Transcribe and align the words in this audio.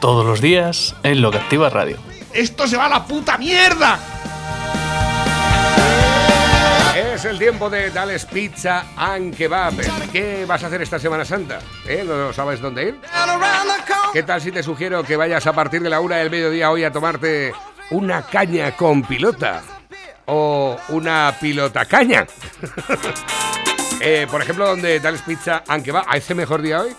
Todos 0.00 0.24
los 0.24 0.40
días 0.40 0.96
en 1.02 1.20
Lo 1.20 1.30
que 1.30 1.36
Activa 1.36 1.68
Radio. 1.68 1.98
¡Esto 2.32 2.66
se 2.66 2.78
va 2.78 2.86
a 2.86 2.88
la 2.88 3.04
puta 3.04 3.36
mierda! 3.36 3.98
Es 6.96 7.26
el 7.26 7.38
tiempo 7.38 7.68
de 7.68 7.90
Dales 7.90 8.24
Pizza 8.24 8.86
and 8.96 9.36
Kebab. 9.36 9.74
¿Qué 10.10 10.46
vas 10.46 10.64
a 10.64 10.68
hacer 10.68 10.80
esta 10.80 10.98
Semana 10.98 11.26
Santa? 11.26 11.58
¿Eh? 11.86 12.02
¿No 12.06 12.32
sabes 12.32 12.62
dónde 12.62 12.88
ir? 12.88 13.00
¿Qué 14.14 14.22
tal 14.22 14.40
si 14.40 14.50
te 14.50 14.62
sugiero 14.62 15.02
que 15.02 15.16
vayas 15.16 15.46
a 15.46 15.52
partir 15.52 15.82
de 15.82 15.90
la 15.90 16.00
una 16.00 16.16
del 16.16 16.30
mediodía 16.30 16.70
hoy 16.70 16.82
a 16.84 16.90
tomarte 16.90 17.52
una 17.90 18.22
caña 18.22 18.74
con 18.74 19.02
pilota? 19.02 19.62
O 20.24 20.78
una 20.88 21.34
pilota 21.38 21.84
caña. 21.84 22.26
Eh, 24.02 24.26
por 24.30 24.40
ejemplo, 24.40 24.66
donde 24.66 24.98
Dales 24.98 25.20
Pizza 25.20 25.62
and 25.68 25.84
Kebab. 25.84 26.06
¿Hace 26.08 26.34
mejor 26.34 26.62
día 26.62 26.80
hoy? 26.80 26.96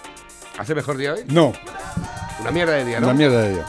¿Hace 0.60 0.76
mejor 0.76 0.98
día 0.98 1.14
hoy? 1.14 1.24
No, 1.30 1.52
Una 2.42 2.52
mierda 2.52 2.74
de 2.74 2.86
día, 2.86 3.00
¿no? 3.00 3.08
una 3.08 3.16
mierda 3.16 3.42
de 3.42 3.50
día. 3.54 3.66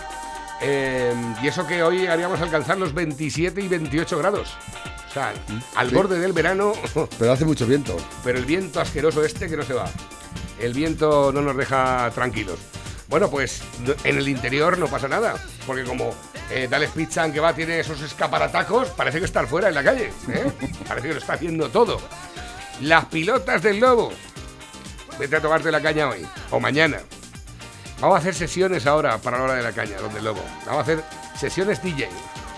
Eh, 0.60 1.14
y 1.42 1.48
eso 1.48 1.66
que 1.66 1.82
hoy 1.82 2.06
haríamos 2.06 2.40
alcanzar 2.40 2.78
los 2.78 2.94
27 2.94 3.60
y 3.60 3.68
28 3.68 4.18
grados. 4.18 4.56
O 5.10 5.12
sea, 5.12 5.32
al 5.76 5.88
Sí. 5.90 5.94
borde 5.94 6.18
del 6.18 6.32
verano, 6.32 6.72
Pero 7.18 7.32
hace 7.32 7.44
mucho 7.44 7.66
viento. 7.66 7.96
pero 8.24 8.38
el 8.38 8.44
viento 8.46 8.80
asqueroso 8.80 9.24
este 9.24 9.48
que 9.48 9.56
no 9.56 9.62
se 9.62 9.74
va. 9.74 9.84
El 10.58 10.72
viento 10.72 11.32
no 11.32 11.42
nos 11.42 11.56
deja 11.56 12.10
tranquilos. 12.14 12.58
Bueno, 13.08 13.28
pues 13.28 13.62
en 14.04 14.16
el 14.16 14.26
interior 14.28 14.78
no 14.78 14.86
pasa 14.86 15.06
nada, 15.06 15.34
porque 15.66 15.84
como 15.84 16.14
eh, 16.50 16.66
Dales 16.70 16.90
Pizza 16.92 17.30
que 17.30 17.40
va 17.40 17.52
tiene 17.52 17.80
esos 17.80 18.00
escaparatacos, 18.00 18.88
parece 18.90 19.18
que 19.18 19.26
está 19.26 19.46
fuera 19.46 19.68
en 19.68 19.74
la 19.74 19.82
calle. 19.84 20.10
¿eh? 20.28 20.50
Parece 20.88 21.08
que 21.08 21.14
lo 21.14 21.20
está 21.20 21.34
haciendo 21.34 21.68
todo. 21.68 22.00
Las 22.80 23.04
pilotas 23.06 23.60
del 23.62 23.80
lobo. 23.80 24.12
Vete 25.18 25.36
a 25.36 25.40
tomarte 25.42 25.70
la 25.70 25.82
caña 25.82 26.08
hoy 26.08 26.26
o 26.50 26.58
mañana. 26.58 26.98
Vamos 28.02 28.16
a 28.16 28.18
hacer 28.18 28.34
sesiones 28.34 28.84
ahora 28.84 29.16
para 29.18 29.38
la 29.38 29.44
hora 29.44 29.54
de 29.54 29.62
la 29.62 29.70
caña, 29.70 29.96
donde 29.98 30.18
el 30.18 30.24
lobo. 30.24 30.42
Vamos 30.66 30.80
a 30.80 30.80
hacer 30.80 31.04
sesiones 31.38 31.80
DJ 31.80 32.08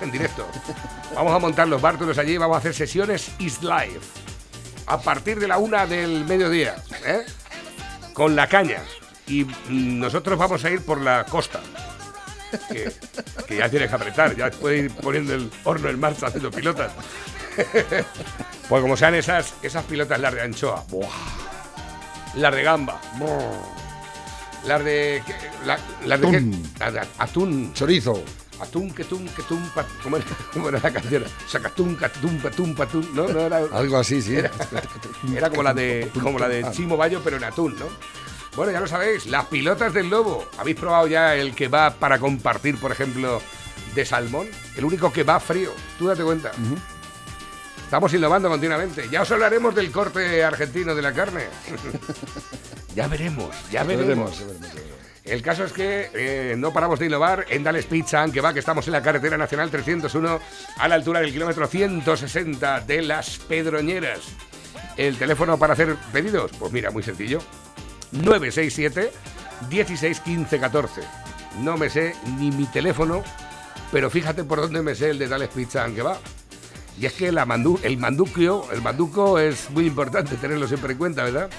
en 0.00 0.10
directo. 0.10 0.48
Vamos 1.14 1.34
a 1.34 1.38
montar 1.38 1.68
los 1.68 1.82
bártulos 1.82 2.16
allí 2.16 2.32
y 2.32 2.38
vamos 2.38 2.56
a 2.56 2.58
hacer 2.58 2.74
sesiones 2.74 3.30
Is 3.38 3.62
Live. 3.62 4.00
A 4.86 4.98
partir 4.98 5.38
de 5.38 5.46
la 5.46 5.58
una 5.58 5.86
del 5.86 6.24
mediodía, 6.24 6.76
¿eh? 7.04 7.26
Con 8.14 8.34
la 8.34 8.48
caña. 8.48 8.82
Y 9.26 9.46
nosotros 9.68 10.38
vamos 10.38 10.64
a 10.64 10.70
ir 10.70 10.82
por 10.82 11.00
la 11.00 11.24
costa. 11.24 11.60
Que, 12.70 12.90
que 13.46 13.56
ya 13.58 13.68
tienes 13.68 13.90
que 13.90 13.94
apretar, 13.94 14.34
ya 14.34 14.50
puedes 14.50 14.84
ir 14.84 14.94
poniendo 14.96 15.34
el 15.34 15.50
horno 15.64 15.90
en 15.90 16.00
marcha 16.00 16.26
haciendo 16.26 16.50
pilotas. 16.50 16.90
Pues 18.66 18.80
como 18.80 18.96
sean 18.96 19.14
esas, 19.14 19.52
esas 19.62 19.84
pilotas, 19.84 20.18
las 20.18 20.32
de 20.32 20.40
anchoa, 20.40 20.84
¡buah! 20.88 21.06
las 22.34 22.54
de 22.54 22.62
gamba, 22.62 22.98
¡buah! 23.18 23.83
Las 24.66 24.84
de. 24.84 25.22
La- 25.66 25.78
las 26.06 26.20
de? 26.20 26.26
Atún. 26.28 26.62
Las 26.78 26.92
de 26.92 27.00
atún. 27.18 27.72
Chorizo. 27.74 28.22
Atún, 28.60 28.92
que 28.92 29.02
tun, 29.04 29.26
que 29.28 29.42
tun, 29.42 29.60
pa- 29.74 29.84
¿cómo 30.02 30.16
era, 30.16 30.26
cómo 30.52 30.68
era 30.68 30.78
la 30.80 30.92
canción? 30.92 31.24
Sacatún, 31.48 31.96
catún, 31.96 32.38
patún, 32.38 32.74
patún, 32.74 33.08
¿no? 33.14 33.26
no 33.26 33.40
era, 33.40 33.56
Algo 33.72 33.96
así, 33.98 34.22
sí. 34.22 34.36
era, 34.36 34.50
era 35.34 35.50
como 35.50 35.64
la 35.64 35.74
de 35.74 36.08
como 36.22 36.38
la 36.38 36.48
de 36.48 36.64
Chimo 36.70 36.96
Bayo, 36.96 37.20
pero 37.24 37.36
en 37.36 37.44
atún, 37.44 37.74
¿no? 37.78 37.86
Bueno, 38.54 38.70
ya 38.70 38.78
lo 38.78 38.86
sabéis, 38.86 39.26
las 39.26 39.46
pilotas 39.46 39.92
del 39.92 40.08
lobo. 40.08 40.48
¿Habéis 40.58 40.76
probado 40.76 41.08
ya 41.08 41.34
el 41.34 41.52
que 41.56 41.66
va 41.66 41.90
para 41.94 42.20
compartir, 42.20 42.78
por 42.78 42.92
ejemplo, 42.92 43.42
de 43.96 44.06
salmón? 44.06 44.46
El 44.76 44.84
único 44.84 45.12
que 45.12 45.24
va 45.24 45.40
frío. 45.40 45.72
Tú 45.98 46.06
date 46.06 46.22
cuenta. 46.22 46.52
Estamos 47.84 48.12
innovando 48.12 48.48
continuamente. 48.48 49.08
Ya 49.08 49.22
os 49.22 49.30
hablaremos 49.30 49.74
del 49.74 49.92
corte 49.92 50.42
argentino 50.42 50.94
de 50.94 51.02
la 51.02 51.12
carne. 51.12 51.44
ya 52.96 53.06
veremos, 53.06 53.54
ya 53.70 53.84
veremos. 53.84 54.06
Veremos, 54.06 54.38
veremos, 54.40 54.74
veremos. 54.74 55.04
El 55.24 55.40
caso 55.40 55.64
es 55.64 55.72
que 55.72 56.10
eh, 56.12 56.54
no 56.58 56.72
paramos 56.72 56.98
de 56.98 57.06
innovar 57.06 57.46
en 57.48 57.64
Dales 57.64 57.86
Pizza, 57.86 58.20
aunque 58.22 58.42
va, 58.42 58.52
que 58.52 58.58
estamos 58.58 58.86
en 58.88 58.92
la 58.92 59.02
carretera 59.02 59.38
nacional 59.38 59.70
301, 59.70 60.40
a 60.76 60.88
la 60.88 60.94
altura 60.94 61.20
del 61.20 61.32
kilómetro 61.32 61.66
160 61.66 62.80
de 62.80 63.00
Las 63.00 63.38
Pedroñeras. 63.38 64.20
¿El 64.98 65.16
teléfono 65.16 65.58
para 65.58 65.72
hacer 65.72 65.96
pedidos? 66.12 66.50
Pues 66.58 66.72
mira, 66.72 66.90
muy 66.90 67.02
sencillo. 67.02 67.40
967 68.12 69.12
16 69.70 70.20
15 70.20 70.60
14. 70.60 71.00
No 71.62 71.78
me 71.78 71.88
sé 71.88 72.14
ni 72.38 72.50
mi 72.50 72.66
teléfono, 72.66 73.24
pero 73.90 74.10
fíjate 74.10 74.44
por 74.44 74.60
dónde 74.60 74.82
me 74.82 74.94
sé 74.94 75.08
el 75.08 75.18
de 75.18 75.28
Dales 75.28 75.48
Pizza, 75.48 75.84
aunque 75.84 76.02
va. 76.02 76.18
Y 77.00 77.06
es 77.06 77.12
que 77.14 77.32
la 77.32 77.44
mandu- 77.44 77.80
el 77.82 77.96
manduquio, 77.98 78.66
el 78.72 78.80
manduco 78.80 79.38
es 79.38 79.68
muy 79.70 79.86
importante 79.86 80.36
tenerlo 80.36 80.66
siempre 80.68 80.92
en 80.92 80.98
cuenta, 80.98 81.24
¿verdad? 81.24 81.50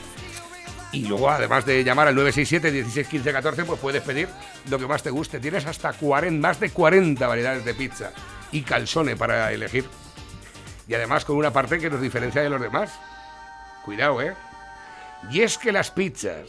Y 0.94 1.06
luego, 1.08 1.30
además 1.30 1.66
de 1.66 1.84
llamar 1.84 2.08
al 2.08 2.16
967 2.16 2.72
16 2.72 3.08
15 3.08 3.32
14, 3.34 3.66
pues 3.66 3.80
puedes 3.82 4.02
pedir 4.02 4.30
lo 4.70 4.80
que 4.80 4.88
más 4.88 5.04
te 5.04 5.10
guste. 5.10 5.40
Tienes 5.42 5.66
hasta 5.66 5.92
40, 5.92 6.48
más 6.48 6.60
de 6.60 6.70
40 6.70 7.28
variedades 7.28 7.66
de 7.66 7.74
pizza 7.74 8.12
y 8.54 8.62
calzone 8.62 9.18
para 9.18 9.52
elegir. 9.52 9.84
Y 10.88 10.94
además 10.94 11.26
con 11.26 11.36
una 11.36 11.52
parte 11.52 11.80
que 11.80 11.90
nos 11.90 12.00
diferencia 12.02 12.42
de 12.42 12.50
los 12.50 12.62
demás. 12.62 12.92
Cuidado, 13.84 14.22
¿eh? 14.22 14.34
Y 15.32 15.42
es 15.42 15.58
que 15.58 15.72
las 15.74 15.92
pizzas 15.92 16.48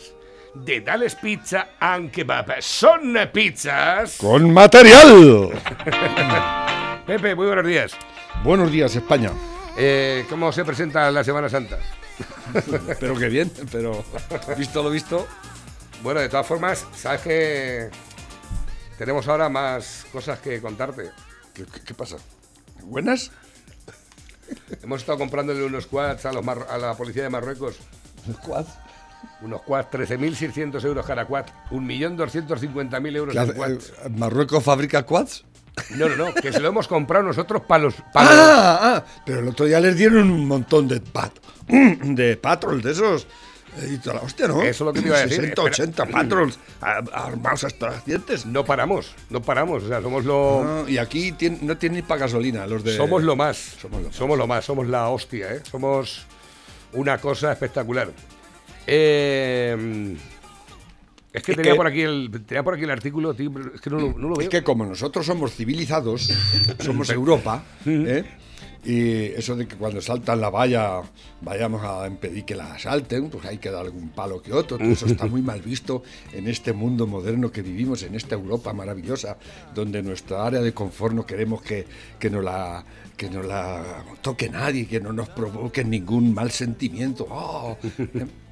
de 0.54 0.80
Dales 0.80 1.16
Pizza 1.16 1.68
and 1.80 2.12
Kebab 2.12 2.62
son 2.62 3.16
pizzas. 3.32 4.18
Con 4.18 4.52
material. 4.52 5.50
Pepe, 7.06 7.34
muy 7.34 7.46
buenos 7.46 7.66
días. 7.66 7.96
Buenos 8.44 8.70
días, 8.70 8.94
España. 8.94 9.32
Eh, 9.76 10.24
¿Cómo 10.28 10.52
se 10.52 10.64
presenta 10.64 11.10
la 11.10 11.24
Semana 11.24 11.48
Santa? 11.48 11.78
Pero 13.00 13.16
qué 13.16 13.28
bien, 13.28 13.50
pero 13.70 14.02
visto 14.56 14.82
lo 14.82 14.88
visto. 14.88 15.26
Bueno, 16.02 16.20
de 16.20 16.28
todas 16.30 16.46
formas, 16.46 16.86
sabes 16.96 17.20
que 17.20 17.90
tenemos 18.96 19.26
ahora 19.28 19.48
más 19.50 20.06
cosas 20.12 20.38
que 20.38 20.60
contarte. 20.62 21.10
¿Qué, 21.52 21.64
qué- 21.66 21.80
qué 21.80 21.94
pasa? 21.94 22.16
¿Buenas? 22.84 23.30
Hemos 24.82 25.00
estado 25.00 25.18
comprándole 25.18 25.62
unos 25.64 25.86
quads 25.86 26.24
a, 26.24 26.32
los 26.32 26.44
mar- 26.44 26.66
a 26.70 26.78
la 26.78 26.94
policía 26.94 27.24
de 27.24 27.30
Marruecos. 27.30 27.76
¿Cuál? 28.46 28.64
Unos 29.42 29.60
quads, 29.62 29.90
13.600 29.90 30.82
euros 30.84 31.04
cada 31.04 31.26
quad. 31.26 31.44
1.250.000 31.70 33.16
euros 33.16 33.34
¿Qué 33.34 33.40
en 33.42 33.52
quads. 33.52 33.90
eh, 34.04 34.08
¿Marruecos 34.10 34.62
fabrica 34.64 35.02
quads? 35.04 35.44
No, 35.96 36.08
no, 36.08 36.16
no, 36.16 36.34
que 36.34 36.52
se 36.52 36.60
lo 36.60 36.68
hemos 36.68 36.88
comprado 36.88 37.24
nosotros 37.24 37.62
para 37.62 37.84
los... 37.84 37.94
pa' 38.12 38.22
los- 38.22 38.32
Ah, 38.32 38.78
ah, 38.82 39.04
pero 39.24 39.40
el 39.40 39.48
otro 39.48 39.66
día 39.66 39.78
les 39.80 39.96
dieron 39.96 40.30
un 40.30 40.46
montón 40.46 40.88
de 40.88 41.00
pat 41.00 41.32
de 41.68 42.36
patrols 42.36 42.82
de 42.82 42.92
esos. 42.92 43.26
eh, 43.78 43.90
Y 43.92 43.98
toda 43.98 44.16
la 44.16 44.22
hostia, 44.22 44.48
¿no? 44.48 44.62
Eso 44.62 44.68
es 44.68 44.80
lo 44.80 44.92
que 44.92 45.00
te 45.02 45.08
iba 45.08 45.16
a 45.18 45.20
decir, 45.20 45.36
60, 45.36 45.62
espera. 45.62 45.84
80 45.84 46.06
patrols 46.06 46.58
armados 47.12 47.64
hasta 47.64 47.90
las 47.90 48.04
dientes. 48.06 48.46
No 48.46 48.64
paramos, 48.64 49.14
no 49.30 49.42
paramos. 49.42 49.82
O 49.84 49.88
sea, 49.88 50.00
somos 50.00 50.24
lo... 50.24 50.64
No, 50.64 50.88
y 50.88 50.96
aquí 50.98 51.32
no 51.60 51.76
tienen 51.76 51.96
ni 51.96 52.02
para 52.02 52.20
gasolina 52.22 52.66
los 52.66 52.82
de. 52.82 52.96
Somos 52.96 53.22
lo 53.22 53.36
más. 53.36 53.56
Somos 53.80 54.00
lo 54.00 54.06
más. 54.08 54.16
Somos 54.16 54.38
lo 54.38 54.46
más, 54.46 54.64
somos 54.64 54.86
la 54.88 55.08
hostia, 55.08 55.52
¿eh? 55.54 55.60
Somos 55.70 56.24
una 56.94 57.18
cosa 57.18 57.52
espectacular. 57.52 58.08
Eh, 58.86 60.16
es 61.36 61.42
que 61.42 61.52
Es 61.52 61.56
tenía 61.56 61.72
que- 61.72 61.76
por 61.76 61.86
aquí 61.86 62.00
el 62.02 62.30
tenía 62.46 62.62
por 62.64 62.74
aquí 62.74 62.84
el 62.84 62.90
artículo, 62.90 63.34
tío, 63.34 63.52
pero 63.52 63.74
es 63.74 63.80
que 63.80 63.90
no, 63.90 63.98
lo- 64.00 64.12
no 64.18 64.28
lo 64.28 64.34
veo. 64.36 64.42
Es 64.44 64.48
que 64.48 64.62
como 64.62 64.84
nosotros 64.84 65.24
somos 65.26 65.52
civilizados, 65.54 66.30
somos 66.80 67.08
Europa, 67.10 67.62
¿eh? 67.86 68.24
y 68.84 69.34
eso 69.36 69.56
de 69.56 69.66
que 69.66 69.74
cuando 69.74 70.00
saltan 70.00 70.40
la 70.40 70.48
valla 70.48 71.00
vayamos 71.40 71.82
a 71.84 72.06
impedir 72.06 72.44
que 72.44 72.54
la 72.54 72.74
asalten, 72.74 73.28
pues 73.30 73.44
hay 73.44 73.58
que 73.58 73.68
dar 73.68 73.84
algún 73.84 74.10
palo 74.10 74.40
que 74.40 74.52
otro. 74.52 74.78
Todo 74.78 74.88
eso 74.88 75.06
está 75.06 75.26
muy 75.26 75.42
mal 75.42 75.60
visto 75.60 76.04
en 76.32 76.46
este 76.46 76.72
mundo 76.72 77.04
moderno 77.08 77.50
que 77.50 77.62
vivimos, 77.62 78.04
en 78.04 78.14
esta 78.14 78.36
Europa 78.36 78.72
maravillosa, 78.72 79.38
donde 79.74 80.02
nuestra 80.04 80.46
área 80.46 80.60
de 80.60 80.72
confort 80.72 81.14
no 81.16 81.26
queremos 81.26 81.62
que, 81.62 81.84
que 82.20 82.30
nos 82.30 82.44
la 82.44 82.84
que 83.16 83.28
nos 83.30 83.44
la 83.46 84.04
toque 84.22 84.48
nadie, 84.50 84.86
que 84.86 85.00
no 85.00 85.12
nos 85.12 85.30
provoque 85.30 85.82
ningún 85.84 86.32
mal 86.32 86.50
sentimiento. 86.52 87.26
Oh. 87.28 87.76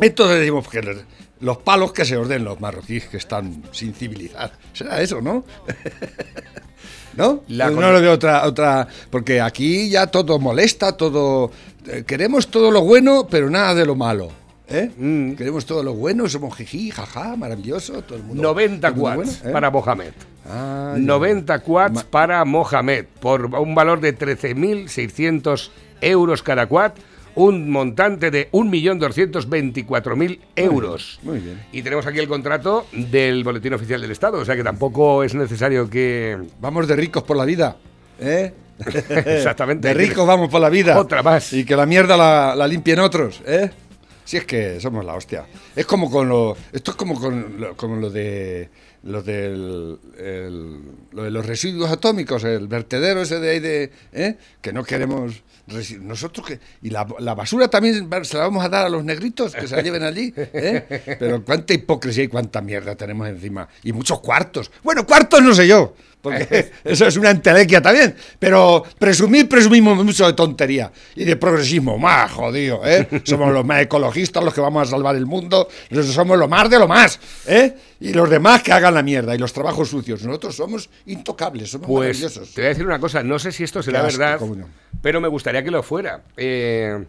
Entonces 0.00 0.38
decimos 0.40 0.68
que 0.68 0.82
los- 0.82 0.96
los 1.40 1.56
palos 1.58 1.92
que 1.92 2.04
se 2.04 2.16
orden 2.16 2.44
los 2.44 2.60
marroquíes 2.60 3.06
que 3.08 3.16
están 3.16 3.62
sin 3.72 3.94
civilizar. 3.94 4.52
Será 4.72 5.00
eso, 5.00 5.20
¿no? 5.20 5.44
¿No? 7.16 7.42
La 7.48 7.66
no, 7.68 7.72
con- 7.74 7.82
no 7.84 7.92
le 7.92 8.00
veo 8.00 8.12
otra, 8.12 8.46
otra. 8.46 8.86
Porque 9.10 9.40
aquí 9.40 9.90
ya 9.90 10.06
todo 10.06 10.38
molesta, 10.38 10.96
todo. 10.96 11.50
eh, 11.86 12.04
Queremos 12.06 12.48
todo 12.48 12.70
lo 12.70 12.82
bueno, 12.82 13.26
pero 13.28 13.50
nada 13.50 13.74
de 13.74 13.84
lo 13.84 13.94
malo. 13.96 14.30
¿eh? 14.68 14.90
Mm. 14.96 15.32
Queremos 15.32 15.66
todo 15.66 15.82
lo 15.82 15.94
bueno, 15.94 16.28
somos 16.28 16.54
jiji, 16.56 16.90
jaja, 16.92 17.34
maravilloso, 17.36 18.02
todo 18.02 18.16
el 18.18 18.22
mundo. 18.24 18.42
90 18.42 18.78
todo 18.80 18.88
el 18.88 18.94
mundo 18.94 19.18
watts 19.18 19.38
bueno, 19.40 19.50
¿eh? 19.50 19.52
para 19.52 19.70
Mohamed. 19.70 20.12
Ah, 20.48 20.92
ya. 20.96 21.00
90 21.02 21.62
watts 21.66 21.94
Ma- 21.94 22.04
para 22.10 22.44
Mohamed 22.44 23.04
por 23.18 23.46
un 23.46 23.74
valor 23.74 24.00
de 24.00 24.16
13.600 24.16 25.70
euros 26.00 26.42
cada 26.44 26.64
watt, 26.66 26.96
un 27.34 27.70
montante 27.70 28.30
de 28.30 28.50
1.224.000 28.52 30.38
euros. 30.56 31.20
Muy 31.22 31.38
bien. 31.38 31.62
Y 31.72 31.82
tenemos 31.82 32.06
aquí 32.06 32.18
el 32.18 32.28
contrato 32.28 32.86
del 32.92 33.44
Boletín 33.44 33.74
Oficial 33.74 34.00
del 34.00 34.10
Estado, 34.10 34.38
o 34.38 34.44
sea 34.44 34.56
que 34.56 34.64
tampoco 34.64 35.22
es 35.22 35.34
necesario 35.34 35.88
que... 35.88 36.38
Vamos 36.60 36.88
de 36.88 36.96
ricos 36.96 37.22
por 37.22 37.36
la 37.36 37.44
vida, 37.44 37.76
¿eh? 38.20 38.52
Exactamente. 39.26 39.88
De 39.88 39.94
ricos 39.94 40.26
vamos 40.26 40.48
por 40.48 40.60
la 40.60 40.70
vida. 40.70 40.98
Otra 40.98 41.22
más. 41.22 41.52
Y 41.52 41.64
que 41.64 41.76
la 41.76 41.86
mierda 41.86 42.16
la, 42.16 42.54
la 42.56 42.66
limpien 42.66 42.98
otros, 42.98 43.42
¿eh? 43.46 43.70
Si 44.24 44.36
es 44.36 44.44
que 44.44 44.78
somos 44.80 45.04
la 45.04 45.14
hostia. 45.14 45.44
Es 45.74 45.84
como 45.86 46.08
con 46.08 46.28
lo. 46.28 46.56
Esto 46.72 46.92
es 46.92 46.96
como 46.96 47.20
con 47.20 47.60
lo, 47.60 47.76
como 47.76 47.96
lo 47.96 48.10
de. 48.10 48.68
Lo, 49.02 49.22
del, 49.22 49.98
el- 50.18 50.80
lo 51.12 51.22
de 51.24 51.30
los 51.30 51.46
residuos 51.46 51.90
atómicos, 51.90 52.44
el 52.44 52.68
vertedero 52.68 53.22
ese 53.22 53.40
de 53.40 53.50
ahí 53.50 53.58
de. 53.60 53.90
¿eh? 54.12 54.36
Que 54.60 54.72
no 54.74 54.84
queremos. 54.84 55.42
Nosotros 56.00 56.46
que. 56.46 56.60
Y 56.82 56.90
la, 56.90 57.06
la 57.20 57.34
basura 57.34 57.68
también 57.68 58.08
se 58.24 58.36
la 58.36 58.42
vamos 58.44 58.62
a 58.64 58.68
dar 58.68 58.86
a 58.86 58.88
los 58.90 59.02
negritos 59.04 59.54
que 59.54 59.66
se 59.66 59.76
la 59.76 59.82
lleven 59.82 60.02
allí. 60.02 60.34
¿eh? 60.36 61.16
Pero 61.18 61.42
cuánta 61.44 61.72
hipocresía 61.72 62.24
y 62.24 62.28
cuánta 62.28 62.60
mierda 62.60 62.94
tenemos 62.94 63.26
encima. 63.28 63.68
Y 63.84 63.92
muchos 63.92 64.20
cuartos. 64.20 64.70
Bueno, 64.82 65.06
cuartos 65.06 65.40
no 65.42 65.54
sé 65.54 65.66
yo. 65.66 65.94
Porque 66.20 66.70
eso 66.84 67.06
es 67.06 67.16
una 67.16 67.30
entelequia 67.30 67.80
también. 67.80 68.14
Pero 68.38 68.84
presumir, 68.98 69.48
presumimos 69.48 70.04
mucho 70.04 70.26
de 70.26 70.34
tontería. 70.34 70.92
Y 71.14 71.24
de 71.24 71.36
progresismo. 71.36 71.96
Más 71.96 72.30
jodido, 72.32 72.82
¿eh? 72.84 73.08
Somos 73.24 73.50
los 73.52 73.64
más 73.64 73.80
ecologistas, 73.80 74.44
los 74.44 74.52
que 74.52 74.60
vamos 74.60 74.86
a 74.86 74.90
salvar 74.90 75.16
el 75.16 75.24
mundo. 75.24 75.68
Nosotros 75.88 76.14
somos 76.14 76.36
lo 76.38 76.48
más 76.48 76.68
de 76.68 76.78
lo 76.78 76.86
más, 76.88 77.18
¿eh? 77.46 77.74
Y 78.00 78.14
los 78.14 78.30
demás 78.30 78.62
que 78.62 78.72
hagan 78.72 78.94
la 78.94 79.02
mierda 79.02 79.34
y 79.34 79.38
los 79.38 79.52
trabajos 79.52 79.90
sucios. 79.90 80.22
Nosotros 80.24 80.56
somos 80.56 80.88
intocables, 81.06 81.70
somos 81.70 81.86
Pues 81.86 82.18
maravillosos. 82.18 82.54
te 82.54 82.62
voy 82.62 82.66
a 82.66 82.68
decir 82.70 82.86
una 82.86 82.98
cosa, 82.98 83.22
no 83.22 83.38
sé 83.38 83.52
si 83.52 83.62
esto 83.62 83.82
será 83.82 84.06
asco, 84.06 84.18
verdad, 84.18 84.40
no. 84.40 84.66
pero 85.02 85.20
me 85.20 85.28
gustaría 85.28 85.62
que 85.62 85.70
lo 85.70 85.82
fuera. 85.82 86.22
Eh, 86.36 87.04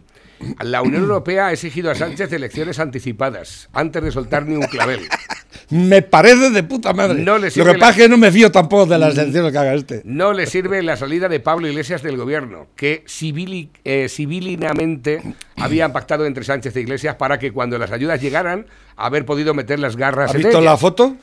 la 0.60 0.82
Unión 0.82 1.02
Europea 1.02 1.46
ha 1.46 1.52
exigido 1.52 1.90
a 1.90 1.94
Sánchez 1.94 2.30
elecciones 2.32 2.78
anticipadas 2.78 3.68
antes 3.72 4.02
de 4.02 4.12
soltar 4.12 4.44
ni 4.46 4.54
un 4.56 4.66
clavel. 4.66 5.00
Me 5.70 6.02
parece 6.02 6.50
de 6.50 6.62
puta 6.62 6.92
madre. 6.92 7.20
No 7.22 7.38
le 7.38 7.48
Lo 7.48 7.64
que 7.64 7.72
la- 7.72 7.78
pasa 7.78 7.90
es 7.92 7.96
que 7.96 8.08
no 8.08 8.16
me 8.18 8.30
fío 8.30 8.50
tampoco 8.52 8.86
de 8.86 8.98
las 8.98 9.16
elecciones 9.16 9.52
que 9.52 9.58
haga 9.58 9.74
este. 9.74 10.02
No 10.04 10.32
le 10.32 10.46
sirve 10.46 10.82
la 10.82 10.96
salida 10.96 11.28
de 11.28 11.40
Pablo 11.40 11.68
Iglesias 11.68 12.02
del 12.02 12.16
gobierno, 12.16 12.66
que 12.76 13.04
civili- 13.06 13.68
eh, 13.84 14.08
civilinamente 14.08 15.22
habían 15.56 15.92
pactado 15.92 16.26
entre 16.26 16.44
Sánchez 16.44 16.76
e 16.76 16.80
Iglesias 16.80 17.16
para 17.16 17.38
que 17.38 17.52
cuando 17.52 17.78
las 17.78 17.90
ayudas 17.92 18.20
llegaran, 18.20 18.66
haber 18.96 19.24
podido 19.24 19.54
meter 19.54 19.78
las 19.78 19.96
garras 19.96 20.30
¿Has 20.30 20.36
en 20.36 20.42
visto 20.42 20.58
ellas. 20.58 20.64
la 20.72 20.76
foto? 20.76 21.16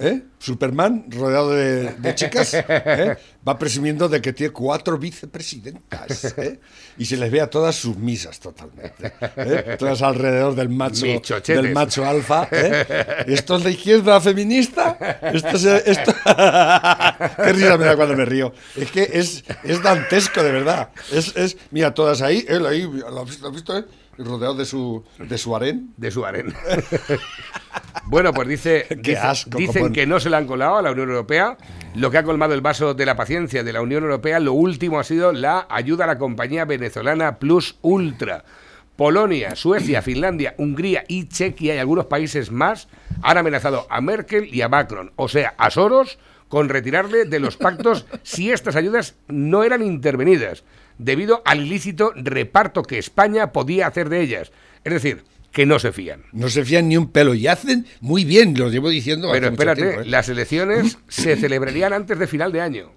¿Eh? 0.00 0.22
Superman 0.38 1.06
rodeado 1.10 1.50
de, 1.50 1.92
de 1.94 2.14
chicas 2.14 2.54
¿eh? 2.54 3.16
va 3.46 3.58
presumiendo 3.58 4.08
de 4.08 4.22
que 4.22 4.32
tiene 4.32 4.52
cuatro 4.52 4.96
vicepresidentas 4.96 6.34
¿eh? 6.38 6.60
y 6.98 7.04
se 7.04 7.16
les 7.16 7.32
ve 7.32 7.40
a 7.40 7.50
todas 7.50 7.74
sumisas 7.74 8.38
totalmente 8.38 9.12
todas 9.76 10.00
alrededor 10.02 10.54
del 10.54 10.68
macho 10.68 11.04
del 11.44 11.72
macho 11.72 12.06
alfa 12.06 12.44
esto 13.26 13.56
es 13.56 13.64
de 13.64 13.70
izquierda 13.72 14.20
feminista 14.20 15.18
esto 15.32 15.56
es 15.56 15.64
esto 15.64 16.14
qué 16.24 17.52
risa 17.52 17.76
me 17.76 17.86
da 17.86 17.96
cuando 17.96 18.16
me 18.16 18.24
río 18.24 18.52
es 18.76 18.92
que 18.92 19.02
es, 19.12 19.44
es 19.64 19.82
dantesco 19.82 20.44
de 20.44 20.52
verdad 20.52 20.90
es, 21.10 21.34
es 21.36 21.56
mira 21.72 21.92
todas 21.92 22.22
ahí 22.22 22.44
él 22.46 22.64
ahí 22.66 22.82
lo 22.82 23.22
has 23.22 23.28
visto, 23.28 23.42
lo 23.42 23.48
has 23.48 23.54
visto? 23.54 23.84
Rodeado 24.18 24.54
de 24.54 24.64
su 24.64 25.04
de 25.18 25.38
su 25.38 25.54
harén 25.56 25.94
de 25.96 26.10
su 26.10 26.24
arena. 26.26 26.54
bueno, 28.06 28.32
pues 28.32 28.48
dice, 28.48 28.86
Qué 28.88 28.96
dice- 28.96 29.16
asco, 29.18 29.58
dicen 29.58 29.92
que 29.92 30.06
no 30.06 30.20
se 30.20 30.30
le 30.30 30.36
han 30.36 30.46
colado 30.46 30.76
a 30.76 30.82
la 30.82 30.92
Unión 30.92 31.08
Europea. 31.10 31.56
Lo 31.94 32.10
que 32.10 32.18
ha 32.18 32.22
colmado 32.24 32.54
el 32.54 32.60
vaso 32.60 32.94
de 32.94 33.06
la 33.06 33.16
paciencia 33.16 33.64
de 33.64 33.72
la 33.72 33.80
Unión 33.82 34.02
Europea, 34.04 34.40
lo 34.40 34.52
último 34.52 34.98
ha 34.98 35.04
sido 35.04 35.32
la 35.32 35.66
ayuda 35.70 36.04
a 36.04 36.08
la 36.08 36.18
compañía 36.18 36.64
venezolana 36.64 37.38
Plus 37.38 37.76
Ultra. 37.82 38.44
Polonia, 38.96 39.54
Suecia, 39.54 40.02
Finlandia, 40.02 40.54
Hungría 40.58 41.04
y 41.06 41.28
Chequia 41.28 41.76
y 41.76 41.78
algunos 41.78 42.06
países 42.06 42.50
más 42.50 42.88
han 43.22 43.38
amenazado 43.38 43.86
a 43.90 44.00
Merkel 44.00 44.52
y 44.52 44.60
a 44.62 44.68
Macron, 44.68 45.12
o 45.14 45.28
sea, 45.28 45.54
a 45.56 45.70
Soros, 45.70 46.18
con 46.48 46.68
retirarle 46.68 47.24
de 47.24 47.38
los 47.38 47.56
pactos 47.56 48.06
si 48.24 48.50
estas 48.50 48.74
ayudas 48.74 49.14
no 49.28 49.62
eran 49.62 49.82
intervenidas, 49.82 50.64
debido 50.98 51.42
al 51.44 51.60
ilícito 51.64 52.12
reparto 52.14 52.82
que 52.82 52.98
España 52.98 53.52
podía 53.52 53.86
hacer 53.86 54.08
de 54.08 54.20
ellas. 54.20 54.52
Es 54.84 54.92
decir, 54.92 55.24
que 55.52 55.66
no 55.66 55.78
se 55.78 55.92
fían. 55.92 56.22
No 56.32 56.48
se 56.48 56.64
fían 56.64 56.88
ni 56.88 56.96
un 56.96 57.10
pelo 57.10 57.34
y 57.34 57.46
hacen 57.46 57.86
muy 58.00 58.24
bien, 58.24 58.56
lo 58.58 58.68
llevo 58.70 58.88
diciendo 58.90 59.28
Pero 59.32 59.46
hace 59.46 59.50
mucho 59.50 59.62
espérate, 59.62 59.82
tiempo, 59.82 60.00
¿eh? 60.02 60.06
las 60.06 60.28
elecciones 60.28 60.98
se 61.08 61.36
celebrarían 61.36 61.92
antes 61.92 62.18
de 62.18 62.26
final 62.26 62.52
de 62.52 62.60
año. 62.60 62.92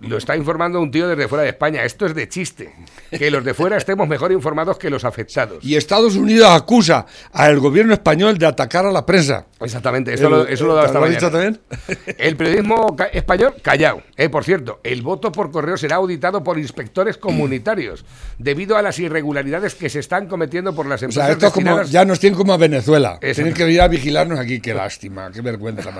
Lo 0.00 0.16
está 0.16 0.36
informando 0.36 0.80
un 0.80 0.90
tío 0.90 1.06
desde 1.08 1.28
fuera 1.28 1.42
de 1.44 1.50
España. 1.50 1.84
Esto 1.84 2.06
es 2.06 2.14
de 2.14 2.28
chiste. 2.28 2.72
Que 3.10 3.30
los 3.30 3.44
de 3.44 3.52
fuera 3.54 3.76
estemos 3.76 4.08
mejor 4.08 4.32
informados 4.32 4.78
que 4.78 4.88
los 4.90 5.04
afectados. 5.04 5.62
Y 5.64 5.76
Estados 5.76 6.16
Unidos 6.16 6.48
acusa 6.50 7.06
al 7.32 7.58
gobierno 7.60 7.92
español 7.92 8.38
de 8.38 8.46
atacar 8.46 8.86
a 8.86 8.92
la 8.92 9.04
prensa. 9.04 9.46
Exactamente, 9.60 10.14
esto 10.14 10.26
El- 10.28 10.32
lo, 10.32 10.46
eso 10.48 10.64
lo 10.66 10.72
he 10.72 10.76
dado 10.76 10.80
¿te 10.80 10.86
esta 10.86 10.98
lo 10.98 11.04
mañana. 11.06 11.18
dicho 11.20 11.30
también? 11.30 12.16
El 12.18 12.36
periodismo 12.36 12.96
ca- 12.96 13.06
español, 13.06 13.54
callado. 13.62 14.02
Eh, 14.16 14.30
por 14.30 14.44
cierto, 14.44 14.80
el 14.84 15.02
voto 15.02 15.30
por 15.32 15.50
correo 15.50 15.76
será 15.76 15.96
auditado 15.96 16.42
por 16.42 16.58
inspectores 16.58 17.18
comunitarios 17.18 18.04
debido 18.38 18.76
a 18.78 18.82
las 18.82 18.98
irregularidades 18.98 19.74
que 19.74 19.90
se 19.90 19.98
están 19.98 20.28
cometiendo 20.28 20.74
por 20.74 20.86
las 20.86 21.02
O 21.02 21.06
empresas 21.06 21.24
sea, 21.26 21.32
esto 21.34 21.46
es 21.48 21.52
como, 21.52 21.66
destinadas- 21.76 21.90
ya 21.90 22.04
nos 22.06 22.18
tienen 22.20 22.38
como 22.38 22.54
a 22.54 22.56
Venezuela. 22.56 23.18
Eso. 23.20 23.34
Tienen 23.36 23.52
que 23.54 23.64
venir 23.64 23.82
a 23.82 23.88
vigilarnos 23.88 24.38
aquí. 24.38 24.60
Qué 24.60 24.72
lástima, 24.72 25.30
qué 25.30 25.42
vergüenza. 25.42 25.90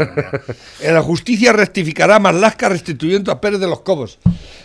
Eh, 0.81 0.91
La 0.93 1.03
justicia 1.03 1.53
rectificará 1.53 2.19
Marlaska 2.19 2.69
restituyendo 2.71 3.31
a 3.31 3.40
Pérez 3.41 3.61
de 3.61 3.67
los 3.67 3.81
Cobos. 3.81 4.19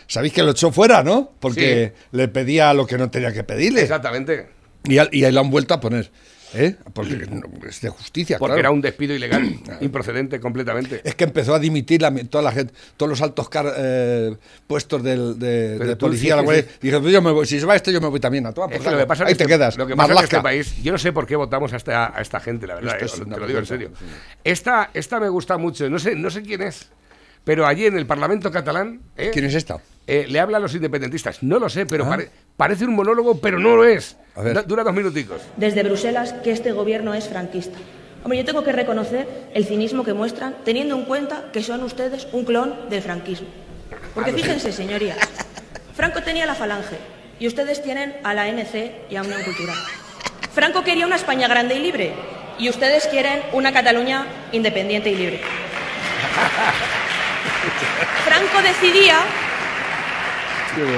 Sabéis 0.07 0.33
que 0.33 0.43
lo 0.43 0.51
echó 0.51 0.71
fuera, 0.71 1.03
¿no? 1.03 1.31
Porque 1.39 1.93
le 2.11 2.27
pedía 2.27 2.73
lo 2.73 2.85
que 2.85 2.97
no 2.97 3.09
tenía 3.09 3.31
que 3.33 3.43
pedirle. 3.43 3.81
Exactamente. 3.81 4.49
Y, 4.83 4.97
ahí 4.99 5.31
lo 5.31 5.39
han 5.41 5.49
vuelto 5.49 5.73
a 5.73 5.79
poner. 5.79 6.11
¿eh? 6.53 6.75
Porque 6.93 7.27
es 7.67 7.81
de 7.81 7.89
justicia, 7.89 8.37
Porque 8.37 8.51
claro. 8.51 8.59
era 8.59 8.71
un 8.71 8.79
despido 8.79 9.13
ilegal, 9.13 9.59
improcedente 9.81 10.39
completamente. 10.39 11.01
Es 11.03 11.15
que 11.15 11.23
empezó 11.25 11.53
a 11.55 11.59
dimitir 11.59 12.01
la- 12.01 12.13
toda 12.29 12.43
la 12.43 12.51
gente, 12.51 12.73
todos 12.95 13.09
los 13.09 13.21
altos 13.21 13.49
car- 13.49 13.73
eh, 13.75 14.37
puestos 14.67 15.03
del, 15.03 15.37
de, 15.39 15.95
policía. 15.99 16.35
sí, 16.35 16.35
la 16.35 16.37
sí, 16.41 16.45
Guardia. 16.45 16.63
sí. 16.63 16.77
Dije, 16.81 16.99
pues 16.99 17.11
yo 17.11 17.21
me 17.21 17.31
voy, 17.31 17.45
si 17.45 17.59
se 17.59 17.65
va 17.65 17.75
este, 17.75 17.91
yo 17.91 17.99
me 17.99 18.07
voy 18.07 18.19
también 18.21 18.45
a 18.45 18.51
por 18.53 18.71
Es 18.71 18.79
que 18.79 18.91
lo 18.91 18.97
que 18.97 19.05
pasa 19.07 19.25
Ahí 19.25 19.31
es 19.33 19.37
te 19.37 19.43
este- 19.43 19.53
quedas. 19.55 19.75
Lo 19.77 19.87
que 19.87 19.95
pasa 19.95 20.05
este 20.13 20.15
Marlaska. 20.15 20.43
país, 20.43 20.81
yo 20.83 20.91
no 20.93 20.97
sé 20.97 21.11
por 21.11 21.25
qué 21.27 21.35
votamos 21.35 21.73
a 21.73 21.77
esta, 21.77 22.15
a 22.17 22.21
esta 22.21 22.39
gente, 22.39 22.67
la 22.67 22.75
verdad, 22.75 22.97
eh, 23.01 23.05
es 23.05 23.11
te 23.13 23.25
lo 23.25 23.47
digo 23.47 23.59
en 23.59 23.65
serio. 23.65 23.91
sí. 23.97 24.05
Esta, 24.43 24.91
esta 24.93 25.19
me 25.19 25.27
gusta 25.29 25.57
mucho, 25.57 25.89
no 25.89 25.99
sé, 25.99 26.15
no 26.15 26.29
sé 26.29 26.41
quién 26.43 26.61
es, 26.61 26.89
pero 27.45 27.65
allí 27.65 27.85
en 27.85 27.97
el 27.97 28.05
Parlamento 28.05 28.51
catalán 28.51 28.99
eh, 29.15 29.29
¿Quién 29.31 29.45
es 29.45 29.55
esta? 29.55 29.77
eh, 30.07 30.25
le 30.27 30.39
habla 30.41 30.57
a 30.57 30.59
los 30.59 30.75
independentistas. 30.75 31.41
No 31.41 31.57
lo 31.59 31.69
sé, 31.69 31.85
pero 31.85 32.03
pare- 32.07 32.29
parece 32.57 32.83
un 32.85 32.93
monólogo, 32.95 33.39
pero 33.39 33.57
no 33.59 33.77
lo 33.77 33.85
es. 33.85 34.17
A 34.35 34.41
ver. 34.41 34.53
Da- 34.53 34.63
Dura 34.63 34.83
dos 34.83 34.93
minuticos. 34.93 35.41
desde 35.55 35.81
Bruselas 35.83 36.33
que 36.43 36.51
este 36.51 36.73
gobierno 36.73 37.13
es 37.13 37.29
franquista. 37.29 37.77
Hombre, 38.23 38.39
yo 38.39 38.45
tengo 38.45 38.63
que 38.63 38.71
reconocer 38.71 39.27
el 39.53 39.65
cinismo 39.65 40.03
que 40.03 40.13
muestran, 40.13 40.55
teniendo 40.65 40.95
en 40.95 41.05
cuenta 41.05 41.45
que 41.53 41.61
son 41.63 41.83
ustedes 41.83 42.27
un 42.33 42.43
clon 42.43 42.89
del 42.89 43.01
franquismo. 43.03 43.47
Porque 44.15 44.33
fíjense, 44.33 44.71
señorías, 44.71 45.17
Franco 45.95 46.21
tenía 46.23 46.45
la 46.47 46.55
falange 46.55 46.97
y 47.39 47.45
ustedes 47.47 47.83
tienen 47.83 48.15
a 48.23 48.33
la 48.33 48.47
NC 48.47 48.91
y 49.11 49.15
a 49.15 49.21
Unión 49.21 49.43
Cultural. 49.43 49.77
Franco 50.53 50.83
quería 50.83 51.05
una 51.05 51.17
España 51.17 51.47
grande 51.47 51.75
y 51.75 51.79
libre 51.79 52.13
y 52.57 52.69
ustedes 52.69 53.05
quieren 53.07 53.41
una 53.53 53.71
Cataluña 53.73 54.25
independiente 54.51 55.11
y 55.11 55.15
libre. 55.15 55.41
Franco 58.35 58.61
decidía 58.61 59.15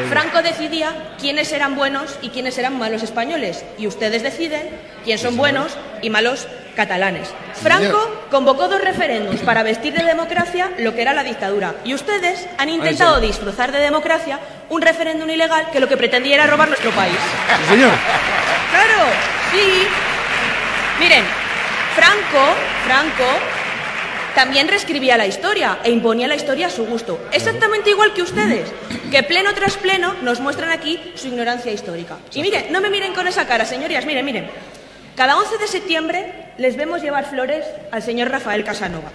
Franco 0.09 0.41
decidía 0.41 1.13
quiénes 1.19 1.51
eran 1.51 1.75
buenos 1.75 2.17
y 2.23 2.29
quiénes 2.29 2.57
eran 2.57 2.79
malos 2.79 3.03
españoles. 3.03 3.63
Y 3.77 3.85
ustedes 3.85 4.23
deciden 4.23 4.67
quién 5.05 5.19
son 5.19 5.37
buenos 5.37 5.77
y 6.01 6.09
malos 6.09 6.47
catalanes. 6.75 7.29
Franco 7.61 7.99
convocó 8.31 8.67
dos 8.67 8.81
referéndums 8.81 9.41
para 9.41 9.61
vestir 9.61 9.93
de 9.93 10.03
democracia 10.03 10.71
lo 10.79 10.95
que 10.95 11.03
era 11.03 11.13
la 11.13 11.23
dictadura. 11.23 11.75
Y 11.85 11.93
ustedes 11.93 12.47
han 12.57 12.69
intentado 12.69 13.19
disfrazar 13.19 13.71
de 13.71 13.77
democracia 13.77 14.39
un 14.69 14.81
referéndum 14.81 15.29
ilegal 15.29 15.69
que 15.71 15.79
lo 15.79 15.87
que 15.87 15.95
pretendía 15.95 16.35
era 16.35 16.47
robar 16.47 16.69
nuestro 16.69 16.89
país. 16.89 17.13
Sí, 17.13 17.75
señor. 17.75 17.91
Claro, 18.71 19.03
sí. 19.51 19.87
Miren, 20.99 21.23
Franco, 21.95 22.55
Franco 22.83 23.56
también 24.37 24.67
reescribía 24.67 25.17
la 25.17 25.25
historia 25.25 25.79
e 25.83 25.89
imponía 25.89 26.27
la 26.27 26.35
historia 26.35 26.67
a 26.67 26.69
su 26.69 26.85
gusto. 26.85 27.19
Exactamente 27.31 27.89
igual 27.89 28.13
que 28.13 28.21
ustedes, 28.21 28.71
que 29.09 29.23
pleno 29.23 29.51
tras 29.55 29.77
pleno 29.77 30.13
nos 30.21 30.41
muestran 30.41 30.69
aquí 30.69 30.99
su 31.15 31.29
ignorancia 31.29 31.71
histórica. 31.71 32.19
Y 32.35 32.43
miren, 32.43 32.71
no 32.71 32.79
me 32.79 32.91
miren 32.91 33.15
con 33.15 33.27
esa 33.27 33.47
cara, 33.47 33.65
señorías, 33.65 34.05
miren, 34.05 34.23
miren. 34.23 34.47
Cada 35.15 35.39
11 35.39 35.57
de 35.57 35.67
septiembre 35.67 36.33
les 36.59 36.77
vemos 36.77 37.01
llevar 37.01 37.27
flores 37.27 37.65
al 37.89 38.03
señor 38.03 38.29
Rafael 38.29 38.63
Casanova. 38.63 39.11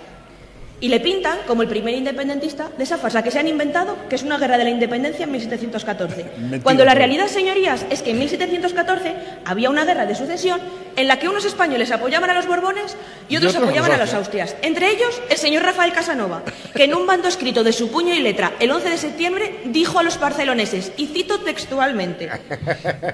Y 0.83 0.89
le 0.89 0.99
pintan 0.99 1.39
como 1.47 1.63
el 1.63 1.69
primer 1.69 1.95
independentista 1.95 2.69
de 2.77 2.83
esa 2.83 2.99
farsa 2.99 3.23
que 3.23 3.31
se 3.31 3.39
han 3.39 3.47
inventado, 3.47 3.97
que 4.09 4.17
es 4.17 4.25
una 4.25 4.37
guerra 4.37 4.59
de 4.59 4.65
la 4.65 4.71
independencia 4.71 5.27
en 5.27 5.31
1714. 5.31 6.25
Mentira, 6.39 6.63
Cuando 6.65 6.85
la 6.85 6.93
realidad, 6.93 7.29
señorías, 7.29 7.87
es 7.89 8.03
que 8.03 8.11
en 8.11 8.19
1714 8.19 9.15
había 9.45 9.71
una 9.71 9.85
guerra 9.85 10.07
de 10.07 10.17
sucesión 10.17 10.61
en 10.97 11.07
la 11.07 11.21
que 11.21 11.29
unos 11.29 11.45
españoles 11.45 11.93
apoyaban 11.93 12.31
a 12.31 12.35
los 12.35 12.49
Borbones 12.49 12.97
y 13.29 13.37
otros 13.37 13.55
otros 13.55 13.69
apoyaban 13.69 13.93
a 13.93 13.97
los 13.97 14.09
los 14.09 14.15
Austrias. 14.15 14.57
Entre 14.63 14.91
ellos, 14.91 15.23
el 15.31 15.37
señor 15.37 15.63
Rafael 15.63 15.93
Casanova, 15.93 16.43
que 16.75 16.83
en 16.83 16.97
un 16.97 17.07
bando 17.07 17.29
escrito 17.29 17.63
de 17.63 17.73
su 17.73 17.93
puño 17.93 18.13
y 18.13 18.19
letra 18.19 18.55
el 18.59 18.73
11 18.73 18.91
de 18.91 18.99
septiembre 18.99 19.61
dijo 19.67 20.01
a 20.01 20.03
los 20.03 20.19
barceloneses, 20.19 20.91
y 20.97 21.07
cito 21.07 21.39
textualmente, 21.43 22.29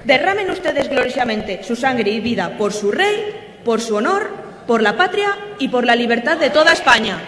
derramen 0.05 0.49
ustedes 0.49 0.89
gloriosamente 0.89 1.63
su 1.63 1.75
sangre 1.75 2.09
y 2.09 2.19
vida 2.19 2.57
por 2.57 2.73
su 2.73 2.91
rey, 2.91 3.59
por 3.63 3.79
su 3.79 3.95
honor, 3.95 4.31
por 4.65 4.81
la 4.81 4.97
patria 4.97 5.37
y 5.59 5.67
por 5.67 5.85
la 5.85 5.95
libertad 5.95 6.37
de 6.37 6.49
toda 6.49 6.73
España. 6.73 7.19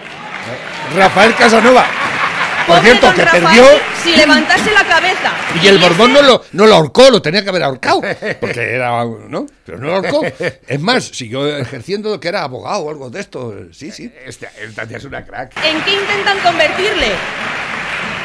Rafael 0.95 1.33
Casanova. 1.35 1.85
Por 2.67 2.75
Pobre 2.77 2.81
cierto, 2.89 3.07
don 3.07 3.15
que 3.15 3.25
Rafael, 3.25 3.43
perdió. 3.43 3.65
Si 4.03 4.15
levantase 4.15 4.71
la 4.71 4.83
cabeza. 4.83 5.31
Y 5.61 5.67
el 5.67 5.75
este- 5.75 5.87
Borbón 5.87 6.13
no 6.13 6.21
lo, 6.21 6.43
no 6.51 6.67
lo 6.67 6.75
ahorcó, 6.75 7.09
lo 7.09 7.21
tenía 7.21 7.43
que 7.43 7.49
haber 7.49 7.63
ahorcado. 7.63 8.01
Porque 8.39 8.75
era. 8.75 9.03
¿No? 9.03 9.47
Pero 9.65 9.79
no 9.79 9.87
lo 9.87 9.95
ahorcó. 9.95 10.21
Es 10.67 10.79
más, 10.79 11.05
siguió 11.05 11.57
ejerciendo 11.57 12.19
que 12.19 12.27
era 12.27 12.43
abogado 12.43 12.79
o 12.81 12.89
algo 12.89 13.09
de 13.09 13.19
esto. 13.19 13.53
Sí, 13.71 13.91
sí. 13.91 14.13
Este, 14.25 14.47
esta 14.61 14.85
tía 14.85 14.97
es 14.97 15.05
una 15.05 15.25
crack. 15.25 15.53
¿En 15.65 15.81
qué 15.81 15.93
intentan 15.93 16.37
convertirle? 16.39 17.07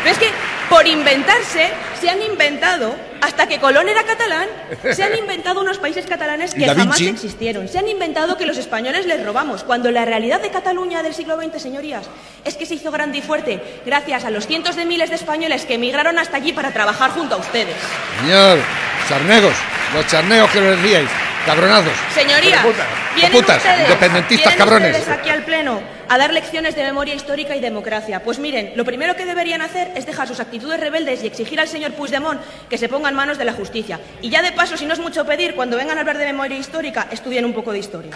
Pero 0.03 0.13
es 0.13 0.19
que 0.19 0.31
por 0.77 0.87
inventarse 0.87 1.71
se 1.99 2.11
han 2.11 2.21
inventado, 2.21 2.95
hasta 3.23 3.49
que 3.49 3.59
Colón 3.59 3.89
era 3.89 4.05
catalán, 4.05 4.47
se 4.93 5.03
han 5.03 5.17
inventado 5.17 5.63
unos 5.63 5.79
países 5.79 6.05
catalanes 6.05 6.53
que 6.53 6.67
jamás 6.67 7.01
existieron. 7.01 7.67
Se 7.67 7.79
han 7.79 7.89
inventado 7.89 8.37
que 8.37 8.45
los 8.45 8.59
españoles 8.59 9.07
les 9.07 9.25
robamos, 9.25 9.65
cuando 9.65 9.91
la 9.91 10.05
realidad 10.05 10.39
de 10.43 10.51
Cataluña 10.51 11.03
del 11.03 11.15
siglo 11.15 11.41
XX, 11.41 11.63
señorías, 11.63 12.05
es 12.45 12.57
que 12.57 12.67
se 12.67 12.75
hizo 12.75 12.91
grande 12.91 13.17
y 13.19 13.23
fuerte 13.23 13.81
gracias 13.87 14.27
a 14.27 14.31
los 14.31 14.47
cientos 14.47 14.77
de 14.77 14.85
miles 14.85 15.09
de 15.09 15.17
españoles 15.17 15.65
que 15.65 15.77
emigraron 15.77 16.19
hasta 16.19 16.37
allí 16.37 16.53
para 16.53 16.71
trabajar 16.73 17.13
junto 17.13 17.37
a 17.37 17.39
ustedes. 17.39 17.75
Señor, 18.21 18.59
charnegos, 19.09 19.55
los 19.95 20.07
charneos 20.09 20.51
que 20.51 20.59
os 20.59 20.83
decíais, 20.83 21.09
cabronazos. 21.47 21.93
Señorías, 22.15 22.63
vienen 23.15 23.39
ustedes, 23.39 23.81
independentistas 23.81 24.53
vienen 24.53 24.59
cabrones. 24.59 24.91
ustedes 24.91 25.19
aquí 25.19 25.31
al 25.31 25.43
pleno 25.43 25.96
a 26.09 26.19
dar 26.19 26.33
lecciones 26.33 26.75
de 26.77 26.83
memoria 26.83 27.15
histórica 27.15 27.57
y 27.57 27.61
democracia. 27.61 28.23
Pues 28.23 28.39
miren, 28.39 28.73
lo 28.77 28.85
primero 28.85 29.17
que 29.17 29.25
deberían 29.27 29.61
hacer 29.63 29.93
es 29.97 30.07
dejar 30.07 30.29
sus 30.29 30.41
actitudes 30.41 30.79
rebeldes 30.81 31.23
y 31.23 31.27
exigir 31.27 31.59
al 31.61 31.69
señor 31.69 31.93
Puigdemont 31.93 32.41
que 32.69 32.79
se 32.79 32.89
ponga 32.89 33.09
en 33.09 33.15
manos 33.15 33.39
de 33.39 33.45
la 33.45 33.53
justicia. 33.53 34.01
Y 34.23 34.31
ya 34.31 34.43
de 34.43 34.53
paso, 34.53 34.77
si 34.77 34.87
no 34.87 34.93
es 34.93 35.01
mucho 35.01 35.25
pedir, 35.27 35.55
cuando 35.55 35.77
vengan 35.77 35.99
a 35.99 36.01
hablar 36.01 36.19
de 36.19 36.27
memoria 36.27 36.57
histórica, 36.59 37.09
estudien 37.11 37.45
un 37.45 37.53
poco 37.55 37.73
de 37.73 37.79
historia. 37.79 38.13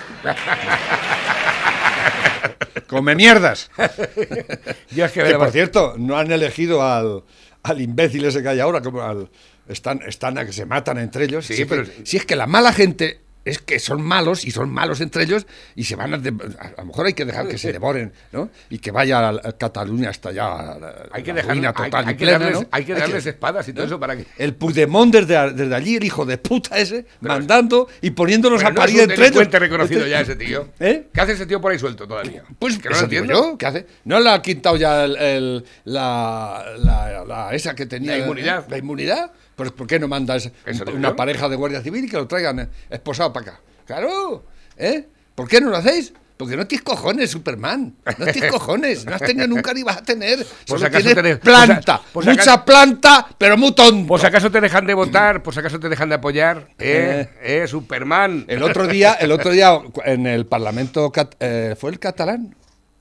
Come 2.86 3.14
mierdas. 3.14 3.70
Yo 4.90 5.04
es 5.04 5.12
que, 5.12 5.22
Que 5.22 5.34
por 5.34 5.50
cierto, 5.50 5.94
no 5.98 6.16
han 6.18 6.30
elegido 6.32 6.82
al, 6.82 7.22
al 7.62 7.80
imbécil 7.80 8.24
ese 8.24 8.42
que 8.42 8.48
hay 8.48 8.60
ahora, 8.60 8.80
como 8.80 9.02
al. 9.02 9.28
Están, 9.68 10.00
están 10.06 10.36
a 10.38 10.44
que 10.44 10.52
se 10.52 10.66
matan 10.66 10.98
entre 10.98 11.24
ellos. 11.24 11.46
Sí, 11.46 11.54
si, 11.54 11.62
es 11.62 11.68
pero- 11.68 11.84
que, 11.84 12.04
si 12.04 12.16
es 12.16 12.26
que 12.26 12.34
la 12.34 12.46
mala 12.46 12.72
gente 12.72 13.20
es 13.44 13.58
que 13.58 13.78
son 13.78 14.02
malos 14.02 14.44
y 14.44 14.50
son 14.50 14.70
malos 14.70 15.00
entre 15.00 15.24
ellos 15.24 15.46
y 15.74 15.84
se 15.84 15.96
van 15.96 16.14
a. 16.14 16.18
de- 16.18 16.28
a 16.58 16.72
lo 16.80 16.84
mejor 16.86 17.06
hay 17.06 17.14
que 17.14 17.24
dejar 17.24 17.48
que 17.48 17.56
se 17.58 17.72
devoren, 17.72 18.12
¿no? 18.32 18.50
Y 18.68 18.78
que 18.78 18.90
vaya 18.90 19.28
a, 19.28 19.30
a 19.30 19.52
Cataluña 19.56 20.10
hasta 20.10 20.28
allá. 20.28 20.76
Hay 21.12 21.22
que 21.22 21.32
dejar- 21.32 21.50
hay- 21.52 21.60
total 21.72 22.04
hay 22.06 22.14
y 22.14 22.16
que 22.16 22.26
darles- 22.26 22.52
¿no? 22.60 22.68
hay 22.70 22.84
que 22.84 22.94
darles 22.94 23.26
espadas 23.26 23.66
y 23.68 23.72
todo 23.72 23.86
eso 23.86 23.98
para 23.98 24.16
que- 24.16 24.26
El 24.38 24.54
Puigdemont 24.54 25.12
desde, 25.12 25.52
desde 25.54 25.74
allí, 25.74 25.96
el 25.96 26.04
hijo 26.04 26.24
de 26.26 26.36
puta 26.38 26.78
ese, 26.78 27.06
mandando 27.20 27.88
y 28.02 28.10
poniéndolos 28.10 28.60
Pero 28.62 28.72
a 28.72 28.74
parir 28.74 29.00
entre 29.00 29.26
ellos. 29.28 29.48
reconocido 29.50 30.06
ya 30.06 30.20
ese 30.20 30.36
tío. 30.36 30.68
¿Eh? 30.80 31.06
¿Qué 31.12 31.20
hace 31.20 31.32
ese 31.32 31.46
tío 31.46 31.60
por 31.60 31.72
ahí 31.72 31.78
suelto 31.78 32.06
todavía? 32.06 32.44
Pues 32.58 32.78
que 32.78 32.88
no 32.90 32.96
lo 32.96 33.00
entiendo. 33.02 33.32
yo, 33.32 33.58
¿qué 33.58 33.66
hace? 33.66 33.86
¿No 34.04 34.20
le 34.20 34.30
ha 34.30 34.42
quitado 34.42 34.76
ya 34.76 35.04
el, 35.04 35.16
el- 35.16 35.64
la, 35.84 36.64
la- 36.78 37.24
la- 37.26 37.54
esa 37.54 37.74
que 37.74 37.86
tenía? 37.86 38.12
La 38.12 38.18
inmunidad. 38.18 38.66
¿La 38.68 38.78
inmunidad? 38.78 39.30
Pues 39.60 39.72
¿por 39.72 39.86
qué 39.86 39.98
no 39.98 40.08
manda 40.08 40.36
esa- 40.36 40.50
Eso 40.64 40.86
digo 40.86 40.96
una 40.96 41.14
pareja 41.14 41.46
de 41.50 41.54
guardia 41.56 41.82
civil 41.82 42.02
y 42.06 42.08
que 42.08 42.16
lo 42.16 42.26
traigan 42.26 42.60
eh, 42.60 42.68
esposado 42.88 43.30
para 43.30 43.50
acá? 43.50 43.60
Claro, 43.86 44.42
¿eh? 44.78 45.06
¿Por 45.34 45.46
qué 45.48 45.60
no 45.60 45.68
lo 45.68 45.76
hacéis? 45.76 46.14
Porque 46.38 46.56
no 46.56 46.66
tienes 46.66 46.82
cojones, 46.82 47.30
Superman. 47.30 47.94
No 48.18 48.24
tienes 48.24 48.50
cojones. 48.50 49.04
No 49.04 49.14
has 49.16 49.20
tenido 49.20 49.46
nunca 49.48 49.74
ni 49.74 49.82
vas 49.82 49.98
a 49.98 50.02
tener. 50.02 50.38
Solo 50.64 50.86
acaso 50.86 51.04
tienes 51.04 51.14
te 51.14 51.22
de- 51.28 51.36
planta. 51.36 51.98
pues 51.98 52.24
pues 52.24 52.26
mucha 52.28 52.52
acaso- 52.54 52.64
planta, 52.64 53.28
pero 53.36 53.58
muy 53.58 53.74
tonto. 53.74 54.08
Por 54.08 54.18
si 54.18 54.24
acaso 54.26 54.50
te 54.50 54.62
dejan 54.62 54.86
de 54.86 54.94
votar, 54.94 55.42
por 55.42 55.52
si 55.52 55.60
acaso 55.60 55.78
te 55.78 55.90
dejan 55.90 56.08
de 56.08 56.14
apoyar, 56.14 56.68
eh, 56.78 57.28
eh, 57.42 57.66
Superman. 57.68 58.46
El 58.48 58.62
otro 58.62 58.86
día, 58.86 59.12
el 59.20 59.30
otro 59.30 59.50
día 59.50 59.78
en 60.06 60.26
el 60.26 60.46
Parlamento 60.46 61.12
eh, 61.40 61.76
fue 61.78 61.90
el 61.90 61.98
catalán. 61.98 62.56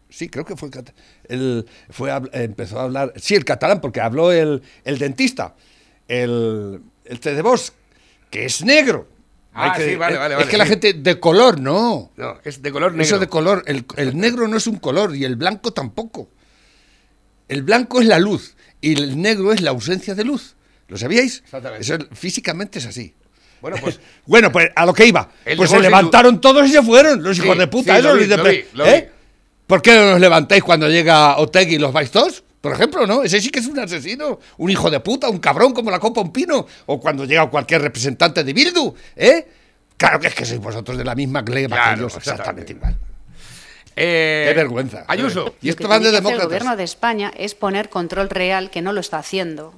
Sí, 0.09 0.27
creo 0.27 0.43
que 0.43 0.57
fue 0.57 0.67
el 0.67 0.73
catalán. 0.73 1.01
El, 1.29 1.65
fue 1.91 2.11
empezó 2.33 2.79
a 2.79 2.83
hablar, 2.83 3.13
sí, 3.15 3.35
el 3.35 3.45
catalán, 3.45 3.79
porque 3.79 4.01
habló 4.01 4.31
el, 4.33 4.61
el 4.83 4.97
dentista, 4.97 5.53
el, 6.09 6.81
el 7.05 7.19
T 7.21 7.33
de 7.33 7.41
Bosch, 7.41 7.69
que 8.29 8.43
es 8.45 8.63
negro. 8.65 9.07
Ah, 9.53 9.73
que- 9.75 9.89
sí, 9.91 9.95
vale, 9.95 10.17
vale, 10.17 10.33
Es 10.35 10.39
vale, 10.39 10.51
que 10.51 10.57
la 10.57 10.65
gente 10.65 10.93
de 10.93 11.19
color, 11.19 11.59
no. 11.59 12.11
No, 12.17 12.37
es 12.43 12.61
de 12.61 12.71
color 12.71 12.91
negro. 12.91 13.03
Eso 13.03 13.19
de 13.19 13.27
color, 13.27 13.63
el, 13.67 13.85
el 13.95 14.17
negro 14.17 14.47
no 14.47 14.57
es 14.57 14.67
un 14.67 14.75
color 14.77 15.15
y 15.15 15.23
el 15.23 15.35
blanco 15.37 15.71
tampoco. 15.71 16.29
El 17.47 17.63
blanco 17.63 17.99
es 18.01 18.05
la 18.07 18.19
luz 18.19 18.55
y 18.81 18.93
el 19.01 19.19
negro 19.21 19.51
es 19.53 19.61
la 19.61 19.71
ausencia 19.71 20.13
de 20.15 20.23
luz. 20.23 20.55
¿Lo 20.87 20.97
sabíais? 20.97 21.41
Exactamente. 21.43 21.83
Eso 21.83 21.97
físicamente 22.13 22.79
es 22.79 22.85
así. 22.85 23.13
Bueno, 23.61 23.77
pues 23.81 23.99
Bueno, 24.25 24.51
pues 24.51 24.69
a 24.75 24.85
lo 24.85 24.93
que 24.93 25.05
iba. 25.05 25.29
Pues 25.57 25.69
se 25.69 25.77
y 25.77 25.81
levantaron 25.81 26.39
todos 26.39 26.67
y 26.67 26.71
se 26.71 26.81
fueron, 26.83 27.21
los 27.23 27.37
Sí, 27.37 27.43
hijos 27.43 27.57
de 27.57 27.67
puta. 27.67 27.99
lo 27.99 28.15
vi, 28.15 28.27
lo 28.27 28.43
vi, 28.43 28.63
¿Eh? 28.85 29.11
¿Por 29.67 29.81
qué 29.81 29.93
no 29.95 30.11
los 30.11 30.19
levantáis 30.19 30.63
cuando 30.63 30.87
llega 30.89 31.37
Otegui 31.37 31.75
y 31.75 31.79
los 31.79 31.91
vais 31.93 32.09
todos? 32.11 32.43
Por 32.61 32.73
ejemplo, 32.73 33.07
¿no? 33.07 33.23
Ese 33.23 33.39
sí 33.39 33.49
que 33.49 33.59
es 33.59 33.67
un 33.67 33.79
asesino, 33.79 34.39
un 34.57 34.69
hijo 34.69 34.89
de 34.89 34.99
puta, 34.99 35.29
un 35.29 35.39
cabrón 35.39 35.73
como 35.73 35.89
la 35.91 35.99
copa 35.99 36.21
un 36.21 36.31
pino. 36.33 36.65
O 36.87 36.99
cuando 36.99 37.25
llega 37.25 37.49
cualquier 37.49 37.81
representante 37.81 38.43
de 38.43 38.53
Bildu, 38.53 38.93
¿eh? 39.15 39.47
Claro 39.95 40.19
que 40.19 40.27
es 40.27 40.35
que 40.35 40.45
sois 40.45 40.59
vosotros 40.59 40.97
de 40.97 41.03
la 41.03 41.15
misma 41.15 41.41
gleba 41.41 41.75
Claro, 41.75 41.95
que 41.95 41.99
ellos, 42.01 42.17
exactamente 42.17 42.71
exactamente. 42.71 42.73
igual. 42.73 42.97
eh, 43.95 44.45
Qué 44.49 44.53
vergüenza. 44.55 45.05
Ayuso. 45.07 45.55
Y 45.61 45.67
Lo 45.67 45.71
esto 45.71 45.83
que 45.83 45.87
van 45.87 46.03
de 46.03 46.09
el 46.09 46.21
gobierno 46.21 46.75
de 46.75 46.83
España 46.83 47.31
es 47.37 47.55
poner 47.55 47.89
control 47.89 48.29
real, 48.29 48.69
que 48.69 48.81
no 48.81 48.93
lo 48.93 48.99
está 49.01 49.17
haciendo. 49.17 49.73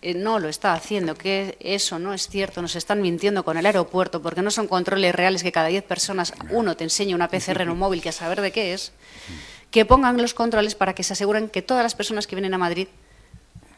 Eh, 0.00 0.14
no 0.14 0.40
lo 0.40 0.48
está 0.48 0.72
haciendo, 0.72 1.14
que 1.14 1.56
eso 1.60 2.00
no 2.00 2.12
es 2.12 2.26
cierto, 2.28 2.60
nos 2.60 2.74
están 2.74 3.00
mintiendo 3.00 3.44
con 3.44 3.56
el 3.56 3.66
aeropuerto, 3.66 4.20
porque 4.20 4.42
no 4.42 4.50
son 4.50 4.66
controles 4.66 5.14
reales 5.14 5.44
que 5.44 5.52
cada 5.52 5.68
10 5.68 5.84
personas 5.84 6.32
uno 6.50 6.76
te 6.76 6.82
enseñe 6.82 7.14
una 7.14 7.28
PCR 7.28 7.60
en 7.62 7.70
un 7.70 7.78
móvil 7.78 8.02
que 8.02 8.08
a 8.08 8.12
saber 8.12 8.40
de 8.40 8.50
qué 8.50 8.74
es, 8.74 8.92
que 9.72 9.84
pongan 9.84 10.20
los 10.20 10.34
controles 10.34 10.76
para 10.76 10.94
que 10.94 11.02
se 11.02 11.14
aseguren 11.14 11.48
que 11.48 11.62
todas 11.62 11.82
las 11.82 11.96
personas 11.96 12.28
que 12.28 12.36
vienen 12.36 12.54
a 12.54 12.58
Madrid 12.58 12.86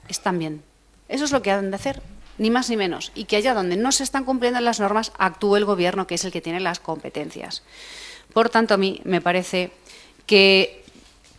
están 0.08 0.38
bien. 0.38 0.62
Eso 1.08 1.24
es 1.24 1.30
lo 1.30 1.40
que 1.40 1.52
han 1.52 1.70
de 1.70 1.76
hacer, 1.76 2.02
ni 2.36 2.50
más 2.50 2.68
ni 2.68 2.76
menos. 2.76 3.12
Y 3.14 3.24
que 3.24 3.36
allá 3.36 3.54
donde 3.54 3.76
no 3.76 3.92
se 3.92 4.02
están 4.02 4.24
cumpliendo 4.24 4.60
las 4.60 4.80
normas, 4.80 5.12
actúe 5.18 5.56
el 5.56 5.64
gobierno, 5.64 6.06
que 6.06 6.16
es 6.16 6.24
el 6.24 6.32
que 6.32 6.40
tiene 6.42 6.58
las 6.58 6.80
competencias. 6.80 7.62
Por 8.32 8.50
tanto, 8.50 8.74
a 8.74 8.76
mí 8.76 9.00
me 9.04 9.20
parece 9.20 9.70
que 10.26 10.84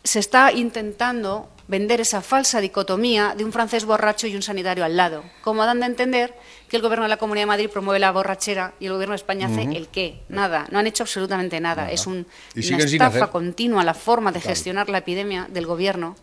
se 0.05 0.19
está 0.19 0.53
intentando 0.53 1.49
vender 1.67 1.99
esa 2.01 2.21
falsa 2.21 2.61
dicotomía 2.61 3.33
de 3.35 3.43
un 3.43 3.51
francés 3.51 3.85
borracho 3.85 4.27
y 4.27 4.35
un 4.35 4.41
sanitario 4.43 4.85
al 4.85 4.95
lado, 4.97 5.23
como 5.41 5.65
dan 5.65 5.79
de 5.79 5.87
entender 5.87 6.33
que 6.69 6.75
el 6.77 6.83
gobierno 6.83 7.05
de 7.05 7.09
la 7.09 7.17
Comunidad 7.17 7.43
de 7.43 7.47
Madrid 7.47 7.69
promueve 7.69 7.99
la 7.99 8.11
borrachera 8.11 8.73
y 8.79 8.85
el 8.85 8.93
gobierno 8.93 9.13
de 9.13 9.17
España 9.17 9.47
hace 9.47 9.63
el 9.63 9.87
qué, 9.87 10.19
nada, 10.29 10.67
no 10.71 10.77
han 10.79 10.87
hecho 10.87 11.03
absolutamente 11.03 11.59
nada, 11.59 11.91
es 11.91 12.05
un- 12.05 12.27
una 12.55 12.77
estafa 12.77 13.31
continua 13.31 13.83
la 13.83 13.93
forma 13.95 14.31
de 14.31 14.41
gestionar 14.41 14.89
la 14.89 14.99
epidemia 14.99 15.47
del 15.49 15.65
gobierno, 15.65 16.15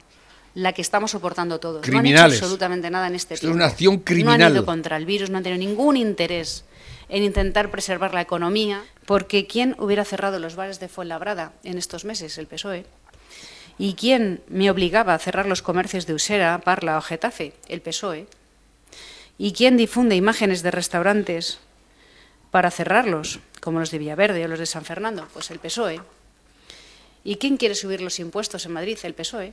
la 0.55 0.73
que 0.75 0.83
estamos 0.83 1.11
soportando 1.13 1.59
todos. 1.59 1.77
No 1.77 1.81
Criminales. 1.83 2.19
han 2.25 2.31
hecho 2.33 2.45
absolutamente 2.45 2.91
nada 2.91 3.07
en 3.07 3.15
este 3.15 3.35
Esto 3.35 3.47
es 3.47 3.51
tiempo. 3.51 3.57
una 3.57 3.67
acción 3.67 3.95
No 3.95 3.99
han 3.99 4.05
criminal. 4.05 4.53
ido 4.53 4.65
contra 4.67 4.97
el 4.97 5.07
virus, 5.07 5.31
no 5.31 5.39
han 5.39 5.45
tenido 5.45 5.59
ningún 5.59 5.97
interés 5.97 6.65
en 7.09 7.23
intentar 7.25 7.71
preservar 7.71 8.15
la 8.15 8.21
economía, 8.21 8.83
porque 9.07 9.47
¿quién 9.47 9.75
hubiera 9.79 10.05
cerrado 10.05 10.39
los 10.39 10.55
bares 10.55 10.79
de 10.79 10.89
Fuenlabrada 10.89 11.53
en 11.65 11.79
estos 11.79 12.05
meses? 12.05 12.37
El 12.39 12.47
PSOE. 12.47 12.85
¿Y 13.79 13.95
quién 13.95 14.43
me 14.49 14.71
obligaba 14.71 15.15
a 15.15 15.19
cerrar 15.19 15.47
los 15.47 15.63
comercios 15.63 16.07
de 16.07 16.15
Usera, 16.15 16.61
Parla 16.61 16.99
o 16.99 17.03
Getafe? 17.03 17.53
El 17.69 17.81
PSOE. 17.81 18.27
¿Y 19.39 19.53
quién 19.53 19.77
difunde 19.77 20.15
imágenes 20.15 20.63
de 20.63 20.71
restaurantes 20.71 21.59
para 22.51 22.71
cerrarlos, 22.71 23.41
como 23.61 23.81
los 23.81 23.91
de 23.91 23.99
Villaverde 23.99 24.45
o 24.45 24.49
los 24.49 24.59
de 24.59 24.67
San 24.67 24.85
Fernando? 24.85 25.27
Pues 25.33 25.51
el 25.51 25.59
PSOE. 25.59 26.01
¿Y 27.25 27.37
quién 27.37 27.57
quiere 27.57 27.75
subir 27.75 28.01
los 28.01 28.19
impuestos 28.21 28.67
en 28.67 28.73
Madrid? 28.73 28.99
El 29.03 29.15
PSOE. 29.15 29.53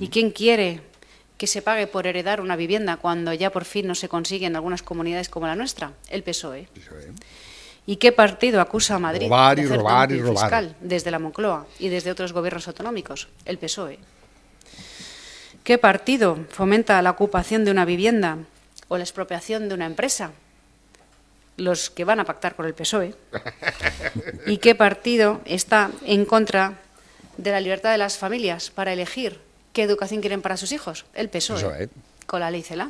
¿Y 0.00 0.08
quién 0.08 0.30
quiere 0.30 0.80
que 1.36 1.46
se 1.46 1.62
pague 1.62 1.86
por 1.86 2.06
heredar 2.06 2.40
una 2.40 2.56
vivienda 2.56 2.96
cuando 2.96 3.34
ya 3.34 3.50
por 3.50 3.64
fin 3.64 3.86
no 3.86 3.94
se 3.94 4.08
consigue 4.08 4.46
en 4.46 4.56
algunas 4.56 4.82
comunidades 4.82 5.28
como 5.28 5.46
la 5.46 5.56
nuestra? 5.56 5.92
El 6.08 6.22
PSOE. 6.22 6.68
¿Y 7.86 7.96
qué 7.96 8.12
partido 8.12 8.60
acusa 8.60 8.94
a 8.94 8.98
Madrid 8.98 9.26
Robar 9.28 9.56
de 9.56 9.62
y 9.62 9.64
hacer 9.66 9.78
robar 9.78 10.12
y 10.12 10.20
robar. 10.20 10.36
fiscal 10.36 10.76
desde 10.80 11.10
la 11.10 11.18
Moncloa 11.18 11.66
y 11.78 11.88
desde 11.88 12.10
otros 12.10 12.32
gobiernos 12.32 12.66
autonómicos? 12.66 13.28
El 13.44 13.58
PSOE. 13.58 13.98
¿Qué 15.64 15.78
partido 15.78 16.38
fomenta 16.50 17.00
la 17.02 17.10
ocupación 17.10 17.64
de 17.64 17.70
una 17.70 17.84
vivienda 17.84 18.38
o 18.88 18.96
la 18.96 19.04
expropiación 19.04 19.68
de 19.68 19.74
una 19.74 19.86
empresa? 19.86 20.32
Los 21.56 21.90
que 21.90 22.04
van 22.04 22.20
a 22.20 22.24
pactar 22.24 22.56
con 22.56 22.66
el 22.66 22.74
PSOE. 22.74 23.14
¿Y 24.46 24.58
qué 24.58 24.74
partido 24.74 25.40
está 25.44 25.90
en 26.04 26.24
contra 26.24 26.80
de 27.36 27.50
la 27.50 27.60
libertad 27.60 27.92
de 27.92 27.98
las 27.98 28.16
familias 28.16 28.70
para 28.70 28.92
elegir 28.92 29.40
qué 29.72 29.82
educación 29.82 30.20
quieren 30.20 30.40
para 30.42 30.56
sus 30.56 30.72
hijos? 30.72 31.04
El 31.14 31.28
PSOE, 31.28 31.58
PSOE. 31.58 31.88
con 32.26 32.40
la 32.40 32.50
ley 32.50 32.62
CELA. 32.62 32.88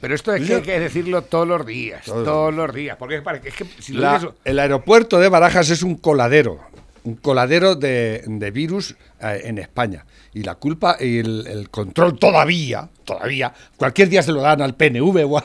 Pero 0.00 0.14
esto 0.14 0.34
es 0.34 0.46
que 0.46 0.54
hay 0.54 0.62
que 0.62 0.80
decirlo 0.80 1.22
todos 1.22 1.46
los 1.46 1.66
días, 1.66 2.04
todos, 2.06 2.54
los 2.54 2.72
días. 2.74 2.96
Porque 2.98 3.16
es 3.44 3.54
que 3.54 3.66
si 3.80 3.92
lo 3.92 4.00
La- 4.00 4.14
dices- 4.18 4.30
el 4.44 4.58
aeropuerto 4.58 5.18
de 5.20 5.28
Barajas 5.28 5.68
es 5.70 5.82
un 5.82 5.96
coladero, 5.96 6.58
un 7.04 7.16
coladero 7.16 7.74
de, 7.76 8.50
virus 8.52 8.96
eh, 9.20 9.42
en 9.44 9.58
España. 9.58 10.04
Y 10.32 10.42
la 10.42 10.54
culpa 10.54 10.96
y 11.00 11.18
el, 11.18 11.68
control 11.70 12.18
todavía, 12.18 12.88
todavía, 13.04 13.52
cualquier 13.76 14.08
día 14.08 14.22
se 14.22 14.32
lo 14.32 14.40
dan 14.40 14.62
al 14.62 14.76
PNV 14.76 15.24
o 15.26 15.38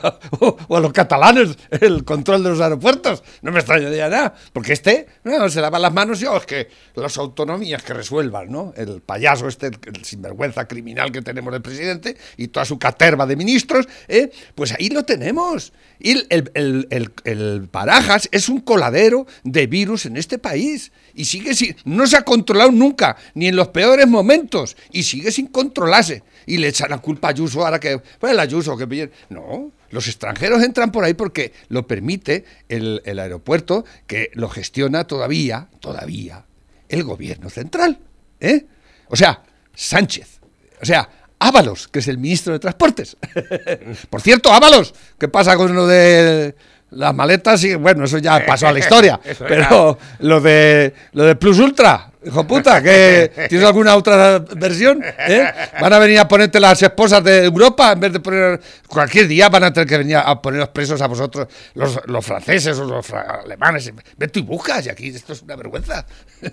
a, 0.76 0.80
los 0.80 0.92
catalanes 0.92 1.56
el 1.70 2.04
control 2.04 2.42
de 2.44 2.50
los 2.50 2.60
aeropuertos. 2.60 3.22
No 3.42 3.50
me 3.52 3.58
extrañaría 3.58 4.08
nada, 4.08 4.34
porque 4.52 4.72
este 4.72 5.06
no, 5.24 5.48
se 5.48 5.60
lava 5.60 5.78
las 5.78 5.92
manos 5.92 6.22
y 6.22 6.26
oh, 6.26 6.36
es 6.36 6.46
que 6.46 6.68
las 6.94 7.16
autonomías 7.18 7.82
que 7.82 7.94
resuelvan, 7.94 8.50
¿no? 8.50 8.72
El 8.76 9.00
payaso 9.00 9.48
este, 9.48 9.66
el, 9.66 10.04
sinvergüenza 10.04 10.68
criminal 10.68 11.10
que 11.10 11.22
tenemos 11.22 11.52
del 11.52 11.62
presidente 11.62 12.16
y 12.36 12.48
toda 12.48 12.64
su 12.64 12.78
caterva 12.78 13.26
de 13.26 13.36
ministros, 13.36 13.88
¿eh? 14.08 14.30
pues 14.54 14.72
ahí 14.72 14.88
lo 14.88 15.04
tenemos. 15.04 15.72
Y 15.98 16.12
el, 16.12 16.50
el- 16.54 17.12
el 17.24 17.68
Barajas 17.72 18.28
es 18.32 18.48
un 18.48 18.60
coladero 18.60 19.26
de 19.44 19.66
virus 19.66 20.06
en 20.06 20.16
este 20.16 20.38
país. 20.38 20.92
Y 21.14 21.24
sigue 21.24 21.45
No 21.84 22.06
se 22.06 22.16
ha 22.16 22.22
controlado 22.22 22.70
nunca, 22.70 23.16
ni 23.34 23.48
en 23.48 23.56
los 23.56 23.68
peores 23.68 24.06
momentos. 24.06 24.76
Y 24.92 25.02
sigue 25.02 25.30
sin 25.30 25.48
controlarse. 25.48 26.22
Y 26.46 26.58
le 26.58 26.68
echan 26.68 26.90
la 26.90 26.98
culpa 26.98 27.28
a 27.28 27.30
Ayuso 27.30 27.64
ahora 27.64 27.80
que. 27.80 27.98
Pues 28.18 28.32
el 28.32 28.40
Ayuso 28.40 28.76
que 28.76 28.88
pille- 28.88 29.10
No. 29.28 29.72
Los 29.90 30.08
extranjeros 30.08 30.62
entran 30.62 30.90
por 30.90 31.04
ahí 31.04 31.14
porque 31.14 31.52
lo 31.68 31.86
permite 31.86 32.44
el, 32.68 33.00
aeropuerto 33.06 33.84
que 34.06 34.30
lo 34.34 34.48
gestiona 34.48 35.04
todavía, 35.04 35.68
todavía, 35.80 36.44
el 36.88 37.04
gobierno 37.04 37.50
central. 37.50 37.98
¿eh? 38.40 38.66
O 39.08 39.16
sea, 39.16 39.42
Sánchez. 39.74 40.40
O 40.82 40.84
sea, 40.84 41.08
Ábalos, 41.38 41.88
que 41.88 42.00
es 42.00 42.08
el 42.08 42.18
ministro 42.18 42.52
de 42.54 42.58
Transportes. 42.58 43.16
Por 44.10 44.20
cierto, 44.20 44.52
Ábalos, 44.52 44.94
¿qué 45.18 45.28
pasa 45.28 45.56
con 45.56 45.74
lo 45.74 45.86
de 45.86 46.54
las 46.90 47.14
maletas? 47.14 47.62
Y 47.64 47.74
bueno, 47.74 48.04
eso 48.04 48.18
ya 48.18 48.44
pasó 48.46 48.68
a 48.68 48.72
la 48.72 48.78
historia. 48.80 49.20
Pero 49.46 49.98
lo 50.20 50.40
de 50.40 50.94
lo 51.12 51.24
de 51.24 51.36
Plus 51.36 51.58
Ultra, 51.58 52.10
hijo 52.24 52.46
puta, 52.46 52.82
que 52.82 53.30
¿tienes 53.48 53.66
alguna 53.66 53.96
otra 53.96 54.38
versión? 54.38 55.02
¿Eh? 55.04 55.44
Van 55.80 55.92
a 55.92 55.98
venir 55.98 56.18
a 56.18 56.28
ponerte 56.28 56.58
las 56.60 56.80
esposas 56.82 57.22
de 57.24 57.44
Europa 57.44 57.92
en 57.92 58.00
vez 58.00 58.12
de 58.12 58.20
poner 58.20 58.60
cualquier 58.86 59.26
día 59.28 59.48
van 59.48 59.64
a 59.64 59.72
tener 59.72 59.88
que 59.88 59.98
venir 59.98 60.16
a 60.16 60.40
poneros 60.40 60.68
presos 60.68 61.00
a 61.02 61.06
vosotros, 61.06 61.48
los, 61.74 62.00
los 62.06 62.24
franceses 62.24 62.78
o 62.78 62.84
los 62.84 63.06
fra- 63.06 63.40
alemanes. 63.44 63.92
Ven 64.16 64.30
tú 64.30 64.38
y 64.40 64.42
buscas, 64.42 64.86
y 64.86 64.88
aquí 64.88 65.08
esto 65.08 65.32
es 65.32 65.42
una 65.42 65.56
vergüenza. 65.56 66.06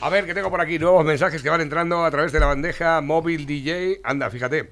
A 0.00 0.08
ver, 0.10 0.26
que 0.26 0.34
tengo 0.34 0.50
por 0.50 0.60
aquí 0.60 0.78
nuevos 0.78 1.04
mensajes 1.04 1.42
que 1.42 1.48
van 1.50 1.60
entrando 1.60 2.04
a 2.04 2.10
través 2.10 2.30
de 2.32 2.40
la 2.40 2.46
bandeja 2.46 3.00
móvil 3.00 3.46
DJ. 3.46 4.00
Anda, 4.04 4.28
fíjate. 4.30 4.70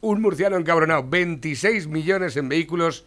Un 0.00 0.22
murciano 0.22 0.56
encabronado. 0.56 1.02
26 1.08 1.86
millones 1.88 2.36
en 2.36 2.48
vehículos. 2.48 3.04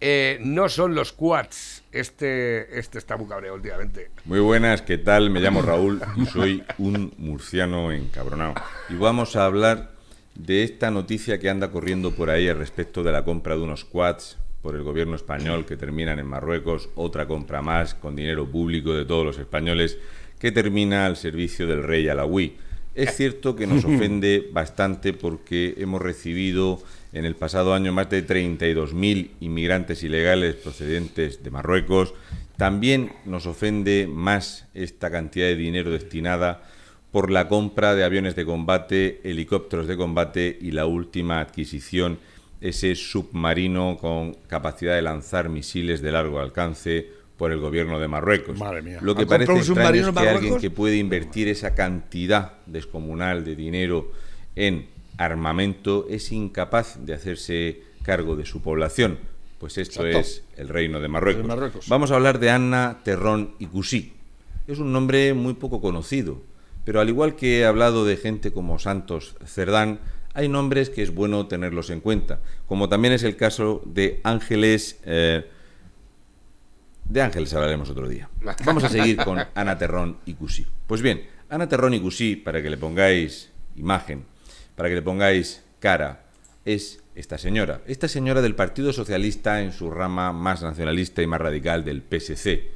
Eh, 0.00 0.38
no 0.40 0.68
son 0.68 0.94
los 0.94 1.12
quads. 1.12 1.82
Este, 1.92 2.78
este 2.78 2.98
está 2.98 3.16
muy 3.16 3.28
cabreo 3.28 3.54
últimamente. 3.54 4.10
Muy 4.24 4.40
buenas, 4.40 4.82
¿qué 4.82 4.98
tal? 4.98 5.30
Me 5.30 5.40
llamo 5.40 5.62
Raúl 5.62 6.00
y 6.16 6.26
soy 6.26 6.62
un 6.78 7.14
murciano 7.18 7.92
encabronado. 7.92 8.54
Y 8.90 8.94
vamos 8.94 9.36
a 9.36 9.46
hablar 9.46 9.92
de 10.34 10.64
esta 10.64 10.90
noticia 10.90 11.38
que 11.38 11.48
anda 11.48 11.70
corriendo 11.70 12.10
por 12.12 12.30
ahí 12.30 12.48
al 12.48 12.58
respecto 12.58 13.02
de 13.02 13.12
la 13.12 13.24
compra 13.24 13.56
de 13.56 13.62
unos 13.62 13.84
quads 13.84 14.38
por 14.62 14.74
el 14.74 14.82
gobierno 14.82 15.14
español 15.14 15.66
que 15.66 15.76
terminan 15.76 16.18
en 16.18 16.26
Marruecos, 16.26 16.88
otra 16.94 17.26
compra 17.26 17.60
más 17.62 17.94
con 17.94 18.16
dinero 18.16 18.50
público 18.50 18.94
de 18.94 19.04
todos 19.04 19.24
los 19.24 19.38
españoles 19.38 19.98
que 20.38 20.52
termina 20.52 21.06
al 21.06 21.16
servicio 21.16 21.66
del 21.66 21.82
rey 21.82 22.08
Alawi. 22.08 22.56
Es 22.94 23.16
cierto 23.16 23.56
que 23.56 23.66
nos 23.66 23.84
ofende 23.84 24.48
bastante 24.52 25.12
porque 25.12 25.74
hemos 25.78 26.00
recibido 26.00 26.82
en 27.14 27.24
el 27.24 27.36
pasado 27.36 27.74
año 27.74 27.92
más 27.92 28.10
de 28.10 28.26
32.000 28.26 29.30
inmigrantes 29.40 30.02
ilegales 30.02 30.56
procedentes 30.56 31.42
de 31.42 31.50
Marruecos. 31.50 32.12
También 32.56 33.12
nos 33.24 33.46
ofende 33.46 34.08
más 34.10 34.66
esta 34.74 35.10
cantidad 35.10 35.46
de 35.46 35.56
dinero 35.56 35.92
destinada 35.92 36.64
por 37.12 37.30
la 37.30 37.46
compra 37.46 37.94
de 37.94 38.02
aviones 38.02 38.34
de 38.34 38.44
combate, 38.44 39.20
helicópteros 39.22 39.86
de 39.86 39.96
combate 39.96 40.58
y 40.60 40.72
la 40.72 40.86
última 40.86 41.40
adquisición, 41.40 42.18
ese 42.60 42.96
submarino 42.96 43.96
con 44.00 44.34
capacidad 44.48 44.96
de 44.96 45.02
lanzar 45.02 45.48
misiles 45.48 46.02
de 46.02 46.10
largo 46.10 46.40
alcance 46.40 47.06
por 47.36 47.52
el 47.52 47.60
gobierno 47.60 48.00
de 48.00 48.08
Marruecos. 48.08 48.58
Madre 48.58 48.82
mía. 48.82 48.98
Lo 49.00 49.14
que 49.14 49.22
¿Han 49.22 49.28
comprado 49.28 49.46
parece 49.46 49.70
extraño 49.70 50.08
es 50.08 50.14
que 50.14 50.28
alguien 50.28 50.58
que 50.58 50.70
puede 50.70 50.96
invertir 50.96 51.46
esa 51.46 51.76
cantidad 51.76 52.54
descomunal 52.66 53.44
de 53.44 53.54
dinero 53.54 54.10
en 54.56 54.93
armamento 55.16 56.06
es 56.08 56.32
incapaz 56.32 56.98
de 57.04 57.14
hacerse 57.14 57.82
cargo 58.02 58.36
de 58.36 58.46
su 58.46 58.62
población. 58.62 59.18
Pues 59.58 59.78
esto 59.78 60.04
Exacto. 60.06 60.28
es 60.28 60.44
el 60.56 60.68
reino 60.68 61.00
de 61.00 61.08
Marruecos. 61.08 61.42
De 61.42 61.48
Marruecos. 61.48 61.88
Vamos 61.88 62.10
a 62.10 62.16
hablar 62.16 62.38
de 62.38 62.50
Anna 62.50 63.00
Terrón 63.02 63.54
y 63.58 63.66
Cusí. 63.66 64.12
Es 64.66 64.78
un 64.78 64.92
nombre 64.92 65.32
muy 65.34 65.54
poco 65.54 65.80
conocido, 65.80 66.42
pero 66.84 67.00
al 67.00 67.08
igual 67.08 67.36
que 67.36 67.60
he 67.60 67.64
hablado 67.66 68.04
de 68.04 68.16
gente 68.16 68.52
como 68.52 68.78
Santos 68.78 69.36
Cerdán, 69.46 70.00
hay 70.34 70.48
nombres 70.48 70.90
que 70.90 71.02
es 71.02 71.14
bueno 71.14 71.46
tenerlos 71.46 71.90
en 71.90 72.00
cuenta, 72.00 72.40
como 72.66 72.88
también 72.88 73.14
es 73.14 73.22
el 73.22 73.36
caso 73.36 73.82
de 73.86 74.20
Ángeles. 74.24 74.98
eh, 75.04 75.46
de 77.08 77.22
Ángeles 77.22 77.52
hablaremos 77.54 77.90
otro 77.90 78.08
día. 78.08 78.28
Vamos 78.64 78.84
a 78.84 78.88
seguir 78.88 79.18
con 79.18 79.38
Ana 79.54 79.78
Terrón 79.78 80.18
y 80.26 80.34
Cusí. 80.34 80.66
Pues 80.86 81.02
bien, 81.02 81.22
Ana 81.48 81.68
Terrón 81.68 81.94
y 81.94 82.00
Cusí, 82.00 82.36
para 82.36 82.62
que 82.62 82.70
le 82.70 82.76
pongáis 82.78 83.50
imagen, 83.76 84.24
para 84.76 84.88
que 84.88 84.96
le 84.96 85.02
pongáis 85.02 85.62
cara, 85.80 86.24
es 86.64 87.02
esta 87.14 87.38
señora. 87.38 87.80
Esta 87.86 88.08
señora 88.08 88.42
del 88.42 88.54
Partido 88.54 88.92
Socialista 88.92 89.62
en 89.62 89.72
su 89.72 89.90
rama 89.90 90.32
más 90.32 90.62
nacionalista 90.62 91.22
y 91.22 91.26
más 91.26 91.40
radical 91.40 91.84
del 91.84 92.02
PSC. 92.02 92.70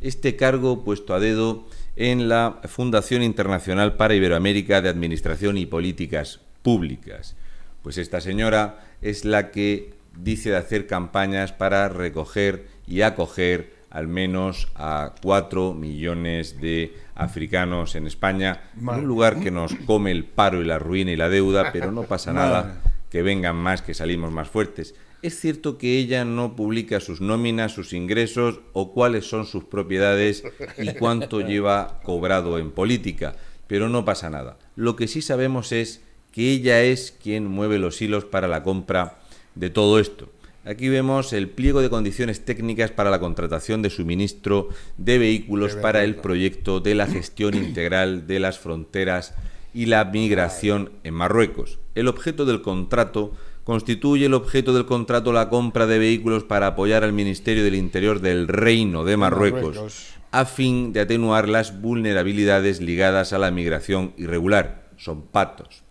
Este 0.00 0.36
cargo 0.36 0.84
puesto 0.84 1.14
a 1.14 1.20
dedo 1.20 1.66
en 1.96 2.28
la 2.28 2.60
Fundación 2.64 3.22
Internacional 3.22 3.96
para 3.96 4.14
Iberoamérica 4.14 4.80
de 4.80 4.88
Administración 4.88 5.58
y 5.58 5.66
Políticas 5.66 6.40
Públicas. 6.62 7.36
Pues 7.82 7.98
esta 7.98 8.20
señora 8.20 8.84
es 9.02 9.24
la 9.24 9.50
que 9.50 9.94
dice 10.16 10.50
de 10.50 10.56
hacer 10.56 10.86
campañas 10.86 11.52
para 11.52 11.88
recoger 11.88 12.66
y 12.86 13.02
acoger 13.02 13.77
al 13.90 14.08
menos 14.08 14.68
a 14.74 15.14
4 15.22 15.74
millones 15.74 16.60
de 16.60 16.94
africanos 17.14 17.94
en 17.94 18.06
España, 18.06 18.70
en 18.78 18.88
un 18.88 19.06
lugar 19.06 19.40
que 19.40 19.50
nos 19.50 19.74
come 19.86 20.10
el 20.10 20.24
paro 20.24 20.60
y 20.60 20.64
la 20.64 20.78
ruina 20.78 21.12
y 21.12 21.16
la 21.16 21.28
deuda, 21.28 21.72
pero 21.72 21.90
no 21.90 22.04
pasa 22.04 22.32
nada, 22.32 22.82
que 23.10 23.22
vengan 23.22 23.56
más, 23.56 23.82
que 23.82 23.94
salimos 23.94 24.30
más 24.30 24.48
fuertes. 24.48 24.94
Es 25.20 25.40
cierto 25.40 25.78
que 25.78 25.98
ella 25.98 26.24
no 26.24 26.54
publica 26.54 27.00
sus 27.00 27.20
nóminas, 27.20 27.72
sus 27.72 27.92
ingresos 27.92 28.60
o 28.72 28.92
cuáles 28.92 29.28
son 29.28 29.46
sus 29.46 29.64
propiedades 29.64 30.44
y 30.76 30.92
cuánto 30.94 31.40
lleva 31.40 32.00
cobrado 32.04 32.58
en 32.58 32.70
política, 32.70 33.34
pero 33.66 33.88
no 33.88 34.04
pasa 34.04 34.30
nada. 34.30 34.58
Lo 34.76 34.94
que 34.94 35.08
sí 35.08 35.20
sabemos 35.20 35.72
es 35.72 36.02
que 36.30 36.52
ella 36.52 36.82
es 36.82 37.10
quien 37.10 37.46
mueve 37.46 37.80
los 37.80 38.00
hilos 38.00 38.24
para 38.24 38.46
la 38.46 38.62
compra 38.62 39.18
de 39.56 39.70
todo 39.70 39.98
esto. 39.98 40.30
Aquí 40.68 40.90
vemos 40.90 41.32
el 41.32 41.48
pliego 41.48 41.80
de 41.80 41.88
condiciones 41.88 42.44
técnicas 42.44 42.90
para 42.90 43.08
la 43.08 43.20
contratación 43.20 43.80
de 43.80 43.88
suministro 43.88 44.68
de 44.98 45.16
vehículos 45.16 45.76
para 45.76 46.04
el 46.04 46.16
proyecto 46.16 46.80
de 46.80 46.94
la 46.94 47.06
gestión 47.06 47.54
integral 47.64 48.26
de 48.26 48.38
las 48.38 48.58
fronteras 48.58 49.34
y 49.72 49.86
la 49.86 50.04
migración 50.04 50.92
en 51.04 51.14
Marruecos. 51.14 51.78
El 51.94 52.06
objeto 52.06 52.44
del 52.44 52.60
contrato 52.60 53.32
constituye 53.64 54.26
el 54.26 54.34
objeto 54.34 54.74
del 54.74 54.84
contrato 54.84 55.32
la 55.32 55.48
compra 55.48 55.86
de 55.86 55.98
vehículos 55.98 56.44
para 56.44 56.66
apoyar 56.66 57.02
al 57.02 57.14
Ministerio 57.14 57.64
del 57.64 57.74
Interior 57.74 58.20
del 58.20 58.46
Reino 58.46 59.04
de 59.04 59.16
Marruecos, 59.16 59.74
Marruecos. 59.76 60.14
a 60.32 60.44
fin 60.44 60.92
de 60.92 61.00
atenuar 61.00 61.48
las 61.48 61.80
vulnerabilidades 61.80 62.82
ligadas 62.82 63.32
a 63.32 63.38
la 63.38 63.50
migración 63.50 64.12
irregular. 64.18 64.90
Son 64.98 65.22
patos 65.22 65.82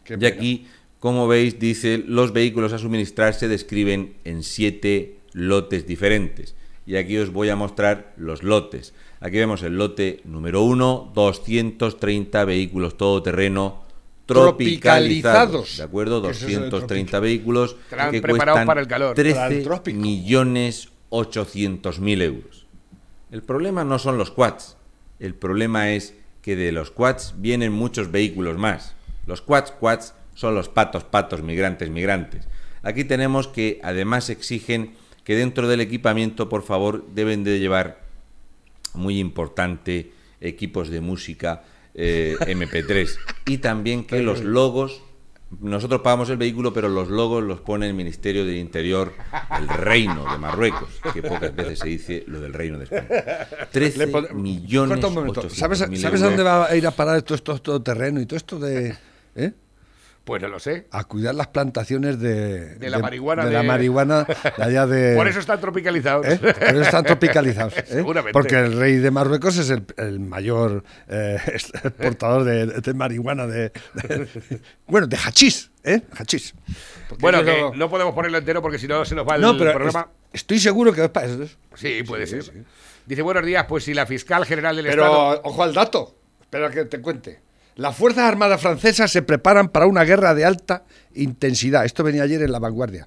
Qué 0.04 0.14
Y 0.14 0.18
pena. 0.18 0.28
aquí, 0.28 0.66
como 1.00 1.28
veis, 1.28 1.58
dice, 1.58 2.02
los 2.06 2.32
vehículos 2.32 2.72
a 2.72 2.78
suministrar 2.78 3.34
se 3.34 3.48
describen 3.48 4.14
en 4.24 4.42
siete 4.42 5.18
lotes 5.32 5.86
diferentes. 5.86 6.54
Y 6.86 6.96
aquí 6.96 7.16
os 7.16 7.30
voy 7.32 7.48
a 7.48 7.56
mostrar 7.56 8.12
los 8.16 8.42
lotes. 8.42 8.92
Aquí 9.20 9.38
vemos 9.38 9.62
el 9.62 9.78
lote 9.78 10.20
número 10.24 10.62
1, 10.62 11.12
230 11.14 12.44
vehículos 12.44 12.96
todoterreno 12.98 13.84
tropicalizados. 14.26 15.52
Tropicalizados. 15.52 15.76
¿De 15.78 15.82
acuerdo? 15.82 16.30
Eso 16.30 16.46
es 16.46 16.54
el 16.54 16.70
230 16.70 17.20
vehículos 17.20 17.76
Estarán 17.84 18.10
que 18.10 18.20
preparados 18.20 18.52
cuestan 18.52 18.66
para 18.66 18.80
el 18.80 18.86
calor. 18.86 19.14
Para 19.14 19.46
el 19.46 19.52
13 19.52 19.64
trópico. 19.64 19.98
millones 20.00 20.88
800 21.08 22.00
mil 22.00 22.22
euros. 22.22 22.66
El 23.30 23.42
problema 23.42 23.84
no 23.84 23.98
son 23.98 24.18
los 24.18 24.30
quads. 24.30 24.76
El 25.20 25.34
problema 25.34 25.90
es 25.92 26.14
que 26.44 26.56
de 26.56 26.72
los 26.72 26.90
quads 26.90 27.36
vienen 27.38 27.72
muchos 27.72 28.12
vehículos 28.12 28.58
más. 28.58 28.94
Los 29.26 29.40
quads 29.40 29.72
quads 29.80 30.12
son 30.34 30.54
los 30.54 30.68
patos 30.68 31.02
patos 31.02 31.42
migrantes 31.42 31.88
migrantes. 31.88 32.46
Aquí 32.82 33.04
tenemos 33.04 33.48
que 33.48 33.80
además 33.82 34.28
exigen 34.28 34.92
que 35.24 35.36
dentro 35.36 35.68
del 35.68 35.80
equipamiento, 35.80 36.50
por 36.50 36.62
favor, 36.62 37.06
deben 37.14 37.44
de 37.44 37.60
llevar 37.60 38.02
muy 38.92 39.20
importante 39.20 40.12
equipos 40.42 40.90
de 40.90 41.00
música 41.00 41.64
eh, 41.94 42.36
MP3 42.40 43.16
y 43.46 43.58
también 43.58 44.04
que 44.04 44.20
los 44.20 44.44
logos 44.44 45.02
nosotros 45.60 46.00
pagamos 46.02 46.28
el 46.30 46.36
vehículo 46.36 46.72
pero 46.72 46.88
los 46.88 47.08
logos 47.08 47.42
los 47.42 47.60
pone 47.60 47.86
el 47.86 47.94
Ministerio 47.94 48.44
del 48.44 48.56
Interior 48.56 49.12
el 49.58 49.68
Reino 49.68 50.30
de 50.32 50.38
Marruecos 50.38 50.88
que 51.12 51.22
pocas 51.22 51.54
veces 51.54 51.78
se 51.78 51.88
dice 51.88 52.24
lo 52.26 52.40
del 52.40 52.52
Reino 52.52 52.78
de 52.78 52.84
España 52.84 53.48
13 53.70 53.98
Le 53.98 54.06
pon- 54.08 54.28
millones 54.34 55.04
un 55.04 55.14
momento. 55.14 55.40
800 55.40 55.58
¿Sabes, 55.58 56.00
¿sabes 56.00 56.22
a 56.22 56.26
dónde 56.26 56.42
va 56.42 56.66
a 56.66 56.76
ir 56.76 56.86
a 56.86 56.90
parar 56.90 57.16
esto, 57.16 57.34
esto, 57.34 57.58
todo 57.60 57.82
terreno 57.82 58.20
y 58.20 58.26
todo 58.26 58.36
esto 58.36 58.58
de... 58.58 58.94
¿eh? 59.36 59.52
Pues 60.24 60.40
no 60.40 60.48
lo 60.48 60.58
sé. 60.58 60.86
A 60.90 61.04
cuidar 61.04 61.34
las 61.34 61.48
plantaciones 61.48 62.18
de... 62.18 62.76
De 62.76 62.88
la 62.88 62.98
marihuana 62.98 63.44
De, 63.44 63.52
la 63.52 63.60
de- 63.60 63.66
marihuana 63.68 64.24
de 64.56 64.62
allá 64.64 64.86
de... 64.86 65.14
Por 65.16 65.28
eso 65.28 65.38
están 65.38 65.60
tropicalizados. 65.60 66.26
¿Eh? 66.26 66.38
Por 66.38 66.52
eso 66.54 66.80
están 66.80 67.04
tropicalizados. 67.04 67.76
¿eh? 67.76 67.84
Seguramente. 67.86 68.32
Porque 68.32 68.54
el 68.58 68.72
rey 68.78 68.96
de 68.96 69.10
Marruecos 69.10 69.58
es 69.58 69.68
el, 69.68 69.84
el 69.98 70.20
mayor 70.20 70.82
eh, 71.08 71.36
exportador 71.46 72.44
de, 72.44 72.94
marihuana, 72.94 73.46
de, 73.46 73.70
bueno, 74.86 75.06
de 75.06 75.16
hachís, 75.18 75.70
¿eh? 75.82 76.00
Hachís. 76.16 76.54
Bueno, 77.18 77.44
que 77.44 77.72
no 77.76 77.90
podemos 77.90 78.14
ponerlo 78.14 78.38
entero 78.38 78.62
porque 78.62 78.78
si 78.78 78.88
no 78.88 79.04
se 79.04 79.14
nos 79.14 79.28
va 79.28 79.36
el 79.36 79.42
pero 79.58 79.72
programa. 79.74 80.08
es- 80.32 80.40
estoy 80.40 80.58
seguro 80.58 80.92
que 80.94 81.04
es 81.04 81.10
para 81.10 81.26
eso. 81.26 81.46
Sí, 81.74 82.02
puede 82.02 82.26
ser. 82.26 82.44
Dice, 83.04 83.20
buenos 83.20 83.44
días, 83.44 83.66
pues 83.68 83.84
si 83.84 83.92
la 83.92 84.06
fiscal 84.06 84.46
general 84.46 84.74
del 84.76 84.86
Pero 84.86 85.04
Estado... 85.04 85.40
ojo 85.44 85.62
al 85.62 85.74
dato. 85.74 86.16
Espera 86.40 86.70
que 86.70 86.86
te 86.86 86.98
cuente. 87.02 87.40
Las 87.76 87.96
Fuerzas 87.96 88.24
Armadas 88.24 88.60
francesas 88.60 89.10
se 89.10 89.22
preparan 89.22 89.68
para 89.68 89.86
una 89.86 90.04
guerra 90.04 90.34
de 90.34 90.44
alta 90.44 90.84
intensidad. 91.14 91.84
Esto 91.84 92.04
venía 92.04 92.22
ayer 92.22 92.42
en 92.42 92.52
La 92.52 92.58
Vanguardia. 92.60 93.06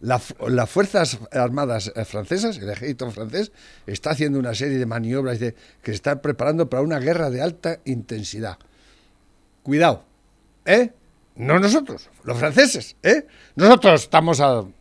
Las 0.00 0.68
Fuerzas 0.68 1.18
Armadas 1.32 1.90
eh, 1.96 2.04
francesas, 2.04 2.58
el 2.58 2.68
ejército 2.68 3.10
francés, 3.10 3.52
está 3.86 4.10
haciendo 4.10 4.38
una 4.38 4.54
serie 4.54 4.76
de 4.76 4.84
maniobras 4.84 5.38
de- 5.40 5.54
que 5.82 5.92
se 5.92 5.94
está 5.94 6.20
preparando 6.20 6.68
para 6.68 6.82
una 6.82 6.98
guerra 6.98 7.30
de 7.30 7.40
alta 7.40 7.78
intensidad. 7.86 8.58
Cuidado, 9.62 10.04
¿eh? 10.66 10.92
No 11.36 11.58
nosotros, 11.58 12.10
los 12.22 12.36
franceses, 12.38 12.96
¿eh? 13.02 13.26
Nosotros 13.56 14.02
estamos 14.02 14.40
al 14.40 14.74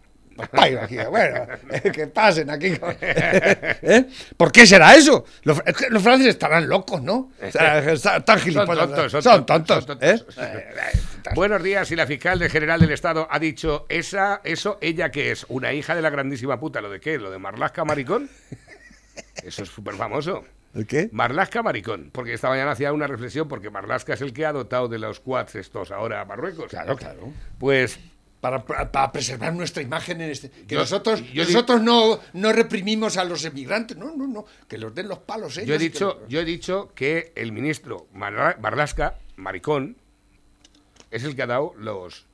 pairo 0.52 0.82
aquí, 0.82 0.98
bueno, 1.10 1.48
eh, 1.72 1.92
que 1.92 2.08
pasen 2.08 2.50
aquí. 2.50 2.74
¿eh? 3.02 4.06
¿Por 4.38 4.52
qué 4.52 4.66
será 4.66 4.96
eso? 4.96 5.26
Los, 5.44 5.62
es 5.66 5.76
que 5.76 5.90
los 5.90 6.02
franceses 6.02 6.36
estarán 6.36 6.68
locos, 6.68 7.02
¿no? 7.02 7.32
Están 7.42 8.40
gilipollas. 8.40 8.88
tontos, 8.88 9.12
son 9.12 9.22
son 9.22 9.46
tontos, 9.46 9.86
tontos, 9.86 10.00
son 10.00 10.00
tontos. 10.00 10.38
¿eh? 10.38 11.34
Buenos 11.36 11.64
días, 11.64 11.92
y 11.92 11.96
la 11.96 12.06
fiscal 12.06 12.40
de 12.40 12.50
general 12.50 12.80
del 12.80 12.92
Estado 12.92 13.28
ha 13.30 13.40
dicho, 13.40 13.86
esa, 13.90 14.42
eso, 14.44 14.78
ella 14.82 15.10
que 15.10 15.32
es, 15.32 15.46
una 15.50 15.74
hija 15.74 15.96
de 15.96 16.02
la 16.02 16.10
grandísima 16.10 16.60
puta, 16.60 16.82
¿lo 16.82 16.90
de 16.90 17.00
qué? 17.00 17.18
¿Lo 17.18 17.32
de 17.32 17.40
Marlasca 17.40 17.86
Maricón? 17.86 18.30
Eso 19.44 19.64
es 19.64 19.70
súper 19.70 19.96
famoso. 19.96 20.44
¿El 20.74 20.88
qué? 20.88 21.10
Marlasca 21.12 21.62
Maricón, 21.62 22.10
porque 22.12 22.34
esta 22.34 22.50
mañana 22.50 22.72
hacía 22.72 22.94
una 22.94 23.06
reflexión, 23.06 23.48
porque 23.48 23.70
Marlasca 23.70 24.14
es 24.14 24.22
el 24.22 24.34
que 24.34 24.46
ha 24.46 24.52
dotado 24.52 24.88
de 24.88 24.98
los 24.98 25.20
quads 25.20 25.56
estos 25.56 25.92
ahora 25.92 26.22
a 26.22 26.26
Marruecos. 26.26 26.72
Claro, 26.72 26.96
claro. 26.96 27.32
Pues 27.60 28.00
Para, 28.44 28.66
para- 28.66 29.10
preservar 29.14 29.54
nuestra 29.54 29.82
imagen 29.82 30.20
en 30.20 30.30
este. 30.30 30.50
Que 30.50 30.76
Yo- 30.76 30.82
nosotros, 30.82 31.24
yo 31.32 31.46
nosotros 31.46 31.82
no, 31.82 32.20
no 32.34 32.52
reprimimos 32.52 33.16
a 33.16 33.24
los 33.24 33.46
emigrantes. 33.46 33.96
No, 33.96 34.14
no, 34.18 34.28
no. 34.28 34.44
Que 34.68 34.78
los 34.78 34.94
den 34.94 35.08
los 35.08 35.20
palos 35.20 35.56
ellos. 35.56 35.70
yo 35.70 35.76
he 35.76 35.78
dicho, 35.78 36.18
los- 36.20 36.28
yo 36.30 36.42
he 36.42 36.46
dicho 36.46 36.92
que 36.94 37.32
el 37.38 37.54
ministro 37.54 38.08
Marlasca, 38.14 39.16
Maricón, 39.38 39.96
es 41.10 41.24
el 41.24 41.38
que 41.38 41.44
ha 41.44 41.48
dado 41.48 41.74
los... 41.78 42.26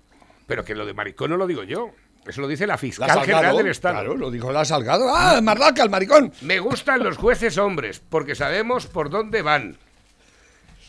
Pero 0.48 0.66
que 0.66 0.74
lo 0.74 0.88
de 0.88 0.96
Maricón 0.96 1.30
no 1.30 1.38
lo 1.38 1.46
digo 1.46 1.62
yo. 1.62 1.92
Eso 2.26 2.42
lo 2.42 2.48
dice 2.48 2.66
la 2.66 2.74
La 2.74 2.78
fiscal 2.80 3.08
Salgado, 3.08 3.26
general 3.28 3.58
del 3.58 3.68
Estado. 3.68 3.94
Claro, 3.96 4.18
lo 4.18 4.32
dijo 4.32 4.52
la 4.52 4.66
Salgado. 4.66 5.06
¡Ah, 5.16 5.40
Marlaca, 5.44 5.84
el 5.84 5.92
maricón! 5.92 6.34
Me 6.42 6.60
gustan 6.60 7.04
los 7.04 7.18
jueces 7.18 7.58
hombres 7.60 8.02
porque 8.10 8.34
sabemos 8.34 8.88
por 8.88 9.12
dónde 9.12 9.44
van. 9.44 9.78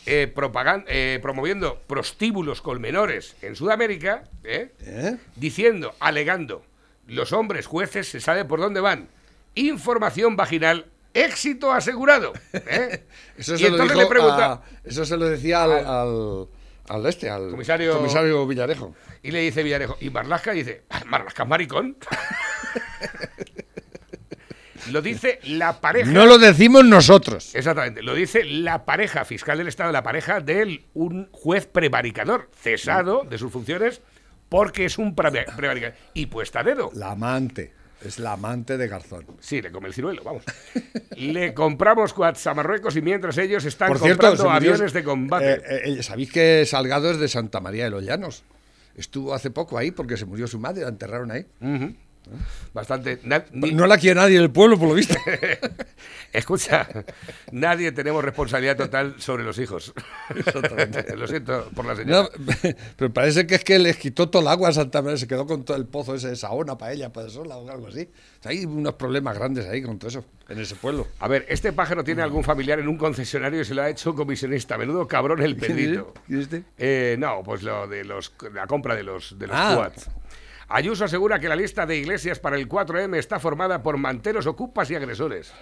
Eh, 0.05 0.33
eh, 0.87 1.19
promoviendo 1.21 1.79
prostíbulos 1.87 2.61
con 2.61 2.81
menores 2.81 3.35
en 3.41 3.55
Sudamérica, 3.55 4.23
¿eh? 4.43 4.71
¿Eh? 4.81 5.17
diciendo, 5.35 5.93
alegando, 5.99 6.63
los 7.07 7.33
hombres 7.33 7.67
jueces 7.67 8.07
se 8.09 8.19
sabe 8.19 8.43
por 8.45 8.59
dónde 8.59 8.79
van. 8.81 9.09
Información 9.53 10.35
vaginal, 10.35 10.87
éxito 11.13 11.71
asegurado. 11.71 12.33
¿eh? 12.53 13.03
Eso 13.37 13.55
y 13.55 13.57
se, 13.59 13.63
lo 13.69 13.75
entonces 13.75 13.97
dijo 13.97 14.01
le 14.01 14.05
pregunta, 14.09 14.51
a- 14.53 14.61
eso 14.83 15.05
se 15.05 15.17
lo 15.17 15.25
decía 15.27 15.63
al, 15.63 15.71
al, 15.85 16.47
al 16.87 17.05
este, 17.05 17.29
al 17.29 17.49
Comisario- 17.51 17.97
comisario 17.97 18.47
Villarejo. 18.47 18.95
y 19.21 19.31
le 19.31 19.39
dice 19.41 19.61
Villarejo, 19.63 19.97
y 20.01 20.09
Marlasca 20.09 20.51
dice, 20.51 20.83
"Ah, 20.89 21.03
Marlasca 21.05 21.43
es 21.43 21.49
maricón. 21.49 21.97
Lo 24.91 25.01
dice 25.01 25.39
la 25.43 25.79
pareja. 25.81 26.11
No 26.11 26.25
lo 26.25 26.37
decimos 26.37 26.85
nosotros. 26.85 27.55
Exactamente, 27.55 28.01
lo 28.01 28.13
dice 28.13 28.43
la 28.45 28.85
pareja 28.85 29.25
fiscal 29.25 29.57
del 29.57 29.67
Estado, 29.67 29.91
la 29.91 30.03
pareja 30.03 30.39
de 30.41 30.83
un 30.93 31.29
juez 31.31 31.65
prevaricador, 31.67 32.49
cesado 32.55 33.23
de 33.29 33.37
sus 33.37 33.51
funciones 33.51 34.01
porque 34.49 34.85
es 34.85 34.97
un 34.97 35.15
pre- 35.15 35.45
prevaricador. 35.55 35.95
Y 36.13 36.25
puesta 36.27 36.59
a 36.59 36.63
dedo. 36.63 36.91
La 36.93 37.11
amante. 37.11 37.73
Es 38.03 38.17
la 38.17 38.31
amante 38.33 38.77
de 38.79 38.87
Garzón. 38.87 39.27
Sí, 39.39 39.61
le 39.61 39.71
come 39.71 39.87
el 39.87 39.93
ciruelo, 39.93 40.23
vamos. 40.23 40.43
Le 41.17 41.53
compramos 41.53 42.13
quads 42.13 42.47
a 42.47 42.53
Marruecos 42.55 42.95
y 42.95 43.01
mientras 43.03 43.37
ellos 43.37 43.63
están 43.63 43.89
Por 43.89 43.99
cierto, 43.99 44.25
comprando 44.27 44.49
aviones 44.49 44.91
de 44.91 45.03
combate. 45.03 45.51
eh, 45.53 45.81
eh, 45.99 46.03
¿Sabéis 46.03 46.31
que 46.31 46.65
Salgado 46.65 47.11
es 47.11 47.19
de 47.19 47.27
Santa 47.27 47.59
María 47.59 47.83
de 47.83 47.91
los 47.91 48.03
Llanos? 48.03 48.43
Estuvo 48.95 49.35
hace 49.35 49.51
poco 49.51 49.77
ahí 49.77 49.91
porque 49.91 50.17
se 50.17 50.25
murió 50.25 50.47
su 50.47 50.57
madre, 50.57 50.81
la 50.81 50.89
enterraron 50.89 51.29
ahí. 51.29 51.45
Bastante. 52.73 53.19
na- 53.23 53.43
ni- 53.51 53.71
No 53.71 53.87
la 53.87 53.97
quiere 53.97 54.19
nadie 54.19 54.37
en 54.37 54.43
el 54.43 54.51
pueblo, 54.51 54.77
por 54.79 54.87
lo 54.89 54.93
visto. 54.95 55.15
Escucha, 56.33 56.87
nadie 57.51 57.91
tenemos 57.91 58.23
responsabilidad 58.23 58.77
total 58.77 59.15
sobre 59.19 59.43
los 59.43 59.59
hijos. 59.59 59.93
Lo 61.17 61.27
siento 61.27 61.69
por 61.75 61.85
la 61.85 61.95
señora. 61.95 62.23
No, 62.23 62.29
pero 62.95 63.11
parece 63.13 63.45
que 63.45 63.55
es 63.55 63.63
que 63.65 63.77
les 63.79 63.97
quitó 63.97 64.29
todo 64.29 64.41
el 64.41 64.47
agua 64.47 64.69
a 64.69 64.73
Santa 64.73 65.01
María, 65.01 65.17
se 65.17 65.27
quedó 65.27 65.45
con 65.45 65.65
todo 65.65 65.75
el 65.75 65.85
pozo 65.85 66.15
ese 66.15 66.29
de 66.29 66.35
Saona 66.37 66.77
para 66.77 66.93
ella, 66.93 67.11
para 67.11 67.29
sola 67.29 67.57
o 67.57 67.69
algo 67.69 67.87
así. 67.87 68.07
O 68.39 68.43
sea, 68.43 68.51
hay 68.51 68.63
unos 68.65 68.93
problemas 68.93 69.37
grandes 69.37 69.65
ahí 69.67 69.81
con 69.81 69.99
todo 69.99 70.07
eso, 70.07 70.23
en 70.47 70.59
ese 70.59 70.75
pueblo. 70.75 71.05
A 71.19 71.27
ver, 71.27 71.45
este 71.49 71.73
pájaro 71.73 72.03
tiene 72.03 72.21
algún 72.21 72.43
familiar 72.45 72.79
en 72.79 72.87
un 72.87 72.97
concesionario 72.97 73.59
y 73.61 73.65
se 73.65 73.73
lo 73.75 73.81
ha 73.81 73.89
hecho 73.89 74.15
comisionista. 74.15 74.77
Menudo 74.77 75.05
cabrón 75.07 75.41
el 75.41 75.57
Pedrito. 75.57 76.13
¿Quién 76.27 76.39
es 76.39 76.45
este? 76.45 76.63
Eh, 76.77 77.15
no, 77.19 77.41
pues 77.43 77.61
lo 77.63 77.87
de 77.87 78.05
los, 78.05 78.31
la 78.53 78.67
compra 78.67 78.95
de 78.95 79.03
los, 79.03 79.37
de 79.37 79.47
los 79.47 79.55
Ah. 79.59 79.73
quads. 79.75 80.09
Ayuso 80.73 81.03
asegura 81.03 81.37
que 81.39 81.49
la 81.49 81.55
lista 81.57 81.85
de 81.85 81.97
iglesias 81.97 82.39
para 82.39 82.55
el 82.55 82.69
4M 82.69 83.17
está 83.17 83.41
formada 83.41 83.83
por 83.83 83.97
manteros, 83.97 84.47
ocupas 84.47 84.89
y 84.89 84.95
agresores. 84.95 85.53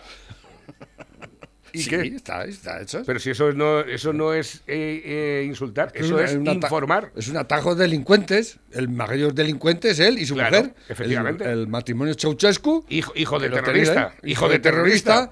¿Y 1.73 1.83
sí, 1.83 1.89
qué? 1.89 2.01
Está, 2.01 2.45
está 2.45 2.81
hecho. 2.81 3.03
Pero 3.05 3.19
si 3.19 3.29
eso 3.31 3.51
no, 3.53 3.79
eso 3.81 4.13
no 4.13 4.33
es 4.33 4.63
eh, 4.67 5.01
eh, 5.05 5.43
insultar, 5.47 5.91
eso 5.93 6.15
una- 6.15 6.25
es 6.25 6.33
informar. 6.33 7.11
Es 7.15 7.27
un 7.27 7.37
atajo 7.37 7.75
de 7.75 7.83
delincuentes. 7.83 8.59
El 8.71 8.89
mayor 8.89 9.33
delincuente 9.33 9.91
es 9.91 9.99
él 9.99 10.19
y 10.19 10.25
su 10.25 10.35
Claro, 10.35 10.57
mujer. 10.57 10.73
efectivamente. 10.89 11.43
El, 11.45 11.51
el 11.61 11.67
matrimonio 11.67 12.13
Ceausescu. 12.13 12.85
Hijo, 12.89 13.11
hijo 13.15 13.39
de 13.39 13.49
terrorista. 13.49 14.13
Hijo 14.23 14.47
de 14.49 14.59
terrorista. 14.59 15.29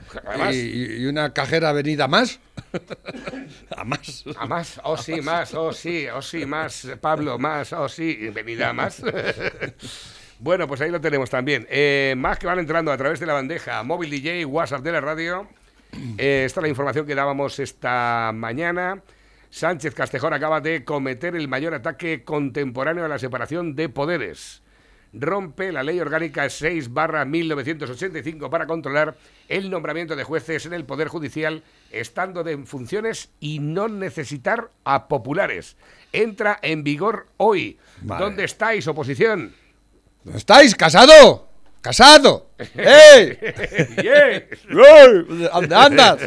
y 0.52 1.06
una 1.06 1.34
cajera 1.34 1.72
venida 1.74 2.08
más. 2.08 2.40
a 3.76 3.84
más. 3.84 4.24
A 4.38 4.46
más, 4.46 4.80
oh 4.84 4.98
sí, 4.98 5.22
más, 5.22 5.54
oh 5.54 5.72
sí, 5.72 6.08
oh 6.14 6.22
sí, 6.22 6.46
más, 6.46 6.88
Pablo, 7.00 7.38
más, 7.38 7.72
oh 7.74 7.88
sí, 7.88 8.16
venida 8.34 8.74
más. 8.74 9.02
bueno, 10.40 10.68
pues 10.68 10.82
ahí 10.82 10.90
lo 10.92 11.00
tenemos 11.02 11.30
también. 11.30 11.68
Eh, 11.70 12.16
más 12.18 12.40
que 12.40 12.48
van 12.48 12.60
entrando 12.60 12.92
a 12.92 12.98
través 12.98 13.20
de 13.20 13.26
la 13.26 13.34
bandeja, 13.34 13.82
móvil 13.84 14.10
DJ, 14.10 14.46
WhatsApp 14.46 14.82
de 14.84 14.92
la 14.92 15.02
radio. 15.02 15.48
Eh, 16.18 16.44
esta 16.46 16.60
es 16.60 16.64
la 16.64 16.70
información 16.70 17.06
que 17.06 17.16
dábamos 17.16 17.60
esta 17.60 18.32
mañana. 18.34 19.02
Sánchez 19.50 19.94
Castejón 19.94 20.34
acaba 20.34 20.62
de 20.62 20.84
cometer 20.84 21.36
el 21.36 21.48
mayor 21.48 21.74
ataque 21.74 22.24
contemporáneo 22.24 23.06
a 23.06 23.08
la 23.08 23.20
separación 23.20 23.76
de 23.76 23.90
poderes. 23.90 24.62
Rompe 25.14 25.72
la 25.72 25.84
ley 25.84 26.00
orgánica 26.00 26.50
6 26.50 26.94
barra 26.94 27.24
1985 27.24 28.50
para 28.50 28.68
controlar 28.68 29.16
el 29.48 29.70
nombramiento 29.70 30.16
de 30.16 30.24
jueces 30.24 30.66
en 30.66 30.74
el 30.74 30.86
Poder 30.86 31.08
Judicial, 31.08 31.64
estando 31.92 32.44
de 32.44 32.52
en 32.52 32.68
funciones 32.68 33.32
y 33.40 33.60
no 33.60 33.88
necesitar 33.88 34.70
a 34.84 35.08
populares. 35.08 35.78
Entra 36.12 36.60
en 36.62 36.84
vigor 36.84 37.28
hoy. 37.38 37.80
Vale. 38.02 38.24
¿Dónde 38.24 38.44
estáis, 38.44 38.88
oposición? 38.88 39.54
¿Dónde 40.24 40.40
estáis? 40.40 40.76
¡Casado! 40.76 41.48
¡Casado! 41.82 42.52
¡Ey! 42.76 43.38
¡Ey! 43.98 44.44
¿Dónde 45.54 45.76
andas? 45.76 46.18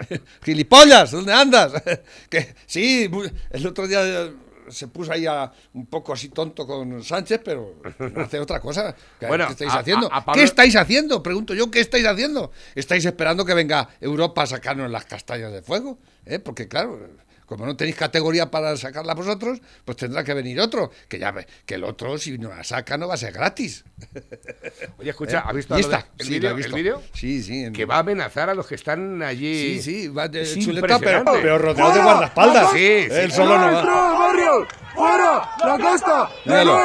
¡Gilipollas! 0.44 1.10
¿Dónde 1.10 1.32
andas? 1.32 1.72
Que 2.30 2.54
sí, 2.66 3.10
el 3.50 3.66
otro 3.66 3.86
día 3.88 4.00
eh, 4.06 4.32
se 4.68 4.86
puso 4.88 5.12
ahí 5.12 5.26
a- 5.26 5.50
un 5.74 5.86
poco 5.86 6.12
así 6.12 6.28
tonto 6.28 6.66
con 6.66 7.02
Sánchez, 7.02 7.40
pero 7.44 7.76
hace 8.16 8.38
otra 8.38 8.60
cosa. 8.60 8.94
¿Qué, 9.18 9.26
Bueno, 9.26 9.46
qué 9.46 9.52
estáis 9.52 9.72
a- 9.72 9.78
haciendo? 9.78 10.12
a- 10.12 10.18
a 10.18 10.24
Pablo- 10.24 10.38
¿Qué 10.38 10.44
estáis 10.44 10.76
haciendo? 10.76 11.22
Pregunto 11.22 11.54
yo, 11.54 11.70
¿qué 11.70 11.80
estáis 11.80 12.06
haciendo? 12.06 12.52
¿Estáis 12.74 13.04
esperando 13.04 13.44
que 13.44 13.54
venga 13.54 13.88
Europa 14.00 14.42
a 14.42 14.46
sacarnos 14.46 14.90
las 14.90 15.04
castañas 15.06 15.52
de 15.52 15.62
fuego? 15.62 15.98
¿Eh? 16.26 16.38
Porque 16.38 16.68
claro, 16.68 17.00
como 17.48 17.64
no 17.64 17.74
tenéis 17.76 17.96
categoría 17.96 18.50
para 18.50 18.76
sacarla 18.76 19.14
vosotros, 19.14 19.58
pues 19.84 19.96
tendrá 19.96 20.22
que 20.22 20.34
venir 20.34 20.60
otro. 20.60 20.90
Que 21.08 21.18
ya 21.18 21.30
ve, 21.30 21.46
que 21.64 21.76
el 21.76 21.84
otro, 21.84 22.18
si 22.18 22.36
no 22.38 22.50
la 22.50 22.62
saca, 22.62 22.98
no 22.98 23.08
va 23.08 23.14
a 23.14 23.16
ser 23.16 23.32
gratis. 23.32 23.84
Oye, 24.98 25.10
escucha, 25.10 25.40
¿has 25.40 25.54
visto 25.54 25.74
¿Eh? 25.74 25.78
De- 25.78 25.82
esta, 25.82 26.06
el 26.18 26.26
sí, 26.26 26.32
vídeo? 26.34 26.50
lo 26.50 26.56
he 26.56 26.58
¿El 26.58 26.62
visto. 26.64 26.76
vídeo? 26.76 27.02
Sí, 27.14 27.42
sí. 27.42 27.64
en- 27.64 27.72
Que 27.72 27.84
va 27.86 27.96
a 27.96 27.98
amenazar 28.00 28.50
a 28.50 28.54
los 28.54 28.66
que 28.66 28.74
están 28.74 29.22
allí. 29.22 29.80
Sí, 29.80 29.82
sí, 29.82 30.08
va 30.08 30.28
de 30.28 30.44
chuleta, 30.58 30.98
pero, 30.98 31.24
pero 31.24 31.58
rodeado 31.58 31.92
de 31.94 32.02
guardaespaldas. 32.02 32.70
Sí, 32.72 33.06
sí. 33.08 33.14
Él 33.16 33.32
solo 33.32 33.58
no 33.58 33.72
va. 33.72 34.18
barrio! 34.18 34.66
¡Fuera! 34.94 35.50
¡La 35.64 35.78
costa! 35.78 36.30
Míralo. 36.44 36.76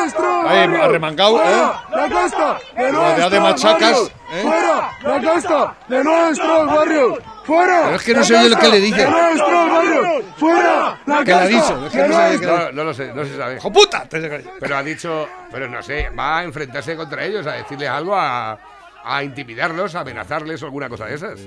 Ahí, 0.48 0.60
arremangado, 0.82 1.42
¿eh? 1.44 1.72
¡La 1.96 2.10
costa! 2.10 2.60
¡De 2.78 2.92
Rodeado 2.92 3.30
de 3.32 3.40
machacas, 3.40 4.12
¿eh? 4.32 4.42
¡Fuera! 4.44 4.92
¡La 5.02 5.34
costa! 5.34 5.78
¡De 5.90 6.04
nuestros 6.04 6.68
barrios! 6.68 7.18
¡Fuera! 7.46 7.82
Pero 7.84 7.96
es 7.96 8.04
que 8.04 8.14
no 8.14 8.24
se 8.24 8.36
oye 8.38 8.50
lo 8.50 8.58
que 8.58 8.68
le 8.70 8.80
dice. 8.80 9.02
¡De 9.06 9.10
nuestros 9.12 9.72
barrios! 9.72 10.24
¡Fuera! 10.38 11.02
¡La 11.06 11.20
¿Qué 11.24 11.32
le 11.32 11.34
ha 11.34 11.48
dicho? 11.48 11.86
Es 11.88 11.92
que 11.92 12.08
no 12.08 12.30
le 12.30 12.38
No, 12.40 12.72
no 12.72 12.84
lo 12.86 12.94
sé, 12.94 13.14
no 13.14 13.26
se 13.26 13.38
sabe. 13.38 13.56
¡Hijo 13.58 13.72
puta! 13.72 14.08
Pero 14.10 14.78
ha 14.78 14.84
dicho, 14.84 15.28
pero 15.52 15.68
no 15.70 15.82
sé, 15.84 16.10
va 16.18 16.40
a 16.40 16.44
enfrentarse 16.44 16.96
contra 16.96 17.24
ellos, 17.26 17.46
a 17.48 17.54
decirles 17.54 17.90
algo, 17.90 18.16
a, 18.16 18.58
a 19.04 19.24
intimidarlos, 19.24 19.96
a 19.96 20.02
amenazarles 20.02 20.62
o 20.64 20.66
alguna 20.66 20.88
cosa 20.90 21.06
de 21.06 21.16
esas. 21.16 21.40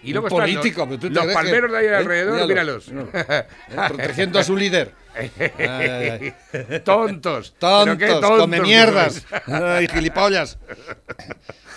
Y 0.00 0.12
luego 0.12 0.28
están 0.28 0.42
político, 0.42 0.80
los, 0.82 0.88
pero 0.90 1.00
tú 1.00 1.08
te 1.08 1.14
los 1.14 1.22
crees 1.24 1.36
que- 1.38 1.42
palmeros 1.44 1.72
de 1.72 1.78
ahí 1.78 1.86
¿eh? 1.86 1.96
alrededor, 1.96 2.32
Míralo, 2.34 2.48
míralos. 2.48 2.88
míralo. 2.88 3.08
¿Eh? 3.14 3.46
Protegiendo 3.88 4.38
a 4.38 4.44
su 4.44 4.56
líder. 4.56 4.94
Ay, 5.16 5.32
ay, 5.58 6.34
ay. 6.52 6.80
tontos. 6.84 7.52
Pero 7.58 7.98
qué 7.98 8.06
Tontos, 8.06 8.20
tontos 8.20 8.40
come 8.40 8.56
que 8.58 8.62
mierdas. 8.62 9.26
Ay, 9.46 9.88
gilipollas. 9.88 10.58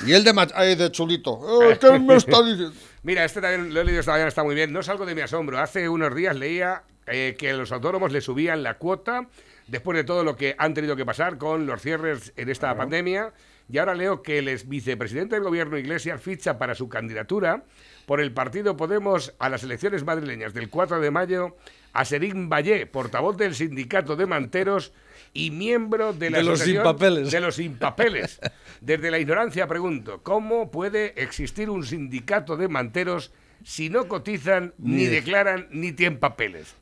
Y 0.05 0.13
el 0.13 0.23
de, 0.23 0.34
mach- 0.34 0.51
ay, 0.55 0.73
de 0.75 0.91
chulito. 0.91 1.39
Eh, 1.71 1.77
¿Qué 1.79 1.99
me 1.99 2.15
está 2.15 2.41
diciendo? 2.41 2.73
Mira, 3.03 3.25
este 3.25 3.41
también 3.41 3.73
lo 3.73 3.81
he 3.81 3.83
leído 3.83 3.99
esta 3.99 4.11
mañana, 4.11 4.27
está 4.27 4.43
muy 4.43 4.53
bien. 4.53 4.71
No 4.71 4.81
es 4.81 4.89
algo 4.89 5.07
de 5.07 5.15
mi 5.15 5.21
asombro. 5.21 5.59
Hace 5.59 5.89
unos 5.89 6.13
días 6.13 6.35
leía 6.35 6.83
eh, 7.07 7.35
que 7.37 7.51
los 7.53 7.71
autónomos 7.71 8.11
le 8.11 8.21
subían 8.21 8.61
la 8.61 8.75
cuota 8.77 9.27
después 9.65 9.97
de 9.97 10.03
todo 10.03 10.23
lo 10.23 10.35
que 10.35 10.53
han 10.59 10.75
tenido 10.75 10.95
que 10.95 11.03
pasar 11.03 11.39
con 11.39 11.65
los 11.65 11.81
cierres 11.81 12.31
en 12.35 12.49
esta 12.49 12.75
pandemia. 12.75 13.33
Y 13.71 13.79
ahora 13.79 13.95
leo 13.95 14.21
que 14.21 14.37
el 14.37 14.49
ex 14.49 14.67
vicepresidente 14.67 15.33
del 15.33 15.43
gobierno 15.43 15.79
Iglesias 15.79 16.21
ficha 16.21 16.59
para 16.59 16.75
su 16.75 16.89
candidatura 16.89 17.63
por 18.05 18.21
el 18.21 18.33
partido 18.33 18.77
Podemos 18.77 19.33
a 19.39 19.49
las 19.49 19.63
elecciones 19.63 20.03
madrileñas 20.03 20.53
del 20.53 20.69
4 20.69 20.99
de 20.99 21.09
mayo 21.09 21.55
a 21.93 22.05
Serín 22.05 22.49
Vallé, 22.49 22.85
portavoz 22.85 23.35
del 23.35 23.55
sindicato 23.55 24.15
de 24.15 24.27
manteros 24.27 24.93
y 25.34 25.52
miembro 25.52 26.13
de 26.13 26.30
la 26.30 26.38
De 26.39 26.44
los 26.44 26.60
sin 26.60 26.82
papeles. 26.84 27.32
de 27.32 27.39
los 27.39 27.56
sin 27.56 27.78
papeles. 27.78 28.39
Desde 28.82 29.12
la 29.12 29.20
ignorancia 29.20 29.67
pregunto, 29.67 30.22
¿cómo 30.24 30.72
puede 30.72 31.22
existir 31.22 31.70
un 31.70 31.86
sindicato 31.86 32.58
de 32.58 32.67
manteros 32.67 33.32
si 33.63 33.89
no 33.89 34.08
cotizan, 34.08 34.74
ni, 34.78 35.06
declaran, 35.06 35.67
ni 35.72 35.91
tienen 35.91 36.20
papeles? 36.20 36.76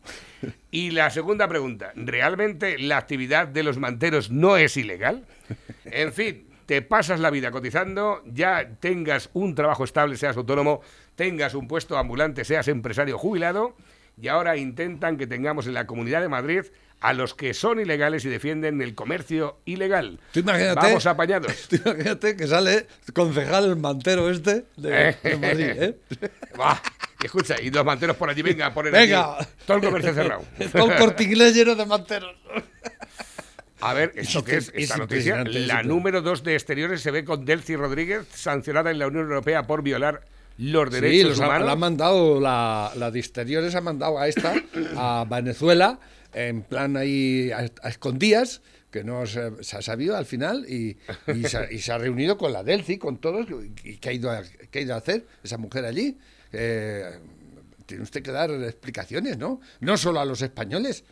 Y 0.72 0.92
la 0.92 1.10
segunda 1.10 1.48
pregunta, 1.48 1.92
¿realmente 1.96 2.78
la 2.80 2.98
actividad 2.98 3.48
de 3.48 3.64
los 3.64 3.78
manteros 3.78 4.32
no 4.32 4.56
es 4.56 4.78
ilegal? 4.78 5.26
En 5.84 6.14
fin, 6.14 6.48
te 6.66 6.82
pasas 6.82 7.20
la 7.20 7.32
vida 7.32 7.52
cotizando, 7.52 8.24
ya 8.26 8.70
tengas 8.80 9.30
un 9.34 9.56
trabajo 9.56 9.84
estable, 9.84 10.16
seas 10.16 10.38
autónomo, 10.38 10.82
tengas 11.16 11.56
un 11.56 11.68
puesto 11.68 11.98
ambulante, 11.98 12.46
seas 12.46 12.68
empresario 12.68 13.18
jubilado, 13.18 13.76
y 14.22 14.28
ahora 14.28 14.56
intentan 14.56 15.18
que 15.18 15.28
tengamos 15.28 15.66
en 15.68 15.74
la 15.74 15.88
Comunidad 15.88 16.22
de 16.22 16.30
Madrid 16.30 16.66
a 17.02 17.14
los 17.14 17.34
que 17.34 17.54
son 17.54 17.80
ilegales 17.80 18.26
y 18.26 18.30
defienden 18.30 18.82
el 18.82 18.94
comercio 18.96 19.60
ilegal. 19.66 20.20
Tú 20.34 20.42
imagínate. 20.42 20.88
Vamos 20.88 21.06
apañados. 21.06 21.54
Tú 21.70 21.78
imagínate 21.86 22.36
que 22.36 22.46
sale 22.48 22.88
concejal 23.14 23.66
el 23.66 23.76
mantero 23.78 24.30
este 24.30 24.66
de, 24.76 25.16
de 25.24 25.38
Madrid, 25.38 25.70
¿eh? 25.84 25.98
Buah, 26.58 26.78
y 27.22 27.26
escucha, 27.26 27.56
y 27.62 27.70
los 27.72 27.86
manteros 27.86 28.16
por 28.18 28.30
allí, 28.30 28.42
venga, 28.42 28.66
a 28.68 28.74
poner 28.74 28.92
Venga. 28.92 29.36
aquí 29.40 29.46
todo 29.66 29.78
el 29.78 29.84
comercio 29.84 30.14
cerrado. 30.14 30.44
Todo 30.74 30.92
el 30.92 30.98
corte 30.98 31.24
inglés 31.24 31.54
lleno 31.56 31.76
de 31.76 31.86
manteros. 31.86 32.36
A 33.82 33.94
ver, 33.94 34.12
¿esto 34.16 34.44
qué 34.44 34.58
es? 34.58 34.68
Es 34.70 34.84
Esta 34.84 34.98
noticia. 34.98 35.36
es 35.36 35.38
La 35.38 35.44
impresionante. 35.48 35.88
número 35.88 36.22
dos 36.22 36.44
de 36.44 36.54
exteriores 36.54 37.02
se 37.02 37.12
ve 37.12 37.24
con 37.24 37.46
Delcy 37.46 37.78
Rodríguez, 37.78 38.28
sancionada 38.34 38.92
en 38.92 39.00
la 39.00 39.08
Unión 39.08 39.24
Europea 39.24 39.64
por 39.64 39.84
violar 39.84 40.22
los 40.58 40.90
Sí, 40.90 40.96
derechos 40.96 41.30
los 41.30 41.40
ha, 41.40 41.46
humanos. 41.46 41.66
la 41.66 41.72
han 41.72 41.80
mandado, 41.80 42.42
la, 42.42 42.92
la 42.98 43.10
de 43.12 43.20
exteriores 43.20 43.76
ha 43.76 43.82
mandado 43.82 44.20
a 44.20 44.28
esta, 44.28 44.54
a 44.98 45.26
Venezuela, 45.30 45.98
en 46.34 46.62
plan 46.64 46.98
ahí 46.98 47.52
a, 47.52 47.66
escondidas, 47.88 48.62
que 48.92 49.04
no 49.04 49.26
se, 49.28 49.40
ha 49.42 49.82
sabido 49.82 50.18
al 50.18 50.26
final, 50.26 50.66
y, 50.68 50.98
se, 51.48 51.92
ha- 51.92 51.98
reunido 51.98 52.38
con 52.38 52.54
la 52.54 52.64
Delci, 52.64 52.98
con 52.98 53.18
todos, 53.18 53.48
y 53.84 53.98
¿qué 53.98 54.10
ha 54.10 54.14
ido 54.14 54.32
a, 54.32 54.40
ha 54.40 54.80
ido 54.80 54.94
a 54.96 54.98
hacer 54.98 55.26
esa 55.44 55.58
mujer 55.58 55.86
allí? 55.86 56.18
Eh, 56.52 57.04
tiene 57.86 58.04
usted 58.04 58.22
que 58.24 58.32
dar 58.32 58.52
explicaciones, 58.52 59.38
¿no? 59.38 59.62
No 59.80 59.98
solo 59.98 60.20
a 60.20 60.26
los 60.26 60.42
españoles, 60.42 61.04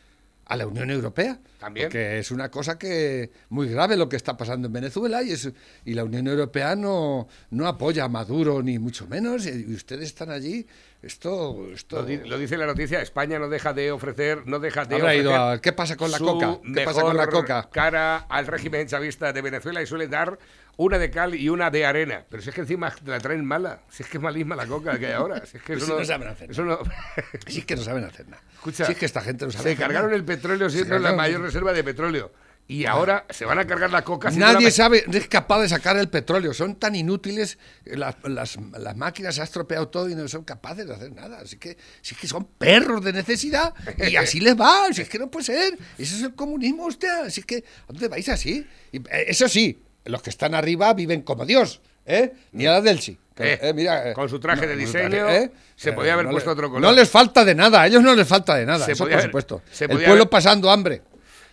a 0.47 0.55
la 0.55 0.65
Unión 0.67 0.89
Europea. 0.89 1.39
También. 1.59 1.87
Porque 1.87 2.19
es 2.19 2.31
una 2.31 2.49
cosa 2.49 2.77
que 2.77 3.31
muy 3.49 3.67
grave 3.69 3.97
lo 3.97 4.07
que 4.07 4.15
está 4.15 4.37
pasando 4.37 4.67
en 4.67 4.73
Venezuela 4.73 5.21
y, 5.23 5.31
es, 5.31 5.51
y 5.85 5.93
la 5.93 6.03
Unión 6.03 6.27
Europea 6.27 6.75
no, 6.75 7.27
no 7.49 7.67
apoya 7.67 8.05
a 8.05 8.09
Maduro 8.09 8.61
ni 8.61 8.79
mucho 8.79 9.07
menos 9.07 9.45
y, 9.45 9.73
ustedes 9.73 10.05
están 10.05 10.29
allí. 10.29 10.65
Esto, 11.01 11.67
esto 11.73 11.97
Lo, 11.97 12.05
di- 12.05 12.17
lo 12.17 12.37
dice 12.39 12.57
la 12.57 12.65
noticia, 12.65 13.01
España 13.01 13.37
no 13.39 13.49
deja 13.49 13.71
de 13.73 13.91
ofrecer, 13.91 14.47
no 14.47 14.59
deja 14.59 14.85
de 14.85 14.95
Habrá 14.95 15.15
ido 15.15 15.29
ofrecer 15.31 15.57
a- 15.57 15.61
¿qué 15.61 15.73
pasa 15.73 15.95
con 15.95 16.11
la 16.11 16.19
coca? 16.19 16.57
¿Qué 16.73 16.81
pasa 16.81 17.01
con 17.01 17.15
la 17.17 17.27
coca? 17.27 17.69
cara 17.71 18.17
al 18.29 18.47
régimen 18.47 18.87
chavista 18.87 19.31
de 19.31 19.41
Venezuela 19.41 19.81
y 19.81 19.85
suele 19.85 20.07
dar 20.07 20.37
una 20.77 20.97
de 20.99 21.09
cal 21.11 21.35
y 21.35 21.49
una 21.49 21.69
de 21.71 21.85
arena. 21.85 22.23
Pero 22.29 22.41
si 22.41 22.49
es 22.49 22.55
que 22.55 22.61
encima 22.61 22.93
la 23.05 23.19
traen 23.19 23.43
mala, 23.43 23.81
si 23.89 24.03
es 24.03 24.09
que 24.09 24.17
es 24.17 24.23
malísima 24.23 24.55
la 24.55 24.65
coca 24.67 24.97
que 24.99 25.07
hay 25.07 25.13
ahora. 25.13 25.43
Si 25.45 25.57
es 25.57 25.63
que 25.63 25.73
Pues 25.73 25.83
eso 25.83 25.93
si 25.93 25.99
no 25.99 26.05
saben 26.05 26.27
hacer 26.27 26.51
eso 26.51 26.63
no- 26.63 26.79
Sí 27.47 27.59
es 27.59 27.65
que 27.65 27.75
no 27.75 27.81
saben 27.83 28.03
hacer 28.03 28.27
nada. 28.27 28.41
Escucha, 28.53 28.85
sí 28.85 28.91
es 28.93 28.97
que 28.97 29.05
esta 29.05 29.21
gente 29.21 29.45
no 29.45 29.51
sabe 29.51 29.63
se 29.63 29.69
hacer 29.69 29.77
cargaron 29.79 30.07
nada. 30.09 30.17
el 30.17 30.23
petróleo 30.25 30.69
siendo 30.69 30.97
la 30.99 31.13
mayor 31.13 31.41
reserva 31.41 31.73
de 31.73 31.83
petróleo. 31.83 32.31
Y 32.69 32.83
ahora 32.85 33.25
se 33.29 33.45
van 33.45 33.57
a 33.59 33.65
cargar 33.65 33.91
la 33.91 34.03
coca. 34.03 34.29
Nadie 34.29 34.65
la- 34.65 34.71
sabe, 34.71 35.05
no 35.07 35.17
es 35.17 35.29
capaz 35.29 35.61
de 35.61 35.69
sacar 35.69 35.95
el 35.95 36.09
petróleo. 36.09 36.53
Son 36.53 36.75
tan 36.75 36.95
inútiles, 36.95 37.57
las, 37.85 38.15
las- 38.25 38.57
las 38.77 38.95
máquinas 38.97 39.35
se 39.35 39.39
ha 39.41 39.45
estropeado 39.45 39.87
todo 39.87 40.09
y 40.09 40.15
no 40.15 40.27
son 40.27 40.43
capaces 40.43 40.85
de 40.85 40.93
hacer 40.93 41.13
nada. 41.13 41.39
Así 41.39 41.55
que, 41.57 41.77
sí 42.01 42.13
que 42.15 42.27
son 42.27 42.43
perros 42.45 43.01
de 43.05 43.13
necesidad 43.13 43.73
y 43.97 44.17
así 44.17 44.41
les 44.41 44.59
va. 44.59 44.91
Si 44.91 45.01
es 45.01 45.07
que 45.07 45.17
no 45.17 45.31
puede 45.31 45.45
ser. 45.45 45.77
Eso 45.97 46.17
es 46.17 46.23
el 46.23 46.35
comunismo, 46.35 46.85
usted. 46.87 47.07
Así 47.25 47.41
que, 47.41 47.63
¿a 47.83 47.93
dónde 47.93 48.09
vais 48.09 48.27
así? 48.27 48.67
Y, 48.91 48.97
eh, 48.97 49.25
eso 49.29 49.47
sí, 49.47 49.81
los 50.07 50.21
que 50.21 50.29
están 50.29 50.53
arriba 50.55 50.93
viven 50.93 51.21
como 51.21 51.45
Dios. 51.45 51.81
¿eh? 52.05 52.31
Ni 52.53 52.65
a 52.65 52.71
la 52.71 52.81
Delsi. 52.81 53.17
que, 53.35 53.53
Eh, 53.53 53.59
eh, 53.61 53.73
mira, 53.73 54.09
eh, 54.09 54.13
con 54.13 54.27
su 54.29 54.39
traje 54.39 54.65
de 54.65 54.75
diseño, 54.75 55.09
traje, 55.09 55.51
se 55.75 55.93
podía 55.93 56.13
haber 56.13 56.25
no 56.25 56.31
puesto 56.31 56.49
le- 56.49 56.53
otro 56.53 56.69
color. 56.69 56.81
No 56.81 56.91
les 56.91 57.07
falta 57.09 57.45
de 57.45 57.53
nada, 57.53 57.81
a 57.83 57.87
ellos 57.87 58.01
no 58.01 58.15
les 58.15 58.27
falta 58.27 58.55
de 58.55 58.65
nada, 58.65 58.83
Se 58.85 58.93
eso 58.93 59.03
podía 59.03 59.17
por 59.17 59.19
haber- 59.19 59.29
supuesto. 59.29 59.61
se 59.71 59.83
El 59.85 59.91
pueblo 59.91 60.13
haber- 60.13 60.29
pasando 60.29 60.71
hambre. 60.71 61.01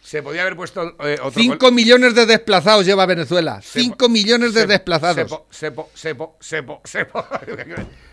Se 0.05 0.23
podía 0.23 0.43
haber 0.43 0.55
puesto 0.55 0.83
eh, 1.01 1.15
otro 1.19 1.31
5 1.41 1.57
col- 1.59 1.73
millones 1.73 2.15
de 2.15 2.27
desplazados 2.27 2.85
lleva 2.85 3.07
Venezuela. 3.07 3.63
se 3.63 3.81
5 3.81 3.97
po- 3.97 4.09
millones 4.11 4.53
de 4.53 4.61
se- 4.61 4.67
desplazados. 4.67 5.17
Se, 5.17 5.23
se, 5.59 5.73
po- 5.73 5.89
se, 5.95 6.15
po- 6.15 6.37
se, 6.41 6.63
po- 6.63 6.83
se, 6.85 7.05
po- 7.07 7.27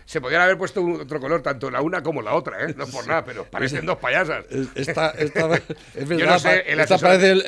se 0.06 0.20
podrían 0.22 0.40
haber 0.40 0.56
puesto 0.56 0.82
otro 0.82 1.20
color, 1.20 1.42
tanto 1.42 1.70
la 1.70 1.82
una 1.82 2.02
como 2.02 2.22
la 2.22 2.34
otra, 2.34 2.64
¿eh? 2.64 2.74
No 2.78 2.86
por 2.86 3.06
nada, 3.06 3.22
pero 3.26 3.44
parecen 3.44 3.84
dos 3.84 3.98
payasas. 3.98 4.46
Esta, 4.74 5.10
esta- 5.10 5.54
es 5.94 6.08
verdad, 6.08 6.26
no 6.26 6.38
sé, 6.38 6.60
el 6.66 6.80
esta 6.80 6.94
asesor- 6.96 7.00
parece 7.02 7.30
el, 7.32 7.42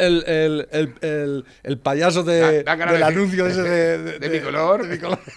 el- 0.71 1.45
el- 1.63 1.79
payaso 1.79 2.23
de, 2.23 2.63
Da- 2.65 2.77
del 2.77 2.99
de 2.99 3.05
anuncio 3.05 3.47
ese 3.47 3.63
de, 3.63 3.99
de- 3.99 4.19
de 4.19 4.29
mi 4.29 4.41
color. 4.41 4.87
de 4.87 4.95
mi 4.95 4.99
color. 5.01 5.21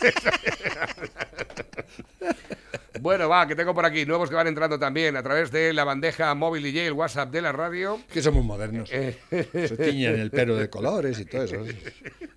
Bueno, 3.01 3.29
va, 3.29 3.47
que 3.47 3.55
tengo 3.55 3.73
por 3.73 3.85
aquí 3.85 4.05
nuevos 4.05 4.29
que 4.29 4.35
van 4.35 4.47
entrando 4.47 4.77
también 4.79 5.15
a 5.15 5.23
través 5.23 5.51
de 5.51 5.73
la 5.73 5.83
bandeja 5.83 6.33
móvil 6.35 6.65
y 6.65 6.79
el 6.79 6.93
WhatsApp 6.93 7.31
de 7.31 7.41
la 7.41 7.51
radio. 7.51 7.99
que 8.11 8.21
somos 8.21 8.43
modernos. 8.43 8.89
Eh. 8.91 9.17
Se 9.29 9.77
tiñen 9.77 10.19
el 10.19 10.31
pelo 10.31 10.55
de 10.55 10.69
colores 10.69 11.19
y 11.19 11.25
todo 11.25 11.43
eso. 11.43 11.63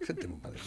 Gente 0.06 0.28
muy 0.28 0.38
moderna. 0.40 0.60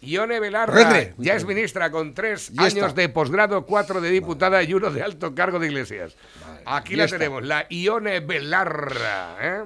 Ione 0.00 0.40
Belarra 0.40 0.72
Redre. 0.72 1.14
ya 1.18 1.34
es 1.34 1.44
ministra 1.44 1.90
con 1.90 2.14
tres 2.14 2.52
años 2.56 2.74
está. 2.74 2.92
de 2.92 3.08
posgrado, 3.08 3.66
cuatro 3.66 4.00
de 4.00 4.10
diputada 4.10 4.62
y 4.62 4.72
uno 4.74 4.90
de 4.90 5.02
alto 5.02 5.34
cargo 5.34 5.58
de 5.58 5.66
Iglesias. 5.66 6.16
Aquí 6.64 6.92
ya 6.92 6.98
la 6.98 7.04
está. 7.06 7.18
tenemos, 7.18 7.44
la 7.44 7.66
Ione 7.68 8.20
Belarra. 8.20 9.36
¿eh? 9.40 9.64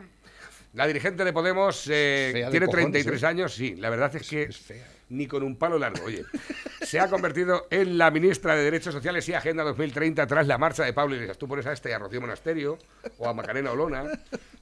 La 0.74 0.86
dirigente 0.86 1.24
de 1.24 1.32
Podemos 1.34 1.86
eh, 1.90 2.46
tiene 2.50 2.66
cojones, 2.66 2.92
33 2.92 3.22
¿eh? 3.22 3.26
años, 3.26 3.54
sí, 3.54 3.76
la 3.76 3.90
verdad 3.90 4.14
es 4.16 4.28
que 4.28 4.42
es 4.44 4.56
fea. 4.56 4.86
Ni 5.12 5.26
con 5.26 5.42
un 5.42 5.56
palo 5.56 5.78
largo. 5.78 6.04
Oye, 6.06 6.24
se 6.80 6.98
ha 6.98 7.08
convertido 7.08 7.66
en 7.70 7.98
la 7.98 8.10
ministra 8.10 8.54
de 8.56 8.64
Derechos 8.64 8.94
Sociales 8.94 9.28
y 9.28 9.34
Agenda 9.34 9.62
2030 9.62 10.26
tras 10.26 10.46
la 10.46 10.58
marcha 10.58 10.84
de 10.84 10.92
Pablo 10.92 11.14
Iglesias. 11.14 11.38
Tú 11.38 11.46
pones 11.46 11.66
a 11.66 11.72
este, 11.72 11.94
a 11.94 11.98
Rocío 11.98 12.20
Monasterio, 12.20 12.78
o 13.18 13.28
a 13.28 13.34
Macarena 13.34 13.70
Olona, 13.72 14.04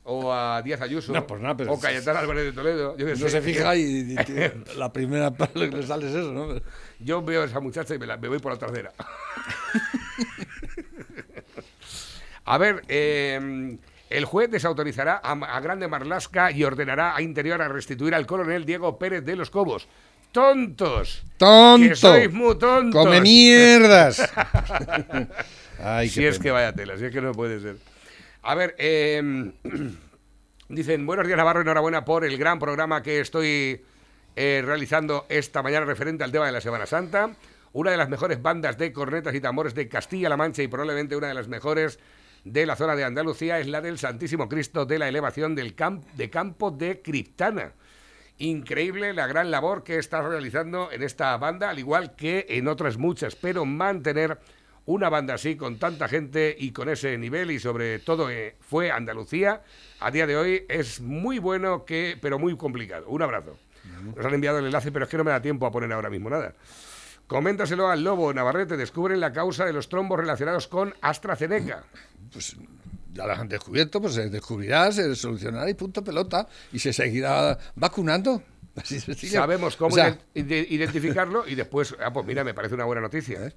o 0.05 0.33
a 0.33 0.61
Díaz 0.63 0.81
Ayuso, 0.83 1.13
No, 1.13 1.27
pues 1.27 1.41
nada, 1.41 1.57
pero- 1.57 1.73
o 1.73 1.81
Cayetana 1.81 2.19
Álvarez 2.21 2.45
de 2.45 2.53
Toledo. 2.53 2.97
Yo, 2.97 3.07
No 3.09 3.17
sé. 3.17 3.31
se 3.31 3.41
fija 3.43 3.77
y, 3.77 3.81
y- 3.83 4.13
y- 4.15 4.77
la 4.79 4.93
primera 4.93 5.31
palabra 5.31 5.71
que 5.71 5.77
le 5.77 5.87
sale 5.87 6.09
es 6.09 6.15
eso, 6.15 6.33
¿no? 6.33 6.61
Yo 6.99 7.23
veo 7.23 7.43
a 7.43 7.47
esa 7.47 7.61
muchacha 7.61 7.95
y 7.95 7.99
me, 7.99 8.07
la- 8.07 8.17
me 8.17 8.29
voy 8.29 8.39
por 8.41 8.53
la 8.53 8.59
trasera. 8.59 8.93
a 12.45 12.59
ver, 12.59 12.83
eh, 12.89 13.79
el 14.11 14.25
juez 14.25 14.51
desautorizará 14.51 15.21
a, 15.23 15.33
a 15.33 15.61
Grande 15.61 15.87
Marlasca 15.87 16.51
y 16.51 16.65
ordenará 16.65 17.15
a 17.15 17.23
Interior 17.23 17.63
a 17.63 17.69
restituir 17.69 18.15
al 18.15 18.27
coronel 18.27 18.65
Diego 18.65 18.99
Pérez 18.99 19.25
de 19.25 19.37
los 19.37 19.51
Cobos. 19.51 19.87
¡Tontos! 20.33 21.25
¡Tonto! 21.37 21.89
¡Que 21.89 21.97
sois 21.97 22.33
muy 22.33 22.57
tontos! 22.59 23.05
¡Come 23.05 23.21
mierdas! 23.21 24.23
Ay, 25.83 26.09
si 26.09 26.25
es 26.25 26.37
pena. 26.37 26.43
que 26.43 26.51
vaya 26.51 26.73
tela, 26.73 26.97
si 26.97 27.07
es 27.07 27.13
que 27.13 27.21
no 27.21 27.33
puede 27.33 27.59
ser. 27.61 27.77
A 28.43 28.55
ver, 28.55 28.75
eh, 28.79 29.53
dicen, 30.69 31.07
buenos 31.07 31.27
días 31.27 31.37
Navarro, 31.37 31.63
enhorabuena 31.63 32.05
por 32.05 32.25
el 32.25 32.39
gran 32.39 32.59
programa 32.59 33.03
que 33.03 33.21
estoy 33.21 33.83
eh, 34.37 34.63
realizando 34.65 35.27
esta 35.29 35.63
mañana 35.63 35.85
referente 35.85 36.23
al 36.23 36.33
tema 36.33 36.47
de 36.47 36.53
la 36.53 36.61
Semana 36.61 36.87
Santa. 36.87 37.31
Una 37.73 37.91
de 37.91 37.97
las 37.97 38.09
mejores 38.09 38.41
bandas 38.41 38.79
de 38.79 38.93
cornetas 38.93 39.35
y 39.35 39.41
tambores 39.41 39.75
de 39.75 39.89
Castilla-La 39.89 40.37
Mancha 40.37 40.63
y 40.63 40.69
probablemente 40.69 41.17
una 41.17 41.29
de 41.29 41.35
las 41.35 41.49
mejores 41.49 41.99
de 42.45 42.67
la 42.67 42.77
zona 42.77 42.97
de 42.97 43.05
Andalucía 43.05 43.59
es 43.59 43.67
la 43.67 43.81
del 43.81 43.99
Santísimo 43.99 44.49
Cristo 44.49 44.87
de 44.87 44.99
la 44.99 45.09
elevación 45.09 45.55
del 45.55 45.75
camp 45.75 46.05
de 46.15 46.31
campo 46.31 46.71
de 46.71 47.03
Criptana. 47.03 47.73
Increíble 48.41 49.13
la 49.13 49.27
gran 49.27 49.51
labor 49.51 49.85
que 49.85 49.99
está 49.99 50.23
realizando 50.23 50.91
en 50.91 51.03
esta 51.03 51.37
banda, 51.37 51.69
al 51.69 51.79
igual 51.79 52.17
que 52.17 52.47
en 52.49 52.69
otras 52.69 52.97
muchas, 52.97 53.37
pero 53.37 53.67
mantener 53.67 54.39
una 54.87 55.11
banda 55.11 55.35
así 55.35 55.57
con 55.57 55.79
tanta 55.79 56.09
gente 56.09 56.57
y 56.59 56.73
con 56.73 56.89
ese 56.89 57.19
nivel 57.19 57.51
y 57.51 57.59
sobre 57.59 57.99
todo 57.99 58.31
eh, 58.31 58.57
fue 58.61 58.91
Andalucía, 58.91 59.61
a 60.01 60.11
día 60.11 60.27
de 60.27 60.39
hoy 60.39 60.65
es 60.71 61.03
muy 61.03 61.39
bueno, 61.39 61.85
que, 61.85 62.17
pero 62.19 62.39
muy 62.39 62.57
complicado. 62.57 63.09
Un 63.09 63.21
abrazo. 63.21 63.59
Nos 64.17 64.25
han 64.25 64.33
enviado 64.33 64.59
el 64.59 64.65
enlace, 64.65 64.91
pero 64.91 65.05
es 65.05 65.11
que 65.11 65.19
no 65.19 65.25
me 65.25 65.33
da 65.33 65.43
tiempo 65.43 65.67
a 65.67 65.71
poner 65.71 65.93
ahora 65.93 66.09
mismo 66.09 66.31
nada. 66.31 66.55
Coméntaselo 67.27 67.91
al 67.91 68.03
Lobo 68.03 68.33
Navarrete, 68.33 68.79
descubren 68.79 69.21
la 69.21 69.35
causa 69.35 69.67
de 69.67 69.75
los 69.75 69.91
trombos 69.91 70.19
relacionados 70.19 70.67
con 70.67 70.95
AstraZeneca. 71.03 71.85
Pues 72.33 72.57
ya 73.13 73.27
las 73.27 73.39
han 73.39 73.49
descubierto, 73.49 74.01
pues 74.01 74.15
se 74.15 74.31
descubrirá, 74.31 74.93
se 74.93 75.15
solucionará 75.17 75.69
y 75.69 75.75
punto 75.75 76.05
pelota. 76.05 76.47
Y 76.73 76.79
se 76.79 76.93
seguirá 76.93 77.59
vacunando. 77.75 78.43
Así. 78.77 79.01
Sabemos 79.01 79.77
cómo 79.77 79.93
O 79.93 79.97
sea, 79.97 80.17
identificarlo 80.35 81.47
y 81.47 81.55
después, 81.55 81.95
ah, 82.03 82.13
pues 82.13 82.27
mira, 82.27 82.45
me 82.45 82.55
parece 82.55 82.75
una 82.75 82.85
buena 82.85 83.03
noticia. 83.03 83.47
¿eh? 83.47 83.53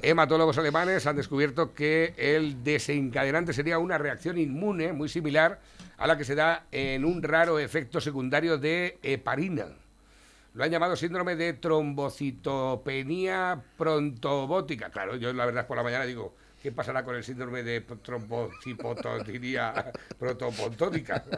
Hematólogos 0.00 0.58
alemanes 0.58 1.06
han 1.06 1.16
descubierto 1.16 1.74
que 1.74 2.14
el 2.16 2.62
desencadenante 2.62 3.52
sería 3.52 3.78
una 3.78 3.98
reacción 3.98 4.38
inmune 4.38 4.92
muy 4.92 5.08
similar 5.08 5.60
a 5.96 6.06
la 6.06 6.16
que 6.16 6.24
se 6.24 6.34
da 6.34 6.66
en 6.70 7.04
un 7.04 7.22
raro 7.22 7.58
efecto 7.58 8.00
secundario 8.00 8.58
de 8.58 8.98
heparina. 9.02 9.66
Lo 10.54 10.62
han 10.62 10.70
llamado 10.70 10.94
síndrome 10.94 11.34
de 11.34 11.54
trombocitopenia 11.54 13.60
prontobótica. 13.76 14.90
Claro, 14.90 15.16
yo 15.16 15.32
la 15.32 15.46
verdad 15.46 15.62
es 15.62 15.66
por 15.66 15.76
la 15.76 15.82
mañana 15.82 16.04
digo, 16.04 16.36
¿qué 16.64 16.72
pasará 16.72 17.04
con 17.04 17.14
el 17.14 17.22
síndrome 17.22 17.62
de 17.62 17.82
trombocitopenia 17.82 19.92
prontobótica? 20.18 21.22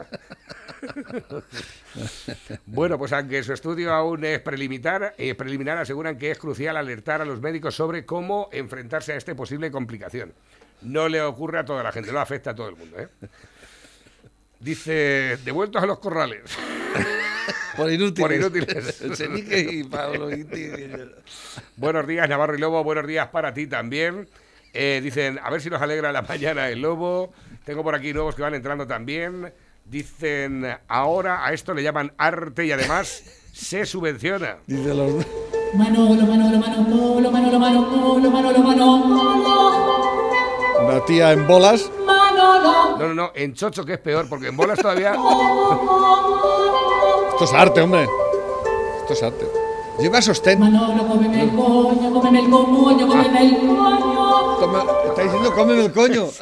Bueno, 2.67 2.99
pues 2.99 3.11
aunque 3.11 3.43
su 3.43 3.51
estudio 3.51 3.91
aún 3.91 4.23
es 4.23 4.39
preliminar, 4.39 5.15
eh, 5.17 5.33
preliminar, 5.33 5.79
aseguran 5.79 6.17
que 6.17 6.31
es 6.31 6.37
crucial 6.37 6.77
alertar 6.77 7.21
a 7.21 7.25
los 7.25 7.41
médicos 7.41 7.75
sobre 7.75 8.05
cómo 8.05 8.47
enfrentarse 8.51 9.13
a 9.13 9.15
esta 9.15 9.33
posible 9.35 9.71
complicación. 9.71 10.33
No 10.83 11.09
le 11.09 11.21
ocurre 11.21 11.59
a 11.59 11.65
toda 11.65 11.81
la 11.81 11.91
gente, 11.91 12.11
no 12.11 12.19
afecta 12.19 12.51
a 12.51 12.55
todo 12.55 12.69
el 12.69 12.75
mundo. 12.75 12.99
¿eh? 12.99 13.07
Dice, 14.59 15.39
devueltos 15.43 15.81
a 15.81 15.87
los 15.87 15.97
corrales. 15.97 16.43
por 17.75 17.91
inútiles. 17.91 18.21
Por 18.21 18.33
inútiles. 18.33 19.03
Y 19.49 19.83
Pablo. 19.85 20.29
Buenos 21.75 22.07
días, 22.07 22.29
Navarro 22.29 22.55
y 22.55 22.59
Lobo. 22.59 22.83
Buenos 22.83 23.07
días 23.07 23.27
para 23.29 23.53
ti 23.53 23.65
también. 23.65 24.29
Eh, 24.73 24.99
dicen, 25.03 25.39
a 25.43 25.49
ver 25.49 25.61
si 25.61 25.69
nos 25.69 25.81
alegra 25.81 26.11
la 26.11 26.21
mañana 26.27 26.69
el 26.69 26.81
Lobo. 26.81 27.31
Tengo 27.65 27.83
por 27.83 27.95
aquí 27.95 28.13
nuevos 28.13 28.35
que 28.35 28.41
van 28.41 28.53
entrando 28.53 28.87
también. 28.87 29.51
Dicen, 29.85 30.65
ahora 30.87 31.45
a 31.45 31.53
esto 31.53 31.73
le 31.73 31.81
llaman 31.81 32.13
arte 32.17 32.65
y 32.65 32.71
además 32.71 33.23
se 33.53 33.85
subvenciona. 33.85 34.57
Dice 34.67 34.93
los... 34.93 35.25
Manolo, 35.73 36.25
Manolo, 36.25 36.59
Manolo, 36.59 37.31
Manolo, 37.31 37.59
Manolo, 37.59 38.31
Manolo, 38.31 38.59
Manolo, 38.59 39.77
Una 40.85 41.05
tía 41.05 41.31
en 41.31 41.45
bolas. 41.47 41.89
Manolo. 42.05 42.97
No, 42.97 43.07
no, 43.07 43.13
no, 43.13 43.31
en 43.35 43.53
chocho 43.53 43.85
que 43.85 43.93
es 43.93 43.99
peor, 43.99 44.27
porque 44.29 44.47
en 44.47 44.57
bolas 44.57 44.79
todavía... 44.79 45.11
Esto 47.31 47.43
es 47.43 47.53
arte, 47.53 47.81
hombre. 47.81 48.07
Esto 49.01 49.13
es 49.13 49.23
arte. 49.23 49.66
Lleva 49.99 50.21
sostén. 50.21 50.59
Manolo, 50.59 51.07
cómeme 51.07 51.43
el 51.43 51.49
coño, 51.49 52.11
cómeme 52.13 52.39
el 52.39 52.49
coño, 52.49 53.07
cómeme 53.07 53.45
el 53.47 53.55
coño. 53.57 54.57
Toma- 54.59 54.85
está 55.09 55.23
diciendo 55.23 55.53
cómeme 55.53 55.85
el 55.85 55.91
coño. 55.91 56.27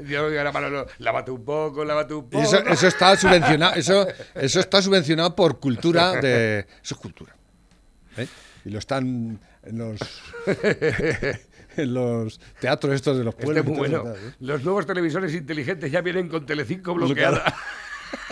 Yo 0.00 0.28
digo, 0.28 0.38
ahora, 0.38 0.50
Manolo, 0.50 0.86
lávate 0.98 1.30
un 1.30 1.44
poco, 1.44 1.84
lávate 1.84 2.14
un 2.14 2.24
Y 2.24 2.28
poco. 2.30 2.42
eso, 2.42 2.58
eso 2.66 2.86
está 2.88 3.16
subvencionado. 3.16 3.74
Eso, 3.76 4.06
eso 4.34 4.58
está 4.60 4.82
subvencionado 4.82 5.36
por 5.36 5.60
cultura 5.60 6.12
de. 6.20 6.66
Eso 6.82 6.94
es 6.94 7.00
cultura. 7.00 7.36
¿eh? 8.16 8.26
Y 8.64 8.70
lo 8.70 8.78
están 8.80 9.38
en 9.62 9.78
los. 9.78 10.00
en 11.76 11.94
los 11.94 12.40
teatros 12.60 12.92
estos 12.94 13.16
de 13.18 13.24
los 13.24 13.34
Este 13.34 13.44
pueblos. 13.46 13.64
es 13.64 13.78
muy 13.78 13.88
y 13.88 13.90
todo 13.92 14.02
bueno. 14.02 14.18
Los 14.40 14.64
nuevos 14.64 14.84
televisores 14.86 15.32
inteligentes 15.34 15.92
ya 15.92 16.00
vienen 16.00 16.28
con 16.28 16.44
Telecinco 16.44 16.92
bloqueada. 16.94 17.54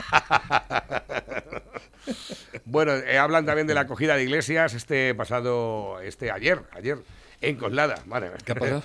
bueno, 2.65 2.95
eh, 2.95 3.19
hablan 3.19 3.47
también 3.47 3.67
de 3.67 3.75
la 3.75 3.83
acogida 3.83 4.17
de 4.17 4.25
iglesias 4.25 4.75
este 4.75 5.15
pasado, 5.15 6.01
este 6.01 6.31
ayer, 6.31 6.63
ayer, 6.73 6.99
en 7.41 7.57
Coslada. 7.57 7.97
Vale. 8.07 8.31
¿Qué? 8.45 8.55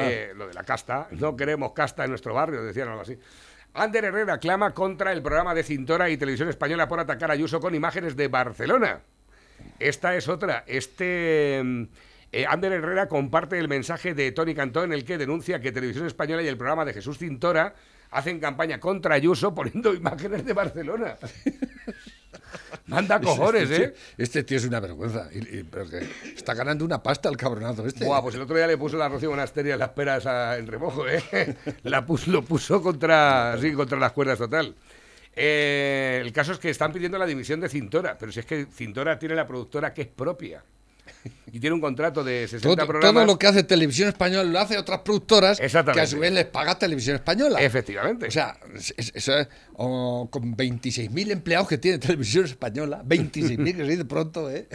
Eh, 0.00 0.32
lo 0.36 0.46
de 0.46 0.54
la 0.54 0.62
casta. 0.62 1.08
No 1.10 1.34
queremos 1.34 1.72
casta 1.72 2.04
en 2.04 2.10
nuestro 2.10 2.32
barrio, 2.32 2.62
decían 2.62 2.86
algo 2.86 3.00
así. 3.00 3.18
Ander 3.74 4.04
Herrera 4.04 4.38
clama 4.38 4.72
contra 4.72 5.12
el 5.12 5.22
programa 5.22 5.54
de 5.54 5.64
Cintora 5.64 6.08
y 6.08 6.16
Televisión 6.16 6.48
Española 6.48 6.86
por 6.86 7.00
atacar 7.00 7.30
a 7.30 7.34
Ayuso 7.34 7.58
con 7.58 7.74
imágenes 7.74 8.14
de 8.14 8.28
Barcelona. 8.28 9.00
Esta 9.80 10.14
es 10.14 10.28
otra. 10.28 10.62
Este 10.68 11.64
eh, 12.32 12.46
Ander 12.46 12.72
Herrera 12.72 13.08
comparte 13.08 13.58
el 13.58 13.68
mensaje 13.68 14.14
de 14.14 14.32
Tony 14.32 14.54
Cantó 14.54 14.84
en 14.84 14.92
el 14.92 15.04
que 15.04 15.18
denuncia 15.18 15.60
que 15.60 15.72
Televisión 15.72 16.06
Española 16.06 16.42
y 16.42 16.48
el 16.48 16.56
programa 16.56 16.84
de 16.84 16.92
Jesús 16.92 17.18
Cintora 17.18 17.74
hacen 18.10 18.40
campaña 18.40 18.78
contra 18.80 19.14
Ayuso 19.14 19.54
poniendo 19.54 19.94
imágenes 19.94 20.44
de 20.44 20.52
Barcelona. 20.52 21.16
Manda 22.86 23.20
cojones, 23.20 23.68
este, 23.70 23.84
¿eh? 23.84 23.94
este 24.16 24.42
tío 24.44 24.56
es 24.56 24.64
una 24.64 24.80
vergüenza. 24.80 25.28
Y- 25.32 25.58
y- 25.58 25.62
pero 25.64 25.88
que 25.88 26.08
está 26.34 26.54
ganando 26.54 26.84
una 26.84 27.02
pasta 27.02 27.28
el 27.28 27.36
cabronazo 27.36 27.86
este. 27.86 28.04
Buah, 28.06 28.22
pues 28.22 28.34
el 28.34 28.40
otro 28.42 28.56
día 28.56 28.66
le 28.66 28.78
puso 28.78 28.96
la 28.96 29.08
Rocío 29.08 29.30
Monasterio 29.30 29.76
las 29.76 29.90
peras 29.90 30.24
a- 30.26 30.56
en 30.56 30.66
remojo, 30.66 31.06
¿eh? 31.06 31.22
La 31.84 32.06
puso, 32.06 32.30
lo 32.30 32.42
puso 32.42 32.80
contra, 32.82 33.56
sí, 33.60 33.72
contra 33.72 33.98
las 33.98 34.12
cuerdas 34.12 34.38
total. 34.38 34.74
Eh, 35.36 36.20
el 36.24 36.32
caso 36.32 36.52
es 36.52 36.58
que 36.58 36.70
están 36.70 36.92
pidiendo 36.92 37.18
la 37.18 37.26
dimisión 37.26 37.60
de 37.60 37.68
Cintora, 37.68 38.16
pero 38.18 38.32
si 38.32 38.40
es 38.40 38.46
que 38.46 38.66
Cintora 38.72 39.18
tiene 39.18 39.34
la 39.34 39.46
productora 39.46 39.92
que 39.92 40.02
es 40.02 40.08
propia 40.08 40.64
y 41.52 41.60
tiene 41.60 41.74
un 41.74 41.80
contrato 41.80 42.22
de 42.24 42.48
60 42.48 42.62
todo, 42.76 42.86
programas. 42.86 43.14
todo 43.14 43.24
lo 43.26 43.38
que 43.38 43.46
hace 43.46 43.62
Televisión 43.62 44.08
Española 44.08 44.44
lo 44.44 44.58
hace 44.58 44.76
otras 44.78 45.00
productoras 45.00 45.58
que 45.60 46.00
a 46.00 46.06
su 46.06 46.18
vez 46.18 46.32
les 46.32 46.44
paga 46.46 46.78
Televisión 46.78 47.16
Española. 47.16 47.60
Efectivamente. 47.60 48.26
O 48.26 48.30
sea, 48.30 48.56
es- 48.74 48.94
es- 48.96 49.12
eso 49.14 49.38
es- 49.38 49.48
o 49.74 50.28
con 50.30 50.56
26.000 50.56 51.30
empleados 51.30 51.68
que 51.68 51.78
tiene 51.78 51.98
Televisión 51.98 52.44
Española, 52.44 53.02
26.000 53.04 53.76
que 53.76 53.84
se 53.84 53.90
dice 53.90 54.04
pronto, 54.04 54.50
¿eh? 54.50 54.68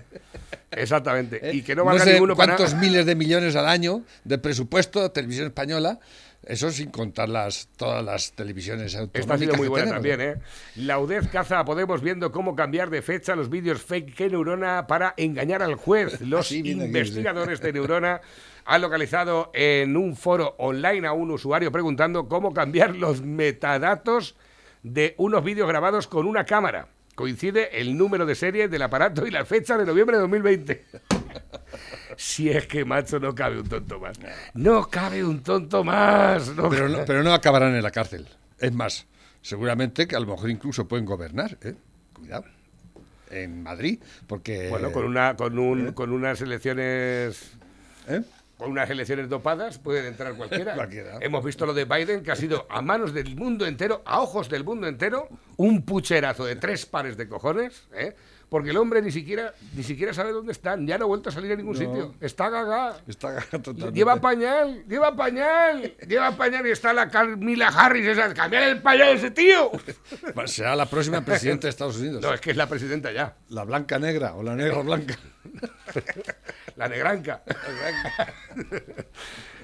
Exactamente. 0.72 1.40
¿Eh? 1.50 1.56
Y 1.56 1.62
que 1.62 1.76
no 1.76 1.86
valga 1.86 2.04
sé 2.04 2.14
ninguno 2.14 2.36
cuántos 2.36 2.74
miles 2.76 3.06
de 3.06 3.16
millones 3.16 3.56
al 3.56 3.68
año 3.68 4.04
de 4.24 4.38
presupuesto 4.38 5.02
de 5.04 5.10
Televisión 5.10 5.48
Española, 5.48 6.00
eso 6.46 6.72
sin 6.72 6.92
contar 6.92 7.30
las, 7.30 7.70
todas 7.78 8.04
las 8.04 8.34
televisiones 8.34 8.98
Esta 9.14 9.34
ha 9.34 9.38
sido 9.38 9.56
muy 9.56 9.68
buena 9.68 9.86
tenemos, 9.86 10.10
también, 10.10 10.38
¿eh? 10.38 10.42
La 10.76 11.00
UDEZ 11.00 11.30
caza 11.30 11.60
a 11.60 11.66
Podemos 11.66 12.02
viendo 12.02 12.32
cómo 12.32 12.56
cambiar 12.56 12.90
de 12.90 13.02
fecha 13.02 13.36
los 13.36 13.50
vídeos 13.50 13.82
fake 13.82 14.14
que 14.14 14.30
Neurona 14.30 14.86
para 14.88 15.14
engañar 15.18 15.62
al 15.62 15.76
juez. 15.76 16.20
Los 16.34 16.48
Sí, 16.48 16.62
viene 16.62 16.84
aquí, 16.84 16.88
investigadores 16.88 17.62
de 17.62 17.74
Neurona 17.74 18.22
han 18.66 18.82
localizado 18.82 19.52
en 19.54 19.96
un 19.98 20.16
foro 20.16 20.56
online 20.58 21.08
a 21.08 21.14
un 21.14 21.32
usuario 21.32 21.72
preguntando 21.72 22.28
cómo 22.28 22.54
cambiar 22.54 22.96
los 22.96 23.22
metadatos 23.22 24.36
de 24.84 25.16
unos 25.18 25.44
vídeos 25.44 25.68
grabados 25.68 26.08
con 26.08 26.28
una 26.28 26.46
cámara. 26.46 26.88
Coincide 27.16 27.80
el 27.80 27.98
número 27.98 28.26
de 28.26 28.36
serie 28.36 28.68
del 28.68 28.82
aparato 28.82 29.28
y 29.28 29.32
la 29.32 29.46
fecha 29.46 29.78
de 29.78 29.86
noviembre 29.86 30.18
de 30.18 30.22
2020. 30.22 30.86
Si 32.18 32.50
es 32.50 32.68
que, 32.68 32.86
macho, 32.86 33.20
no 33.20 33.34
cabe 33.34 33.60
un 33.60 33.68
tonto 33.68 34.00
más. 34.00 34.20
No 34.54 34.90
cabe 34.90 35.24
un 35.24 35.42
tonto 35.42 35.84
más. 35.84 36.50
no 36.56 36.70
Pero 36.70 36.90
no, 36.90 37.06
pero 37.06 37.24
no 37.24 37.34
acabarán 37.34 37.76
en 37.76 37.84
la 37.84 37.92
cárcel. 37.92 38.28
Es 38.60 38.74
más, 38.74 39.06
seguramente 39.42 40.08
que 40.08 40.16
a 40.16 40.20
lo 40.20 40.28
mejor 40.28 40.50
incluso 40.50 40.88
pueden 40.88 41.06
gobernar, 41.06 41.58
¿eh? 41.62 41.76
cuidado. 42.14 42.46
En 43.30 43.64
Madrid, 43.64 44.00
porque... 44.28 44.70
Bueno, 44.70 44.92
con, 44.92 45.06
una, 45.06 45.36
con, 45.36 45.58
un, 45.58 45.94
con 45.94 46.12
unas 46.12 46.42
elecciones... 46.42 47.52
¿Eh? 48.08 48.22
Con 48.58 48.70
unas 48.72 48.90
elecciones 48.90 49.28
dopadas 49.28 49.80
pueden 49.80 50.06
entrar 50.06 50.36
cualquiera. 50.36 50.76
Cualquiera. 50.76 51.18
Hemos 51.20 51.44
visto 51.44 51.66
lo 51.66 51.74
de 51.74 51.86
Biden, 51.86 52.24
que 52.24 52.32
ha 52.32 52.36
sido 52.36 52.68
a 52.70 52.82
manos 52.82 53.14
del 53.14 53.36
mundo 53.36 53.66
entero, 53.66 54.04
a 54.06 54.22
ojos 54.22 54.48
del 54.48 54.64
mundo 54.64 54.88
entero, 54.88 55.28
un 55.58 55.84
pucherazo 55.84 56.46
de 56.46 56.56
tres 56.56 56.86
pares 56.86 57.18
de 57.18 57.28
cojones, 57.28 57.88
¿eh? 57.94 58.16
Porque 58.54 58.70
el 58.70 58.78
hombre 58.78 59.02
ni 59.02 59.12
siquiera, 59.12 59.52
ni 59.76 59.82
siquiera 59.82 60.14
sabe 60.14 60.32
dónde 60.32 60.52
están, 60.52 60.86
ya 60.86 61.00
no 61.00 61.06
ha 61.06 61.08
vuelto 61.08 61.30
a 61.30 61.32
salir 61.32 61.54
a 61.54 61.56
ningún 61.56 61.74
No. 61.74 61.80
sitio. 61.80 62.14
Está 62.22 62.52
gaga. 62.52 62.98
Está 63.08 63.42
totalmente... 63.50 63.94
Lleva 63.94 64.22
pañal, 64.22 64.86
lleva 64.88 65.16
pañal, 65.16 65.98
lleva 66.08 66.38
pañal 66.38 66.68
y 66.68 66.70
está 66.70 66.94
la 66.94 67.10
Camila 67.10 67.70
Harris 67.70 68.06
esa, 68.06 68.32
cambiar 68.32 68.62
el 68.62 68.80
pañal 68.80 69.08
a 69.08 69.12
ese 69.14 69.32
tío. 69.32 69.72
Será 70.46 70.76
la 70.76 70.86
próxima 70.86 71.26
presidenta 71.26 71.66
de 71.66 71.72
Estados 71.72 71.98
Unidos. 71.98 72.22
No, 72.22 72.32
es 72.32 72.42
que 72.42 72.52
es 72.52 72.58
la 72.58 72.70
presidenta 72.70 73.12
ya, 73.12 73.38
La 73.50 73.64
blanca 73.64 73.98
negra 73.98 74.36
o 74.36 74.44
la 74.44 74.54
negra 74.54 74.84
blanca. 74.84 75.18
la 76.76 76.90
negranca. 76.90 77.42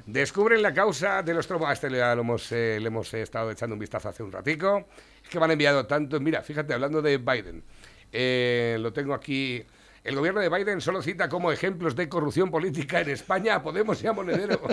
Descubren 0.08 0.64
la 0.64 0.74
causa 0.74 1.22
de 1.22 1.36
los 1.36 1.46
trombos. 1.46 1.70
A 1.70 1.74
este 1.74 1.92
le, 1.92 2.00
hemos, 2.00 2.52
eh, 2.52 2.80
le 2.82 2.88
hemos 2.88 3.14
eh, 3.14 3.22
estado 3.22 3.52
echando 3.52 3.76
un 3.76 3.80
vistazo 3.80 4.10
hace 4.10 4.24
un 4.24 4.32
ratico. 4.32 4.88
Es 5.24 5.30
que 5.30 5.38
me 5.38 5.46
han 5.46 5.52
enviado 5.52 5.86
tanto. 5.86 6.20
Mira, 6.20 6.42
fíjate, 6.42 6.74
hablando 6.74 7.04
de 7.04 7.20
Biden, 7.20 7.64
eh, 8.12 8.78
lo 8.80 8.92
tengo 8.94 9.14
aquí. 9.14 9.64
El 10.04 10.16
gobierno 10.16 10.40
de 10.40 10.50
Biden 10.50 10.80
solo 10.82 11.02
cita 11.02 11.28
como 11.30 11.52
ejemplos 11.52 11.96
de 11.96 12.08
corrupción 12.08 12.50
política 12.50 13.02
en 13.02 13.10
España 13.10 13.56
a 13.56 13.62
Podemos 13.64 14.02
y 14.04 14.08
a 14.08 14.14
Monedero. 14.14 14.62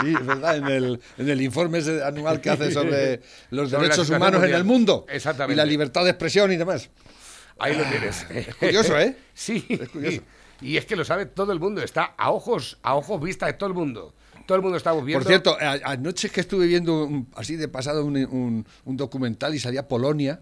Sí, 0.00 0.14
es 0.14 0.24
verdad, 0.24 0.56
en 0.56 0.66
el, 0.66 1.00
en 1.18 1.28
el 1.28 1.42
informe 1.42 1.80
anual 2.04 2.40
que 2.40 2.50
hace 2.50 2.70
sobre 2.70 3.20
los 3.50 3.68
Sobre 3.70 3.82
derechos 3.88 4.08
humanos 4.08 4.42
en 4.44 4.54
el 4.54 4.62
mundo. 4.64 5.04
Exactamente. 5.08 5.54
Y 5.54 5.56
la 5.56 5.64
libertad 5.64 6.04
de 6.04 6.10
expresión 6.10 6.52
y 6.52 6.56
demás. 6.56 6.88
Ahí 7.58 7.76
lo 7.76 7.82
tienes. 7.84 8.24
curioso, 8.60 8.96
¿eh? 8.98 9.16
Sí. 9.34 9.62
curioso. 9.92 10.22
Y 10.60 10.76
es 10.76 10.86
que 10.86 10.94
lo 10.94 11.04
sabe 11.04 11.26
todo 11.26 11.52
el 11.52 11.58
mundo. 11.58 11.82
Está 11.82 12.14
a 12.16 12.30
ojos, 12.30 12.78
a 12.82 12.94
ojos 12.94 13.20
vista 13.20 13.46
de 13.46 13.54
todo 13.54 13.68
el 13.68 13.74
mundo. 13.74 14.14
Todo 14.46 14.56
el 14.56 14.62
mundo 14.62 14.76
está 14.76 14.92
viendo. 14.92 15.14
Por 15.18 15.26
cierto, 15.26 15.56
anoche 15.84 16.28
es 16.28 16.32
que 16.32 16.40
estuve 16.42 16.66
viendo 16.66 17.04
un- 17.04 17.28
así 17.34 17.56
de 17.56 17.66
pasado 17.68 18.04
un, 18.04 18.16
un- 18.16 18.66
un 18.84 18.96
documental 18.96 19.54
y 19.54 19.58
salía 19.58 19.88
Polonia 19.88 20.40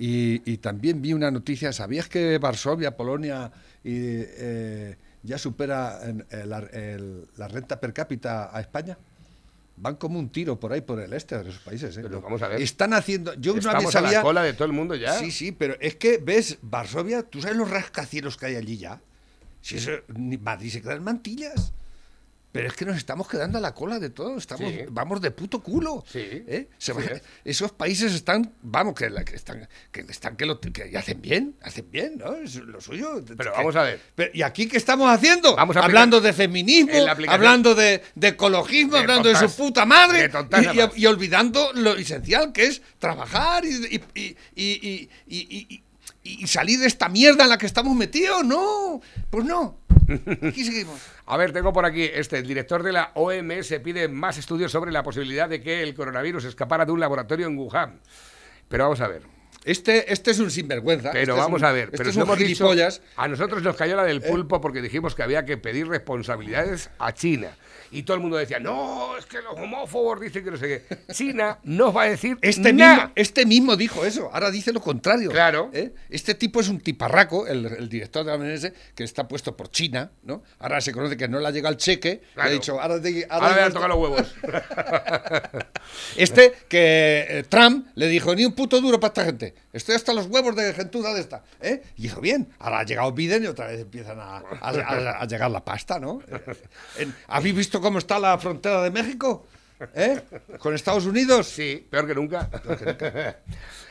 y, 0.00 0.40
y 0.50 0.56
también 0.56 1.02
vi 1.02 1.12
una 1.12 1.30
noticia. 1.30 1.72
¿Sabías 1.72 2.08
que 2.08 2.38
Varsovia, 2.38 2.96
Polonia, 2.96 3.52
y, 3.84 3.92
eh, 3.94 4.96
ya 5.22 5.36
supera 5.38 6.00
eh, 6.30 6.44
la, 6.46 6.58
el- 6.72 7.26
la 7.36 7.46
renta 7.48 7.78
per 7.78 7.92
cápita 7.92 8.50
a 8.56 8.60
España? 8.60 8.96
Van 9.76 9.96
como 9.96 10.18
un 10.18 10.28
tiro 10.30 10.58
por 10.60 10.72
ahí, 10.72 10.80
por 10.82 11.00
el 11.00 11.12
este 11.12 11.36
de 11.42 11.48
esos 11.50 11.62
países. 11.62 11.96
¿eh? 11.96 12.00
Pero 12.02 12.20
vamos 12.20 12.40
a 12.42 12.48
ver. 12.48 12.60
Están 12.60 12.92
haciendo. 12.94 13.32
Yo 13.34 13.52
una 13.52 13.60
vez 13.60 13.66
Estamos 13.68 13.94
a 13.96 14.00
la 14.00 14.08
sabía. 14.08 14.22
cola 14.22 14.42
de 14.42 14.52
todo 14.54 14.64
el 14.66 14.72
mundo 14.72 14.94
ya. 14.94 15.14
Sí, 15.18 15.30
sí, 15.30 15.52
pero 15.52 15.76
es 15.80 15.96
que 15.96 16.18
ves 16.18 16.58
Varsovia, 16.62 17.22
¿tú 17.22 17.40
sabes 17.40 17.56
los 17.56 17.70
rascacielos 17.70 18.36
que 18.36 18.46
hay 18.46 18.56
allí 18.56 18.76
ya? 18.78 19.00
Si 19.62 19.76
eso, 19.76 19.92
ni- 20.08 20.36
Madrid 20.38 20.70
se 20.70 20.80
queda 20.82 20.94
en 20.94 21.02
mantillas. 21.04 21.72
Pero 22.52 22.66
es 22.66 22.74
que 22.74 22.84
nos 22.84 22.96
estamos 22.96 23.28
quedando 23.28 23.58
a 23.58 23.60
la 23.60 23.72
cola 23.74 24.00
de 24.00 24.10
todo, 24.10 24.36
estamos, 24.36 24.72
Sí. 24.72 24.80
vamos 24.90 25.20
de 25.20 25.30
puto 25.30 25.62
culo. 25.62 26.04
Sí, 26.10 26.18
¿eh? 26.18 26.68
Se 26.78 26.92
sí 26.92 26.98
va- 26.98 27.04
es. 27.04 27.22
esos 27.44 27.70
países 27.70 28.12
están, 28.12 28.52
vamos, 28.62 28.94
que, 28.94 29.08
la- 29.08 29.24
que 29.24 29.36
están, 29.36 29.68
que 29.92 30.00
están 30.00 30.36
que, 30.36 30.46
lo, 30.46 30.60
que 30.60 30.96
hacen 30.98 31.22
bien, 31.22 31.54
hacen 31.62 31.88
bien, 31.92 32.18
¿no? 32.18 32.34
Es 32.34 32.56
lo 32.56 32.80
suyo. 32.80 33.22
Pero 33.36 33.52
vamos 33.52 33.76
a 33.76 33.82
ver. 33.84 34.00
pero, 34.16 34.30
¿Y 34.34 34.42
aquí 34.42 34.66
qué 34.66 34.76
estamos 34.78 35.08
haciendo? 35.08 35.54
Vamos 35.54 35.76
a 35.76 35.80
hablando 35.80 36.20
de 36.20 36.32
feminismo, 36.32 37.06
hablando 37.28 37.74
de, 37.76 38.02
de 38.16 38.28
ecologismo, 38.28 38.94
De 38.94 38.98
hablando 38.98 39.28
de 39.28 39.36
su 39.36 39.54
puta 39.56 39.86
madre 39.86 40.28
y- 40.62 41.00
y, 41.00 41.02
y 41.02 41.06
olvidando 41.06 41.72
lo 41.74 41.94
esencial 41.96 42.52
que 42.52 42.64
es 42.66 42.82
trabajar 42.98 43.64
y 46.24 46.46
salir 46.46 46.78
de 46.80 46.86
esta 46.86 47.08
mierda 47.08 47.44
en 47.44 47.50
la 47.50 47.58
que 47.58 47.66
estamos 47.66 47.94
metidos. 47.96 48.44
No, 48.44 49.00
pues 49.30 49.44
no. 49.44 49.78
Aquí 50.42 50.64
seguimos. 50.64 51.00
A 51.26 51.36
ver, 51.36 51.52
tengo 51.52 51.72
por 51.72 51.84
aquí 51.84 52.02
este. 52.02 52.38
El 52.38 52.46
director 52.46 52.82
de 52.82 52.92
la 52.92 53.12
OMS 53.14 53.72
pide 53.82 54.08
más 54.08 54.38
estudios 54.38 54.72
sobre 54.72 54.92
la 54.92 55.02
posibilidad 55.02 55.48
de 55.48 55.60
que 55.60 55.82
el 55.82 55.94
coronavirus 55.94 56.44
escapara 56.44 56.84
de 56.84 56.92
un 56.92 57.00
laboratorio 57.00 57.46
en 57.46 57.56
Wuhan. 57.58 58.00
Pero 58.68 58.84
vamos 58.84 59.00
a 59.00 59.08
ver. 59.08 59.22
Este, 59.64 60.10
este 60.12 60.30
es 60.30 60.38
un 60.38 60.50
sinvergüenza. 60.50 61.10
Pero 61.10 61.20
este 61.20 61.32
es 61.32 61.38
vamos 61.38 61.60
un- 61.60 61.66
a 61.66 61.72
ver. 61.72 61.84
Este 61.86 61.98
pero 61.98 62.10
es 62.10 62.16
hemos 62.16 62.38
dicho- 62.38 62.70
a 63.16 63.28
nosotros 63.28 63.62
nos 63.62 63.76
cayó 63.76 63.94
la 63.96 64.04
del 64.04 64.22
pulpo 64.22 64.60
porque 64.60 64.80
dijimos 64.80 65.14
que 65.14 65.22
había 65.22 65.44
que 65.44 65.56
pedir 65.58 65.86
responsabilidades 65.86 66.90
a 66.98 67.12
China. 67.12 67.56
Y 67.92 68.04
todo 68.04 68.14
el 68.16 68.20
mundo 68.22 68.36
decía, 68.36 68.60
no, 68.60 69.16
es 69.16 69.26
que 69.26 69.42
los 69.42 69.54
homófobos 69.58 70.20
dicen 70.20 70.44
que 70.44 70.50
no 70.52 70.56
sé 70.56 70.84
qué. 70.88 70.98
China 71.12 71.58
no 71.64 71.92
va 71.92 72.02
a 72.04 72.10
decir 72.10 72.38
Este 72.40 72.72
nada. 72.72 72.94
mismo, 72.96 73.12
este 73.16 73.46
mismo 73.46 73.76
dijo 73.76 74.04
eso, 74.04 74.30
ahora 74.32 74.50
dice 74.50 74.72
lo 74.72 74.80
contrario. 74.80 75.30
Claro. 75.30 75.70
¿eh? 75.72 75.92
Este 76.08 76.34
tipo 76.34 76.60
es 76.60 76.68
un 76.68 76.80
tiparraco, 76.80 77.46
el, 77.48 77.66
el 77.66 77.88
director 77.88 78.24
de 78.24 78.30
la 78.30 78.36
OMS, 78.38 78.72
que 78.94 79.02
está 79.04 79.26
puesto 79.26 79.56
por 79.56 79.70
China, 79.70 80.12
¿no? 80.22 80.42
Ahora 80.60 80.80
se 80.80 80.92
conoce 80.92 81.16
que 81.16 81.26
no 81.28 81.40
le 81.40 81.48
ha 81.48 81.50
llegado 81.50 81.72
el 81.72 81.78
cheque, 81.78 82.20
le 82.20 82.34
Claro. 82.34 82.48
ha 82.48 82.52
dicho, 82.52 82.80
ahora, 82.80 83.64
han 83.66 83.72
tocado 83.72 83.88
los 83.88 83.98
huevos. 83.98 84.34
Este 86.16 86.52
que 86.68 87.26
eh, 87.28 87.44
Trump 87.48 87.88
le 87.94 88.06
dijo, 88.06 88.34
ni 88.34 88.44
un 88.44 88.52
puto 88.52 88.80
duro 88.80 89.00
para 89.00 89.08
esta 89.08 89.24
gente. 89.24 89.54
Estoy 89.72 89.94
hasta 89.94 90.12
los 90.12 90.26
huevos 90.26 90.54
de 90.56 90.72
gentuza 90.74 91.12
de 91.14 91.20
esta. 91.20 91.42
¿eh? 91.60 91.82
Y 91.96 92.06
hizo 92.06 92.20
bien. 92.20 92.48
Ahora 92.58 92.80
ha 92.80 92.84
llegado 92.84 93.12
Biden 93.12 93.44
y 93.44 93.46
otra 93.46 93.66
vez 93.68 93.80
empiezan 93.80 94.18
a, 94.20 94.38
a- 94.38 94.42
a- 94.60 95.20
a 95.22 95.26
llegar 95.26 95.50
la 95.50 95.64
pasta, 95.64 95.98
¿no? 95.98 96.20
Eh, 96.98 97.06
¿Habéis 97.28 97.54
visto 97.54 97.79
cómo 97.80 97.98
está 97.98 98.18
la 98.18 98.36
frontera 98.38 98.82
de 98.82 98.90
México? 98.90 99.46
¿Eh? 99.94 100.20
¿Con 100.58 100.74
Estados 100.74 101.06
Unidos? 101.06 101.46
Sí, 101.48 101.86
peor 101.90 102.06
que 102.06 102.14
nunca. 102.14 102.48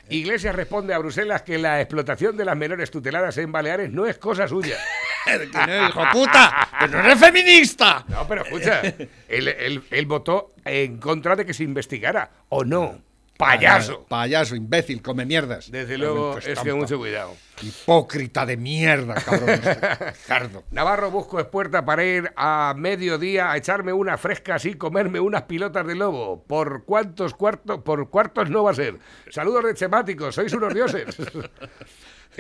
Iglesias 0.10 0.56
responde 0.56 0.94
a 0.94 0.98
Bruselas 1.00 1.44
que 1.44 1.58
la 1.60 1.82
explotación 1.82 2.36
de 2.36 2.46
las 2.46 2.58
menores 2.58 2.90
tuteladas 2.90 3.38
en 3.38 3.52
Baleares 3.52 3.92
no 3.92 4.06
es 4.06 4.18
cosa 4.18 4.48
suya. 4.48 4.78
Que 5.26 5.46
no, 5.68 5.90
hijo 5.90 6.02
puta, 6.14 6.70
pero 6.80 6.94
no 6.94 7.00
eres 7.10 7.20
feminista. 7.20 8.04
No, 8.08 8.26
pero 8.28 8.42
escucha, 8.44 8.82
él, 8.82 9.48
él- 9.48 9.84
él 9.92 10.06
votó 10.08 10.54
en 10.66 10.98
contra 10.98 11.36
de 11.36 11.46
que 11.46 11.54
se 11.54 11.64
investigara, 11.64 12.32
¿o 12.48 12.64
no? 12.64 13.00
Payaso. 13.40 14.06
Payaso, 14.10 14.54
imbécil, 14.58 15.02
come 15.02 15.26
mierdas. 15.26 15.72
Desde 15.72 15.98
luego, 15.98 16.38
es 16.40 16.60
que 16.60 16.74
mucho 16.74 16.98
cuidado. 16.98 17.38
Hipócrita 17.62 18.46
de 18.46 18.58
mierda, 18.58 19.16
cabrón. 19.16 19.62
Cardo. 20.28 20.64
Navarro 20.72 21.10
busco 21.10 21.40
expuerta 21.40 21.86
para 21.86 22.04
ir 22.04 22.34
a 22.36 22.74
mediodía 22.76 23.50
a 23.50 23.56
echarme 23.56 23.94
una 23.94 24.18
fresca 24.18 24.56
así, 24.56 24.74
comerme 24.74 25.22
unas 25.22 25.44
pilotas 25.44 25.88
de 25.88 25.96
lobo. 25.96 26.44
¿Por 26.44 26.84
cuántos 26.84 27.34
cuartos, 27.34 27.80
por 27.80 28.10
cuartos 28.10 28.50
no 28.50 28.66
va 28.66 28.72
a 28.72 28.74
ser? 28.74 29.00
Saludos 29.30 29.64
de 29.64 29.74
temáticos, 29.74 30.36
sois 30.36 30.52
unos 30.52 30.74
dioses. 30.74 31.06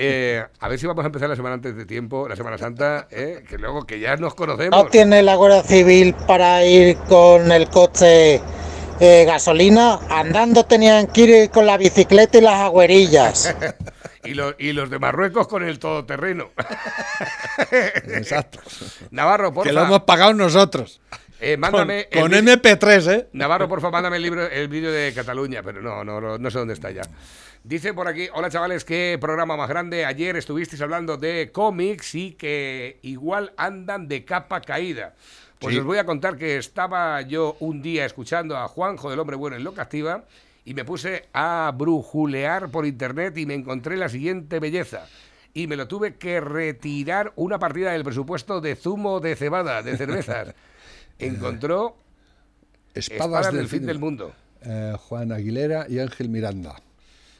Eh, 0.01 0.45
a 0.59 0.69
ver 0.69 0.79
si 0.79 0.87
vamos 0.87 1.03
a 1.03 1.07
empezar 1.07 1.27
la 1.27 1.35
semana 1.35 1.55
antes 1.55 1.75
de 1.75 1.85
tiempo, 1.85 2.29
la 2.29 2.35
Semana 2.35 2.57
Santa, 2.57 3.07
eh, 3.11 3.43
que 3.49 3.57
luego 3.57 3.85
que 3.85 3.99
ya 3.99 4.15
nos 4.15 4.33
conocemos. 4.33 4.83
¿No 4.83 4.89
tiene 4.89 5.21
la 5.23 5.35
Guardia 5.35 5.63
Civil 5.63 6.13
para 6.25 6.63
ir 6.63 6.95
con 7.09 7.51
el 7.51 7.67
coche 7.69 8.39
eh, 8.99 9.25
gasolina? 9.25 9.99
Andando 10.09 10.65
tenían 10.65 11.07
que 11.07 11.21
ir 11.21 11.49
con 11.49 11.65
la 11.65 11.77
bicicleta 11.77 12.37
y 12.37 12.41
las 12.41 12.61
agüerillas. 12.61 13.55
Y, 14.21 14.33
lo- 14.33 14.53
y 14.59 14.73
los 14.73 14.89
de 14.89 14.99
Marruecos 14.99 15.47
con 15.47 15.63
el 15.63 15.79
todoterreno. 15.79 16.49
Exacto. 17.71 18.59
Navarro, 19.11 19.53
porfa. 19.53 19.69
Que 19.69 19.73
lo 19.73 19.83
hemos 19.83 20.01
pagado 20.03 20.33
nosotros. 20.33 20.99
eh, 21.39 21.55
mándame 21.55 22.07
con, 22.11 22.23
con 22.23 22.33
el 22.33 22.43
vi- 22.43 22.51
MP3, 22.51 23.11
¿eh? 23.13 23.27
Navarro, 23.33 23.69
porfa, 23.69 23.89
mándame 23.89 24.17
el 24.17 24.23
libro, 24.23 24.45
el 24.45 24.67
vídeo 24.67 24.91
de 24.91 25.13
Cataluña, 25.13 25.61
pero 25.63 25.81
no, 25.81 26.03
no, 26.03 26.19
no, 26.19 26.37
no 26.37 26.51
sé 26.51 26.59
dónde 26.59 26.73
está 26.73 26.91
ya. 26.91 27.03
Dice 27.63 27.93
por 27.93 28.07
aquí, 28.09 28.27
hola 28.33 28.49
chavales, 28.49 28.83
qué 28.85 29.17
programa 29.19 29.55
más 29.55 29.69
grande. 29.69 30.05
Ayer 30.05 30.35
estuvisteis 30.35 30.81
hablando 30.81 31.17
de 31.17 31.49
cómics 31.53 32.13
y 32.15 32.33
que 32.33 32.99
igual 33.03 33.53
andan 33.57 34.07
de 34.09 34.25
capa 34.25 34.61
caída. 34.61 35.13
Pues 35.59 35.73
Sí. 35.75 35.79
os 35.79 35.85
voy 35.85 35.97
a 35.97 36.05
contar 36.05 36.37
que 36.37 36.57
estaba 36.57 37.21
yo 37.21 37.57
un 37.59 37.81
día 37.81 38.05
escuchando 38.05 38.55
a 38.57 38.67
Juanjo 38.69 39.09
del 39.09 39.19
Hombre 39.19 39.35
Bueno 39.35 39.57
en 39.57 39.63
Loca 39.63 39.81
Activa 39.83 40.23
y 40.63 40.73
me 40.73 40.85
puse 40.85 41.27
a 41.33 41.73
brujulear 41.75 42.69
por 42.69 42.85
internet 42.85 43.37
y 43.37 43.45
me 43.45 43.55
encontré 43.55 43.97
la 43.97 44.07
siguiente 44.07 44.59
belleza. 44.59 45.05
Y 45.53 45.67
me 45.67 45.75
lo 45.75 45.87
tuve 45.87 46.15
que 46.15 46.39
retirar 46.39 47.33
una 47.35 47.59
partida 47.59 47.91
del 47.91 48.03
presupuesto 48.03 48.61
de 48.61 48.75
zumo 48.77 49.19
de 49.19 49.35
cebada, 49.35 49.81
de 49.83 49.97
cervezas. 49.97 50.53
Encontró 51.19 51.97
Espadas 52.93 53.51
del 53.51 53.67
fin 53.67 53.85
del 53.85 53.99
mundo. 53.99 54.33
Eh, 54.61 54.93
Juan 54.97 55.31
Aguilera 55.33 55.87
y 55.89 55.99
Ángel 55.99 56.29
Miranda. 56.29 56.75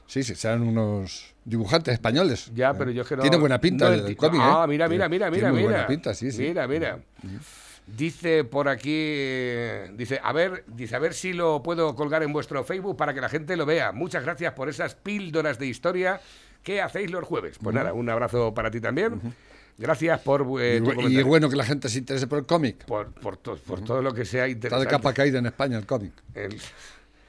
Sí, 0.07 0.23
sí, 0.23 0.35
serán 0.35 0.63
unos 0.63 1.33
dibujantes 1.45 1.93
españoles. 1.93 2.51
Ya, 2.53 2.71
Eh, 2.71 2.75
pero 2.77 2.91
yo 2.91 3.03
es 3.03 3.07
que 3.07 3.15
no. 3.15 3.21
Tiene 3.21 3.37
buena 3.37 3.61
pinta 3.61 3.87
no 3.89 3.93
el, 4.07 4.17
cómic, 4.17 4.41
Ah, 4.43 4.63
¿eh? 4.65 4.67
mira, 4.67 4.89
mira, 4.89 5.07
Tiene- 5.07 5.09
mira, 5.09 5.31
tiene 5.31 5.37
mira, 5.37 5.49
muy 5.51 5.59
mira. 5.59 5.71
buena 5.71 5.87
pinta, 5.87 6.13
sí, 6.13 6.31
sí. 6.31 6.41
Mira, 6.41 6.67
mira. 6.67 6.99
Dice 7.95 8.43
por 8.43 8.69
aquí, 8.69 8.91
eh, 8.93 9.91
dice, 9.95 10.19
a 10.23 10.31
ver, 10.31 10.63
dice, 10.67 10.95
a 10.95 10.99
ver 10.99 11.13
si 11.13 11.33
lo 11.33 11.61
puedo 11.63 11.95
colgar 11.95 12.23
en 12.23 12.31
vuestro 12.31 12.63
Facebook 12.63 12.95
para 12.97 13.13
que 13.13 13.21
la 13.21 13.29
gente 13.29 13.57
lo 13.57 13.65
vea. 13.65 13.91
Muchas 13.91 14.23
gracias 14.23 14.53
por 14.53 14.69
esas 14.69 14.95
píldoras 14.95 15.57
de 15.59 15.67
historia 15.67 16.21
que 16.63 16.81
hacéis 16.81 17.09
los 17.11 17.23
jueves. 17.25 17.57
Pues 17.61 17.73
nada, 17.75 17.93
un 17.93 18.09
abrazo 18.09 18.53
para 18.53 18.69
ti 18.71 18.79
también. 18.79 19.19
Gracias 19.77 20.19
por 20.21 20.45
eh, 20.61 20.77
Y, 20.77 20.81
tu 20.81 21.01
y 21.09 21.23
bueno 21.23 21.49
que 21.49 21.55
la 21.55 21.63
gente 21.65 21.87
se 21.89 21.99
interese 21.99 22.27
por 22.27 22.39
el 22.39 22.45
cómic. 22.45 22.85
por, 22.85 23.11
por, 23.13 23.37
to- 23.37 23.57
por 23.57 23.81
todo 23.83 24.01
lo 24.01 24.13
que 24.13 24.25
sea 24.25 24.43
Está 24.45 24.51
interesante. 24.51 24.85
de 24.85 24.91
capa 24.91 25.13
caída 25.13 25.39
en 25.39 25.45
España 25.45 25.77
el 25.77 25.85
cómic. 25.85 26.11
El- 26.35 26.59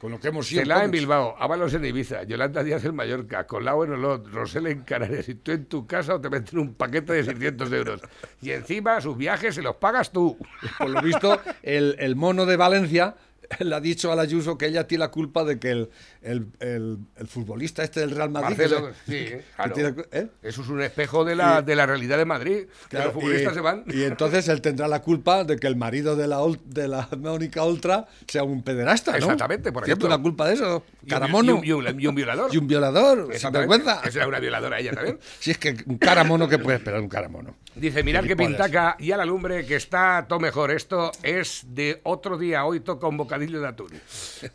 con 0.01 0.13
lo 0.13 0.19
que 0.19 0.29
hemos 0.29 0.47
sido. 0.47 0.63
Celá 0.63 0.83
en. 0.83 0.91
Bilbao, 0.91 1.37
Ábalos 1.39 1.75
en 1.75 1.85
Ibiza, 1.85 2.23
Yolanda 2.23 2.65
Díaz 2.65 2.85
en 2.85 2.95
Mallorca, 2.95 3.47
Colau 3.47 3.85
en 3.85 3.93
Olot, 3.93 4.27
Rosel 4.29 4.67
en 4.69 4.81
Canarias, 4.81 5.29
y 5.29 5.35
tú 5.35 5.53
en 5.53 5.67
tu 5.67 5.87
casa 5.87 6.15
o 6.15 6.21
te 6.21 6.31
meten 6.31 6.59
un 6.59 6.75
paquete 6.75 7.13
de 7.13 7.25
600 7.25 7.73
euros. 7.73 8.01
Y 8.41 8.51
encima 8.53 9.01
sus 9.01 9.17
viajes 9.17 9.55
se 9.55 9.63
los 9.63 9.77
pagas 9.77 10.11
tú. 10.11 10.39
Por 10.79 10.89
lo 10.89 11.03
visto, 11.03 11.41
el, 11.63 11.97
el 11.99 12.17
mono 12.17 12.47
de 12.47 12.57
Valencia 12.57 13.15
le 13.59 13.75
ha 13.75 13.81
dicho 13.81 14.13
a 14.13 14.17
la 14.17 14.23
Ayuso 14.23 14.57
que 14.57 14.67
ella 14.67 14.87
tiene 14.87 15.01
la 15.01 15.11
culpa 15.11 15.45
de 15.45 15.59
que 15.59 15.71
el, 15.71 15.91
el, 16.23 16.47
el- 16.61 16.99
el 17.17 17.27
futbolista 17.27 17.83
este 17.83 18.01
del 18.01 18.11
Real 18.11 18.31
Madrid... 18.31 18.57
Marcelo, 18.59 18.89
que 18.89 18.93
sí, 18.93 19.13
se- 19.13 19.25
que 19.39 19.45
claro. 19.57 19.75
tiene- 19.75 19.95
¿eh? 20.13 20.27
Eso 20.43 20.63
es 20.63 20.69
un 20.69 20.83
espejo 20.83 21.25
de 21.25 21.35
la, 21.35 21.63
de 21.63 21.75
la 21.77 21.87
realidad 21.87 22.19
de 22.19 22.25
Madrid. 22.25 22.67
que 22.89 22.99
los 22.99 23.13
futbolistas 23.13 23.53
y, 23.53 23.55
se 23.55 23.61
van. 23.61 23.85
y 23.87 24.03
entonces 24.05 24.49
él 24.49 24.61
tendrá 24.61 24.87
la 24.89 25.01
culpa 25.03 25.45
de 25.45 25.57
que 25.57 25.67
el 25.67 25.77
marido 25.77 26.17
de 26.17 26.27
la, 26.27 26.39
de 26.65 26.89
la 26.89 27.09
Mónica 27.19 27.65
Ultra 27.65 28.07
sea 28.29 28.43
un 28.43 28.63
pederasta, 28.63 29.13
¿no? 29.13 29.19
Exactamente, 29.19 29.73
por 29.73 29.85
Tiene 29.85 29.93
ejemplo. 29.95 30.09
la 30.09 30.19
culpa 30.23 30.47
de 30.49 30.55
eso. 30.55 30.85
Caramono. 31.09 31.61
Y 31.65 31.73
un, 31.73 32.01
y 32.01 32.07
un- 32.07 32.15
violador. 32.15 32.55
Y 32.55 32.59
un 32.59 32.67
violador, 32.67 33.29
sin 33.37 33.53
vergüenza. 33.53 34.01
Esa 34.05 34.19
era 34.19 34.29
una 34.29 34.39
violadora 34.41 34.79
ella 34.79 34.93
también. 34.93 35.19
Si 35.41 35.51
es 35.53 35.59
que 35.59 35.77
un 35.87 35.97
caramono, 35.99 36.49
¿qué 36.49 36.59
puede 36.59 36.77
esperar 36.79 37.01
un 37.01 37.09
caramono? 37.09 37.55
Dice, 37.75 38.03
mirad 38.03 38.25
qué 38.25 38.37
pintaca 38.37 38.97
y 38.99 39.13
a 39.13 39.17
la 39.17 39.25
lumbre 39.25 39.65
que 39.65 39.77
está 39.77 40.27
todo 40.29 40.39
mejor. 40.41 40.71
Esto 40.71 41.13
es 41.23 41.63
de 41.69 42.01
otro 42.03 42.37
día. 42.37 42.65
Hoy 42.65 42.81
toca 42.81 43.07
un 43.07 43.17
bocadillo 43.17 43.61
de 43.61 43.69
atún. 43.69 43.89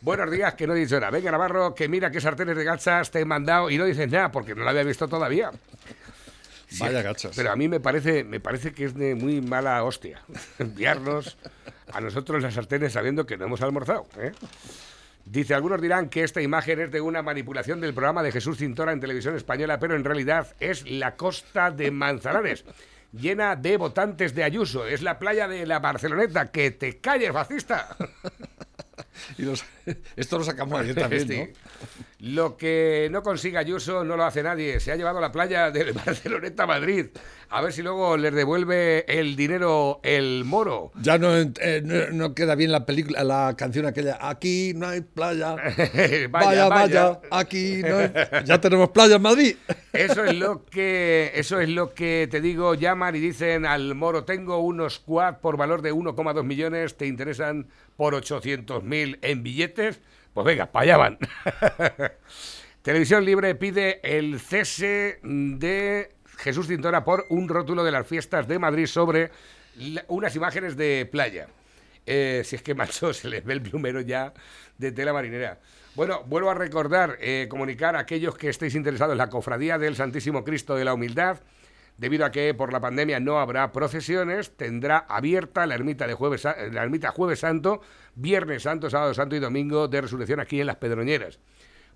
Buenos 0.02 0.30
días, 0.30 0.54
que 0.54 0.66
no 0.66 0.74
he 0.74 0.78
dicho 0.78 1.00
nada. 1.00 1.10
Venga, 1.10 1.30
Navarro, 1.30 1.55
que 1.74 1.88
mira 1.88 2.10
qué 2.10 2.20
sartenes 2.20 2.56
de 2.56 2.64
gachas 2.64 3.10
te 3.10 3.20
he 3.20 3.24
mandado 3.24 3.70
y 3.70 3.78
no 3.78 3.84
dices 3.84 4.10
nada 4.10 4.30
porque 4.30 4.54
no 4.54 4.64
lo 4.64 4.70
había 4.70 4.82
visto 4.82 5.08
todavía. 5.08 5.50
Sí, 6.68 6.80
Vaya 6.80 7.02
gachas. 7.02 7.34
Pero 7.36 7.52
a 7.52 7.56
mí 7.56 7.68
me 7.68 7.80
parece, 7.80 8.24
me 8.24 8.40
parece 8.40 8.72
que 8.72 8.86
es 8.86 8.94
de 8.94 9.14
muy 9.14 9.40
mala 9.40 9.82
hostia 9.84 10.20
enviarnos 10.58 11.36
a 11.92 12.00
nosotros 12.00 12.42
las 12.42 12.54
sartenes 12.54 12.92
sabiendo 12.92 13.26
que 13.26 13.36
no 13.36 13.44
hemos 13.46 13.62
almorzado. 13.62 14.06
¿eh? 14.18 14.32
Dice, 15.24 15.54
algunos 15.54 15.80
dirán 15.80 16.08
que 16.08 16.22
esta 16.22 16.40
imagen 16.40 16.80
es 16.80 16.92
de 16.92 17.00
una 17.00 17.20
manipulación 17.22 17.80
del 17.80 17.94
programa 17.94 18.22
de 18.22 18.30
Jesús 18.32 18.58
Cintora 18.58 18.92
en 18.92 19.00
televisión 19.00 19.34
española, 19.36 19.78
pero 19.78 19.96
en 19.96 20.04
realidad 20.04 20.54
es 20.60 20.88
la 20.88 21.16
costa 21.16 21.72
de 21.72 21.90
Manzanares, 21.90 22.64
llena 23.12 23.56
de 23.56 23.76
votantes 23.76 24.34
de 24.34 24.44
Ayuso. 24.44 24.86
Es 24.86 25.02
la 25.02 25.18
playa 25.18 25.48
de 25.48 25.66
la 25.66 25.80
Barceloneta. 25.80 26.50
¡Que 26.52 26.70
te 26.70 26.98
calles, 26.98 27.32
fascista! 27.32 27.96
Y 29.38 29.42
los- 29.42 29.64
esto 30.16 30.38
lo 30.38 30.44
sacamos 30.44 30.80
ayer 30.80 30.94
también. 30.94 31.28
¿no? 31.28 31.46
Lo 32.18 32.56
que 32.56 33.08
no 33.10 33.22
consiga 33.22 33.60
Ayuso 33.60 34.04
no 34.04 34.16
lo 34.16 34.24
hace 34.24 34.42
nadie. 34.42 34.80
Se 34.80 34.90
ha 34.92 34.96
llevado 34.96 35.18
a 35.18 35.20
la 35.20 35.32
playa 35.32 35.70
de 35.72 35.92
Barceloneta 35.92 36.64
a 36.64 36.66
Madrid. 36.66 37.06
A 37.48 37.60
ver 37.60 37.72
si 37.72 37.82
luego 37.82 38.16
les 38.16 38.34
devuelve 38.34 39.04
el 39.06 39.36
dinero 39.36 40.00
el 40.02 40.44
moro. 40.44 40.90
Ya 41.00 41.16
no, 41.16 41.36
eh, 41.36 41.80
no, 41.84 42.10
no 42.10 42.34
queda 42.34 42.56
bien 42.56 42.72
la 42.72 42.84
película, 42.84 43.22
la 43.22 43.54
canción 43.56 43.86
aquella. 43.86 44.18
Aquí 44.20 44.72
no 44.74 44.88
hay 44.88 45.00
playa. 45.02 45.54
Vaya, 46.28 46.68
vaya, 46.68 47.20
aquí 47.30 47.82
no 47.82 47.98
hay... 47.98 48.10
Ya 48.44 48.60
tenemos 48.60 48.90
playa 48.90 49.16
en 49.16 49.22
Madrid. 49.22 49.56
Eso 49.92 50.24
es 50.24 50.34
lo 50.34 50.64
que 50.64 51.30
eso 51.34 51.60
es 51.60 51.68
lo 51.68 51.94
que 51.94 52.28
te 52.30 52.40
digo, 52.40 52.74
llaman 52.74 53.14
y 53.16 53.20
dicen 53.20 53.64
al 53.64 53.94
moro, 53.94 54.24
tengo 54.24 54.58
unos 54.58 54.98
quad 54.98 55.36
por 55.38 55.56
valor 55.56 55.82
de 55.82 55.92
1,2 55.92 56.42
millones, 56.42 56.96
¿te 56.96 57.06
interesan 57.06 57.68
por 57.96 58.14
800.000 59.06 59.18
en 59.22 59.42
billetes? 59.42 60.00
Pues 60.34 60.44
venga, 60.44 60.66
para 60.66 60.82
allá 60.84 60.96
van. 60.96 61.18
Televisión 62.82 63.24
Libre 63.24 63.54
pide 63.54 64.00
el 64.02 64.38
cese 64.38 65.18
de 65.22 66.10
Jesús 66.36 66.68
Cintora 66.68 67.04
por 67.04 67.24
un 67.30 67.48
rótulo 67.48 67.82
de 67.82 67.90
las 67.90 68.06
fiestas 68.06 68.46
de 68.46 68.58
Madrid 68.58 68.86
sobre 68.86 69.30
unas 70.08 70.36
imágenes 70.36 70.76
de 70.76 71.08
playa. 71.10 71.48
Eh, 72.04 72.42
si 72.44 72.56
es 72.56 72.62
que, 72.62 72.74
macho, 72.74 73.12
se 73.14 73.28
les 73.28 73.44
ve 73.44 73.54
el 73.54 73.62
plumero 73.62 74.00
ya 74.00 74.32
de 74.78 74.92
tela 74.92 75.12
marinera. 75.12 75.58
Bueno, 75.94 76.22
vuelvo 76.24 76.50
a 76.50 76.54
recordar, 76.54 77.16
eh, 77.20 77.46
comunicar 77.48 77.96
a 77.96 78.00
aquellos 78.00 78.36
que 78.36 78.50
estéis 78.50 78.74
interesados 78.74 79.12
en 79.12 79.18
la 79.18 79.30
cofradía 79.30 79.78
del 79.78 79.96
Santísimo 79.96 80.44
Cristo 80.44 80.76
de 80.76 80.84
la 80.84 80.92
Humildad. 80.92 81.38
Debido 81.98 82.26
a 82.26 82.30
que 82.30 82.52
por 82.52 82.72
la 82.72 82.80
pandemia 82.80 83.20
no 83.20 83.38
habrá 83.38 83.72
procesiones, 83.72 84.50
tendrá 84.56 84.98
abierta 85.08 85.66
la 85.66 85.74
ermita 85.74 86.06
de 86.06 86.12
jueves, 86.14 86.44
la 86.44 86.82
ermita 86.82 87.10
Jueves 87.10 87.40
Santo, 87.40 87.80
Viernes 88.14 88.64
Santo, 88.64 88.90
Sábado 88.90 89.14
Santo 89.14 89.34
y 89.34 89.38
Domingo 89.38 89.88
de 89.88 90.02
Resurrección 90.02 90.40
aquí 90.40 90.60
en 90.60 90.66
las 90.66 90.76
Pedroñeras 90.76 91.38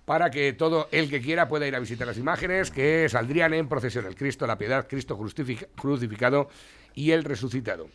para 0.07 0.31
que 0.31 0.55
todo 0.55 0.89
el 0.91 1.09
que 1.11 1.21
quiera 1.21 1.47
pueda 1.49 1.69
ir 1.69 1.77
a 1.77 1.79
visitar 1.79 2.07
las 2.07 2.17
imágenes 2.17 2.71
que 2.71 3.07
saldrían 3.09 3.53
en 3.55 3.69
procesión. 3.69 4.07
El 4.07 4.17
Cristo, 4.17 4.47
la 4.47 4.57
piedad, 4.59 4.89
Cristo 4.89 5.17
crucific- 5.17 5.69
crucificado 5.77 6.49
y 6.95 7.11
el 7.13 7.23
resucitado. 7.23 7.87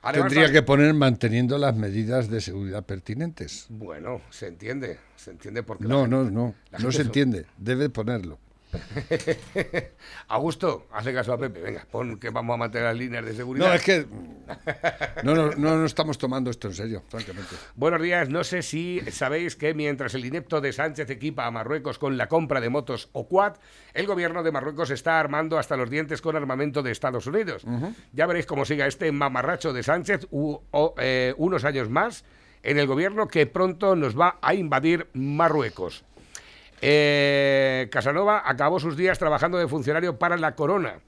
Además, 0.00 0.32
Tendría 0.32 0.52
que 0.52 0.62
poner 0.62 0.94
manteniendo 0.94 1.58
las 1.58 1.76
medidas 1.76 2.30
de 2.30 2.40
seguridad 2.40 2.84
pertinentes. 2.86 3.66
Bueno, 3.68 4.22
se 4.30 4.46
entiende, 4.46 4.98
se 5.16 5.32
entiende 5.32 5.62
porque... 5.62 5.84
No, 5.84 6.06
no, 6.06 6.24
no. 6.24 6.54
No 6.78 6.92
se 6.92 7.02
entiende. 7.02 7.44
Debe 7.58 7.90
ponerlo. 7.90 8.38
Augusto, 10.28 10.86
hace 10.92 11.12
caso 11.12 11.32
a 11.32 11.38
Pepe, 11.38 11.60
venga, 11.60 11.86
pon 11.90 12.18
que 12.18 12.30
vamos 12.30 12.54
a 12.54 12.56
mantener 12.56 12.88
las 12.88 12.96
líneas 12.96 13.24
de 13.24 13.34
seguridad. 13.34 13.68
No, 13.68 13.74
es 13.74 13.82
que. 13.82 14.06
No, 15.22 15.34
no, 15.34 15.50
no, 15.50 15.76
no 15.76 15.84
estamos 15.84 16.18
tomando 16.18 16.50
esto 16.50 16.68
en 16.68 16.74
serio, 16.74 17.02
francamente. 17.08 17.54
Buenos 17.74 18.00
días, 18.02 18.28
no 18.28 18.44
sé 18.44 18.62
si 18.62 19.00
sabéis 19.10 19.56
que 19.56 19.74
mientras 19.74 20.14
el 20.14 20.24
inepto 20.24 20.60
de 20.60 20.72
Sánchez 20.72 21.10
equipa 21.10 21.46
a 21.46 21.50
Marruecos 21.50 21.98
con 21.98 22.16
la 22.16 22.28
compra 22.28 22.60
de 22.60 22.68
motos 22.70 23.08
o 23.12 23.26
quad, 23.28 23.54
el 23.94 24.06
gobierno 24.06 24.42
de 24.42 24.52
Marruecos 24.52 24.90
está 24.90 25.18
armando 25.18 25.58
hasta 25.58 25.76
los 25.76 25.90
dientes 25.90 26.20
con 26.22 26.36
armamento 26.36 26.82
de 26.82 26.92
Estados 26.92 27.26
Unidos. 27.26 27.64
Ya 28.12 28.26
veréis 28.26 28.46
cómo 28.46 28.64
siga 28.64 28.86
este 28.86 29.10
mamarracho 29.12 29.72
de 29.72 29.82
Sánchez 29.82 30.26
u- 30.30 30.58
o, 30.70 30.94
eh, 30.98 31.34
unos 31.38 31.64
años 31.64 31.88
más 31.90 32.24
en 32.62 32.78
el 32.78 32.86
gobierno 32.86 33.26
que 33.26 33.46
pronto 33.46 33.96
nos 33.96 34.18
va 34.18 34.38
a 34.42 34.54
invadir 34.54 35.08
Marruecos. 35.14 36.04
Eh, 36.80 37.88
Casanova 37.90 38.42
acabó 38.44 38.80
sus 38.80 38.96
días 38.96 39.18
trabajando 39.18 39.58
de 39.58 39.68
funcionario 39.68 40.18
para 40.18 40.36
la 40.36 40.54
Corona. 40.54 41.00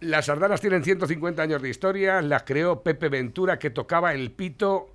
Las 0.00 0.26
sardanas 0.26 0.60
tienen 0.60 0.82
150 0.82 1.42
años 1.42 1.62
de 1.62 1.68
historia, 1.68 2.20
las 2.22 2.42
creó 2.42 2.82
Pepe 2.82 3.08
Ventura 3.08 3.58
que 3.58 3.70
tocaba 3.70 4.12
el 4.14 4.32
pito 4.32 4.92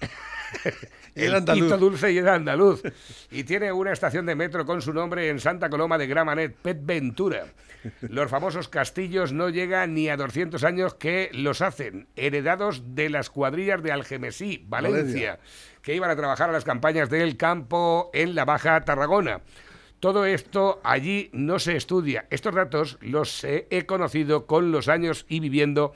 era 1.14 1.28
el 1.28 1.34
andaluz. 1.36 1.78
dulce 1.78 2.12
y 2.12 2.18
era 2.18 2.34
andaluz. 2.34 2.82
Y 3.30 3.44
tiene 3.44 3.72
una 3.72 3.92
estación 3.92 4.26
de 4.26 4.34
metro 4.34 4.64
con 4.64 4.80
su 4.82 4.92
nombre 4.92 5.28
en 5.28 5.40
Santa 5.40 5.68
Coloma 5.68 5.98
de 5.98 6.06
Gramanet, 6.06 6.54
Pet 6.56 6.78
Ventura. 6.82 7.46
Los 8.00 8.30
famosos 8.30 8.68
castillos 8.68 9.32
no 9.32 9.48
llegan 9.48 9.94
ni 9.94 10.08
a 10.08 10.16
200 10.16 10.62
años 10.64 10.94
que 10.94 11.30
los 11.32 11.60
hacen, 11.60 12.06
heredados 12.16 12.94
de 12.94 13.10
las 13.10 13.28
cuadrillas 13.30 13.82
de 13.82 13.92
Algemesí, 13.92 14.64
Valencia, 14.68 15.00
Valencia. 15.02 15.38
que 15.82 15.94
iban 15.94 16.10
a 16.10 16.16
trabajar 16.16 16.48
a 16.48 16.52
las 16.52 16.64
campañas 16.64 17.10
del 17.10 17.36
campo 17.36 18.10
en 18.14 18.34
la 18.34 18.44
Baja 18.44 18.80
Tarragona. 18.82 19.40
Todo 20.00 20.26
esto 20.26 20.80
allí 20.82 21.30
no 21.32 21.58
se 21.58 21.76
estudia. 21.76 22.26
Estos 22.30 22.54
datos 22.54 22.98
los 23.00 23.44
he 23.44 23.86
conocido 23.86 24.46
con 24.46 24.72
los 24.72 24.88
años 24.88 25.26
y 25.28 25.40
viviendo 25.40 25.92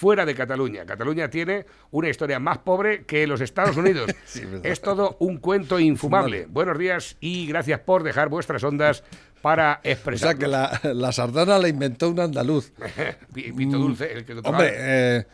fuera 0.00 0.24
de 0.24 0.34
Cataluña. 0.34 0.86
Cataluña 0.86 1.28
tiene 1.28 1.66
una 1.90 2.08
historia 2.08 2.38
más 2.40 2.56
pobre 2.58 3.04
que 3.04 3.26
los 3.26 3.42
Estados 3.42 3.76
Unidos. 3.76 4.10
Sí, 4.24 4.42
es 4.62 4.80
todo 4.80 5.16
un 5.20 5.36
cuento 5.36 5.78
infumable. 5.78 6.46
Buenos 6.48 6.78
días 6.78 7.16
y 7.20 7.46
gracias 7.46 7.80
por 7.80 8.02
dejar 8.02 8.30
vuestras 8.30 8.64
ondas 8.64 9.04
para 9.42 9.74
O 9.84 9.88
expresar. 9.88 10.30
sea 10.30 10.38
que 10.38 10.46
la, 10.46 10.80
la 10.94 11.12
sardana 11.12 11.58
la 11.58 11.68
inventó 11.68 12.08
un 12.08 12.18
andaluz. 12.20 12.72
Pito 13.34 13.76
dulce, 13.76 14.10
el 14.12 14.24
que 14.24 14.34
lo 14.34 14.40
Hombre, 14.40 14.72
eh, 14.74 15.26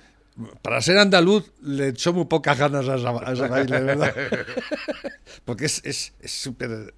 para 0.62 0.80
ser 0.80 0.98
andaluz 0.98 1.52
le 1.62 1.88
echó 1.90 2.12
muy 2.12 2.24
pocas 2.24 2.58
ganas 2.58 2.88
a 2.88 2.96
esa, 2.96 3.10
a 3.10 3.32
esa 3.32 3.46
baile, 3.46 3.80
¿verdad? 3.80 4.14
Porque 5.44 5.66
es 5.66 5.80
es- 5.84 6.12
es 6.20 6.30
súper 6.32 6.92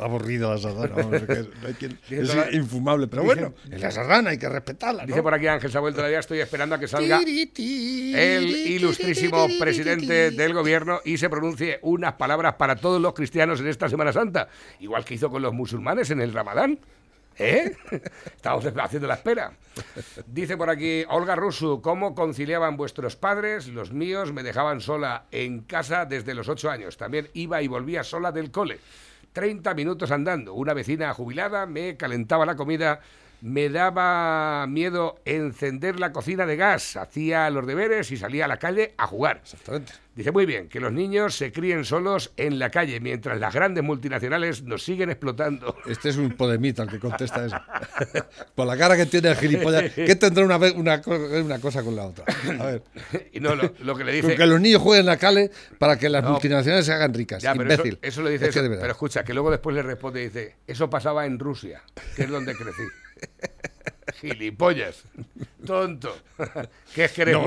aburrido 0.00 0.52
la 0.52 0.58
sardana. 0.58 0.94
vamos, 0.96 1.14
es 1.14 1.22
que 1.26 1.34
no 1.62 1.68
hay 1.68 1.74
quien- 1.74 1.98
Dice 2.08 2.20
es 2.22 2.28
toda- 2.30 2.50
infumable. 2.52 3.06
Pero 3.08 3.22
bueno, 3.24 3.54
es 3.70 3.80
la 3.80 3.90
sardana, 3.90 4.30
hay 4.30 4.38
que 4.38 4.48
respetarla. 4.48 5.02
¿no? 5.02 5.06
Dice 5.06 5.22
por 5.22 5.34
aquí 5.34 5.46
Ángel 5.46 5.70
Samuel, 5.70 5.94
todavía 5.94 6.18
estoy 6.20 6.40
esperando 6.40 6.74
a 6.74 6.78
que 6.78 6.88
salga 6.88 7.20
el 7.22 8.48
ilustrísimo 8.50 9.46
presidente 9.58 10.30
del 10.30 10.52
gobierno 10.54 11.00
y 11.04 11.18
se 11.18 11.28
pronuncie 11.30 11.78
unas 11.82 12.14
palabras 12.14 12.54
para 12.54 12.76
todos 12.76 13.00
los 13.00 13.14
cristianos 13.14 13.60
en 13.60 13.68
esta 13.68 13.88
Semana 13.88 14.12
Santa, 14.12 14.48
igual 14.80 15.04
que 15.04 15.14
hizo 15.14 15.30
con 15.30 15.42
los 15.42 15.52
musulmanes 15.52 16.10
en 16.10 16.20
el 16.20 16.32
Ramadán. 16.32 16.78
¿Eh? 17.36 17.74
Estamos 18.36 18.64
haciendo 18.64 19.08
la 19.08 19.14
espera. 19.14 19.52
Dice 20.26 20.56
por 20.56 20.70
aquí 20.70 21.04
Olga 21.08 21.34
Rusu, 21.34 21.80
¿cómo 21.82 22.14
conciliaban 22.14 22.76
vuestros 22.76 23.16
padres? 23.16 23.66
Los 23.66 23.92
míos 23.92 24.32
me 24.32 24.44
dejaban 24.44 24.80
sola 24.80 25.24
en 25.32 25.62
casa 25.62 26.04
desde 26.04 26.32
los 26.34 26.48
ocho 26.48 26.70
años. 26.70 26.96
También 26.96 27.28
iba 27.34 27.60
y 27.60 27.66
volvía 27.66 28.04
sola 28.04 28.30
del 28.30 28.52
cole. 28.52 28.78
30 29.34 29.74
minutos 29.74 30.10
andando. 30.10 30.54
Una 30.54 30.72
vecina 30.72 31.12
jubilada 31.12 31.66
me 31.66 31.98
calentaba 31.98 32.46
la 32.46 32.56
comida 32.56 33.00
me 33.44 33.68
daba 33.68 34.66
miedo 34.66 35.20
encender 35.26 36.00
la 36.00 36.12
cocina 36.12 36.46
de 36.46 36.56
gas. 36.56 36.96
Hacía 36.96 37.50
los 37.50 37.66
deberes 37.66 38.10
y 38.10 38.16
salía 38.16 38.46
a 38.46 38.48
la 38.48 38.56
calle 38.56 38.94
a 38.96 39.06
jugar. 39.06 39.40
Exactamente. 39.42 39.92
Dice 40.14 40.30
muy 40.30 40.46
bien, 40.46 40.68
que 40.68 40.78
los 40.78 40.92
niños 40.92 41.34
se 41.36 41.50
críen 41.50 41.84
solos 41.84 42.32
en 42.36 42.60
la 42.60 42.70
calle 42.70 43.00
mientras 43.00 43.40
las 43.40 43.52
grandes 43.52 43.82
multinacionales 43.82 44.62
nos 44.62 44.84
siguen 44.84 45.10
explotando. 45.10 45.76
Este 45.86 46.08
es 46.10 46.16
un 46.16 46.30
podemita 46.36 46.84
el 46.84 46.88
que 46.88 47.00
contesta 47.00 47.44
eso. 47.44 47.56
Por 48.54 48.66
la 48.66 48.76
cara 48.76 48.96
que 48.96 49.06
tiene 49.06 49.30
el 49.30 49.36
gilipollas, 49.36 49.92
¿qué 49.92 50.14
tendrá 50.14 50.44
una, 50.44 50.56
una, 50.56 51.02
una 51.42 51.58
cosa 51.58 51.82
con 51.82 51.96
la 51.96 52.06
otra? 52.06 52.24
A 52.60 52.66
ver. 52.66 52.82
Y 53.32 53.40
no, 53.40 53.56
lo, 53.56 53.72
lo 53.80 53.96
que 53.96 54.04
le 54.04 54.20
Con 54.20 54.30
dice... 54.30 54.36
que 54.40 54.46
los 54.46 54.60
niños 54.60 54.80
jueguen 54.80 55.00
en 55.00 55.06
la 55.06 55.16
calle 55.16 55.50
para 55.78 55.98
que 55.98 56.08
las 56.08 56.22
No. 56.22 56.30
multinacionales 56.30 56.86
se 56.86 56.92
hagan 56.92 57.12
ricas. 57.12 57.42
Ya, 57.42 57.52
pero 57.54 57.68
eso, 57.72 57.82
Imbécil. 57.84 57.98
eso 58.00 58.22
lo 58.22 58.28
dice, 58.28 58.48
Es 58.48 58.56
eso, 58.56 58.64
pero 58.68 58.92
escucha, 58.92 59.24
que 59.24 59.34
luego 59.34 59.50
después 59.50 59.74
le 59.74 59.82
responde 59.82 60.20
y 60.22 60.24
dice, 60.26 60.54
eso 60.66 60.88
pasaba 60.88 61.26
en 61.26 61.38
Rusia, 61.40 61.82
que 62.14 62.22
es 62.22 62.30
donde 62.30 62.54
crecí. 62.54 62.82
Gilipollas, 64.32 65.04
tonto. 65.66 66.16
¿Qué 66.94 67.04
es 67.04 67.12
que 67.12 67.22
eres 67.22 67.34
No, 67.34 67.40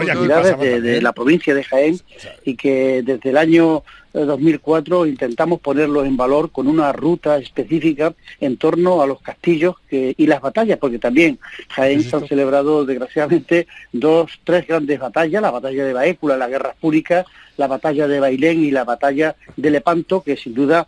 de, 0.65 0.81
de 0.81 1.01
la 1.01 1.11
provincia 1.13 1.53
de 1.55 1.63
Jaén 1.63 1.99
y 2.45 2.55
que 2.55 3.01
desde 3.03 3.29
el 3.31 3.37
año 3.37 3.83
eh, 4.13 4.19
2004 4.19 5.05
intentamos 5.05 5.59
ponerlos 5.59 6.05
en 6.05 6.15
valor 6.17 6.51
con 6.51 6.67
una 6.67 6.91
ruta 6.93 7.37
específica 7.37 8.13
en 8.39 8.57
torno 8.57 9.01
a 9.01 9.07
los 9.07 9.21
castillos 9.21 9.75
que- 9.89 10.13
y 10.17 10.27
las 10.27 10.41
batallas, 10.41 10.77
porque 10.79 10.99
también 10.99 11.39
Jaén 11.69 12.01
se 12.01 12.15
han 12.15 12.27
celebrado 12.27 12.85
desgraciadamente 12.85 13.67
dos, 13.91 14.31
tres 14.43 14.67
grandes 14.67 14.99
batallas, 14.99 15.41
la 15.41 15.51
batalla 15.51 15.85
de 15.85 15.93
Baécula, 15.93 16.37
la 16.37 16.47
guerra 16.47 16.73
pública, 16.79 17.25
la 17.57 17.67
batalla 17.67 18.07
de 18.07 18.19
Bailén 18.19 18.63
y 18.63 18.71
la 18.71 18.83
batalla 18.83 19.35
de 19.55 19.69
Lepanto, 19.71 20.21
que 20.21 20.37
sin 20.37 20.53
duda 20.53 20.87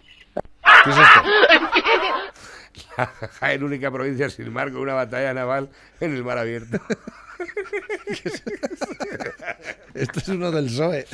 ¿Qué 0.84 0.90
es 0.92 0.96
esto? 0.98 1.22
Jaén, 3.40 3.64
única 3.64 3.92
provincia 3.92 4.30
sin 4.30 4.52
mar 4.52 4.72
con 4.72 4.82
una 4.82 4.94
batalla 4.94 5.34
naval 5.34 5.70
en 6.00 6.14
el 6.16 6.24
mar 6.24 6.38
abierto. 6.38 6.80
Esto 9.94 10.20
es 10.20 10.28
uno 10.30 10.52
del 10.52 10.66
PSOE. 10.66 11.06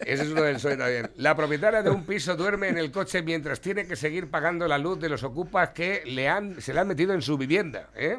Ese 0.00 0.22
es 0.24 0.28
uno 0.30 0.42
del 0.42 0.56
PSOE 0.56 0.76
también. 0.76 1.10
La 1.16 1.34
propietaria 1.36 1.82
de 1.82 1.90
un 1.90 2.04
piso 2.04 2.36
duerme 2.36 2.68
en 2.68 2.78
el 2.78 2.90
coche 2.90 3.22
mientras 3.22 3.60
tiene 3.60 3.86
que 3.86 3.96
seguir 3.96 4.28
pagando 4.30 4.66
la 4.68 4.78
luz 4.78 4.98
de 5.00 5.08
los 5.08 5.22
ocupas 5.22 5.70
que 5.70 6.02
le 6.06 6.28
han, 6.28 6.60
se 6.60 6.74
le 6.74 6.80
han 6.80 6.88
metido 6.88 7.12
en 7.14 7.22
su 7.22 7.36
vivienda. 7.38 7.88
¿eh? 7.94 8.18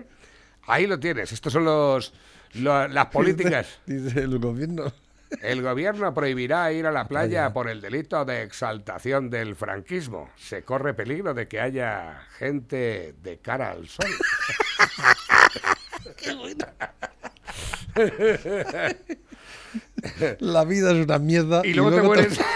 Ahí 0.67 0.87
lo 0.87 0.99
tienes. 0.99 1.31
Estos 1.31 1.53
son 1.53 1.65
los, 1.65 2.13
lo- 2.53 2.87
las 2.87 3.05
políticas. 3.07 3.67
Dice 3.85 4.21
el 4.21 4.39
gobierno. 4.39 4.91
El 5.41 5.61
gobierno 5.61 6.13
prohibirá 6.13 6.71
ir 6.71 6.85
a 6.85 6.91
la 6.91 7.07
playa 7.07 7.51
por 7.51 7.69
el 7.69 7.81
delito 7.81 8.23
de 8.25 8.43
exaltación 8.43 9.29
del 9.29 9.55
franquismo. 9.55 10.29
Se 10.37 10.63
corre 10.63 10.93
peligro 10.93 11.33
de 11.33 11.47
que 11.47 11.59
haya 11.59 12.21
gente 12.37 13.15
de 13.21 13.37
cara 13.39 13.71
al 13.71 13.87
sol. 13.87 14.05
La 20.39 20.63
vida 20.65 20.91
es 20.91 21.05
una 21.05 21.19
mierda. 21.19 21.61
Y 21.63 21.73
luego 21.73 21.91
te 21.95 22.01
mueres. 22.01 22.39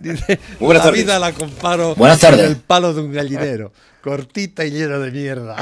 Dice, 0.00 0.40
Muy 0.58 0.66
buenas 0.66 0.84
la 0.84 0.90
tardes. 0.90 1.04
vida 1.04 1.18
la 1.18 1.32
comparo 1.32 1.94
Buenas 1.94 2.18
tardes. 2.18 2.40
con 2.40 2.50
el 2.50 2.56
palo 2.56 2.94
de 2.94 3.00
un 3.02 3.12
gallinero. 3.12 3.72
Cortita 4.02 4.64
y 4.64 4.70
llena 4.70 4.98
de 4.98 5.10
mierda. 5.10 5.54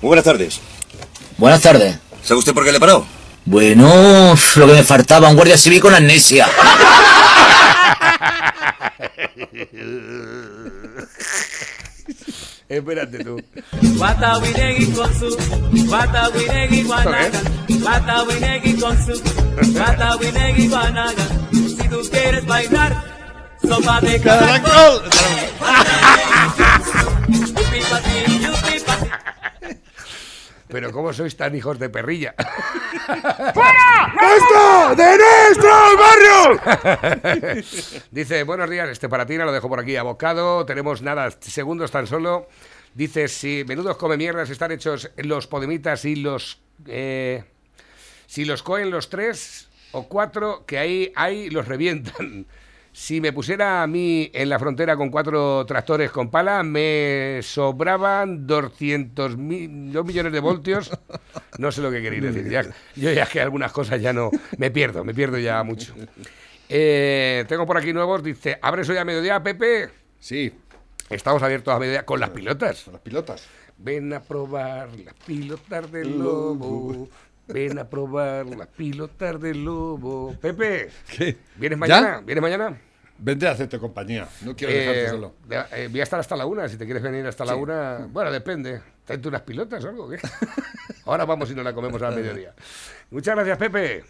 Muy 0.00 0.08
buenas 0.08 0.24
tardes. 0.24 0.58
Buenas 1.38 1.60
tardes. 1.60 1.96
¿Sabe 2.22 2.38
usted 2.38 2.54
por 2.54 2.64
qué 2.64 2.72
le 2.72 2.80
paró? 2.80 3.04
Bueno, 3.44 4.34
lo 4.56 4.66
que 4.66 4.72
me 4.72 4.82
faltaba, 4.84 5.28
un 5.28 5.34
guardia 5.34 5.58
civil 5.58 5.80
con 5.80 5.94
amnesia. 5.94 6.48
Espérate 12.68 13.22
tú. 13.22 13.42
Watawinegi 13.98 14.86
con 14.92 15.12
su, 15.18 15.36
Watawinegi 15.90 16.84
guanaga, 16.84 17.40
Watawinegi 17.82 18.74
con 18.80 18.96
su, 19.04 19.20
guanaga. 20.70 21.26
Si 21.52 21.88
tú 21.88 22.00
quieres 22.10 22.46
bailar, 22.46 23.04
sopa 23.62 24.00
de 24.00 24.20
caracol. 24.22 25.02
Pero 30.72 30.90
¿cómo 30.90 31.12
sois 31.12 31.36
tan 31.36 31.54
hijos 31.54 31.78
de 31.78 31.90
perrilla? 31.90 32.34
¡Esto 34.38 34.96
de 34.96 35.18
nuestro 35.20 35.70
barrio! 36.00 37.62
Dice, 38.10 38.42
buenos 38.44 38.70
días, 38.70 38.88
este 38.88 39.10
para 39.10 39.26
ti, 39.26 39.36
lo 39.36 39.52
dejo 39.52 39.68
por 39.68 39.80
aquí, 39.80 39.96
abocado, 39.96 40.64
tenemos 40.64 41.02
nada, 41.02 41.30
segundos 41.40 41.90
tan 41.90 42.06
solo. 42.06 42.48
Dice, 42.94 43.28
si 43.28 43.64
menudos 43.68 43.98
come 43.98 44.16
mierdas 44.16 44.48
están 44.48 44.72
hechos 44.72 45.10
los 45.18 45.46
podemitas 45.46 46.06
y 46.06 46.16
los... 46.16 46.62
eh, 46.86 47.44
si 48.26 48.46
los 48.46 48.62
coen 48.62 48.90
los 48.90 49.10
tres 49.10 49.68
o 49.92 50.08
cuatro, 50.08 50.64
que 50.64 50.78
ahí, 50.78 51.12
ahí 51.16 51.50
los 51.50 51.68
revientan. 51.68 52.46
Si 52.92 53.22
me 53.22 53.32
pusiera 53.32 53.82
a 53.82 53.86
mí 53.86 54.30
en 54.34 54.50
la 54.50 54.58
frontera 54.58 54.96
con 54.96 55.10
cuatro 55.10 55.64
tractores 55.64 56.10
con 56.10 56.30
pala, 56.30 56.62
me 56.62 57.40
sobraban 57.42 58.46
200 58.46 59.38
mil, 59.38 59.92
dos 59.92 60.04
millones 60.04 60.32
de 60.32 60.40
voltios. 60.40 60.90
No 61.58 61.72
sé 61.72 61.80
lo 61.80 61.90
que 61.90 62.02
queréis 62.02 62.22
decir. 62.22 62.50
Ya, 62.50 62.62
yo 62.96 63.12
ya 63.12 63.26
que 63.26 63.40
algunas 63.40 63.72
cosas 63.72 64.00
ya 64.00 64.12
no... 64.12 64.30
Me 64.58 64.70
pierdo, 64.70 65.04
me 65.04 65.14
pierdo 65.14 65.38
ya 65.38 65.62
mucho. 65.62 65.94
Eh, 66.68 67.44
tengo 67.48 67.66
por 67.66 67.78
aquí 67.78 67.92
nuevos. 67.92 68.22
Dice, 68.22 68.58
¿abres 68.60 68.88
hoy 68.88 68.98
a 68.98 69.04
mediodía, 69.04 69.42
Pepe? 69.42 69.88
Sí. 70.18 70.52
Estamos 71.08 71.42
abiertos 71.42 71.74
a 71.74 71.78
mediodía 71.78 72.04
con 72.04 72.20
las 72.20 72.30
pilotas. 72.30 72.86
Las 72.88 73.00
pilotas. 73.00 73.46
Ven 73.78 74.12
a 74.12 74.22
probar 74.22 74.88
las 74.98 75.14
pilotas 75.26 75.90
del 75.92 76.18
lobo. 76.18 77.08
Ven 77.48 77.78
a 77.78 77.88
probar 77.88 78.46
las 78.46 78.68
pilotas 78.68 79.40
del 79.40 79.64
lobo. 79.64 80.34
Pepe, 80.40 80.88
¿Qué? 81.16 81.36
¿vienes 81.56 81.76
¿Ya? 81.76 81.80
mañana? 81.80 82.20
¿Vienes 82.24 82.42
mañana? 82.42 82.78
Vendré 83.18 83.48
a 83.48 83.52
hacerte 83.52 83.78
compañía. 83.78 84.26
No 84.42 84.56
quiero 84.56 84.72
Eh, 84.72 84.76
dejarte 84.78 85.08
solo. 85.10 85.34
eh, 85.72 85.88
voy 85.90 86.00
a 86.00 86.02
estar 86.02 86.18
hasta 86.18 86.34
la 86.36 86.46
una, 86.46 86.68
si 86.68 86.76
te 86.76 86.84
quieres 86.84 87.02
venir 87.02 87.26
hasta 87.26 87.44
la 87.44 87.54
una. 87.54 88.06
Bueno, 88.10 88.30
depende. 88.32 88.80
¿Tráete 89.04 89.28
unas 89.28 89.42
pilotas 89.42 89.84
o 89.84 89.88
algo? 89.88 90.08
¿qué? 90.08 90.18
Ahora 91.04 91.24
vamos 91.24 91.50
y 91.50 91.54
nos 91.54 91.64
la 91.64 91.72
comemos 91.74 92.00
al 92.02 92.14
mediodía. 92.16 92.54
Muchas 93.10 93.34
gracias, 93.34 93.58
Pepe. 93.58 94.04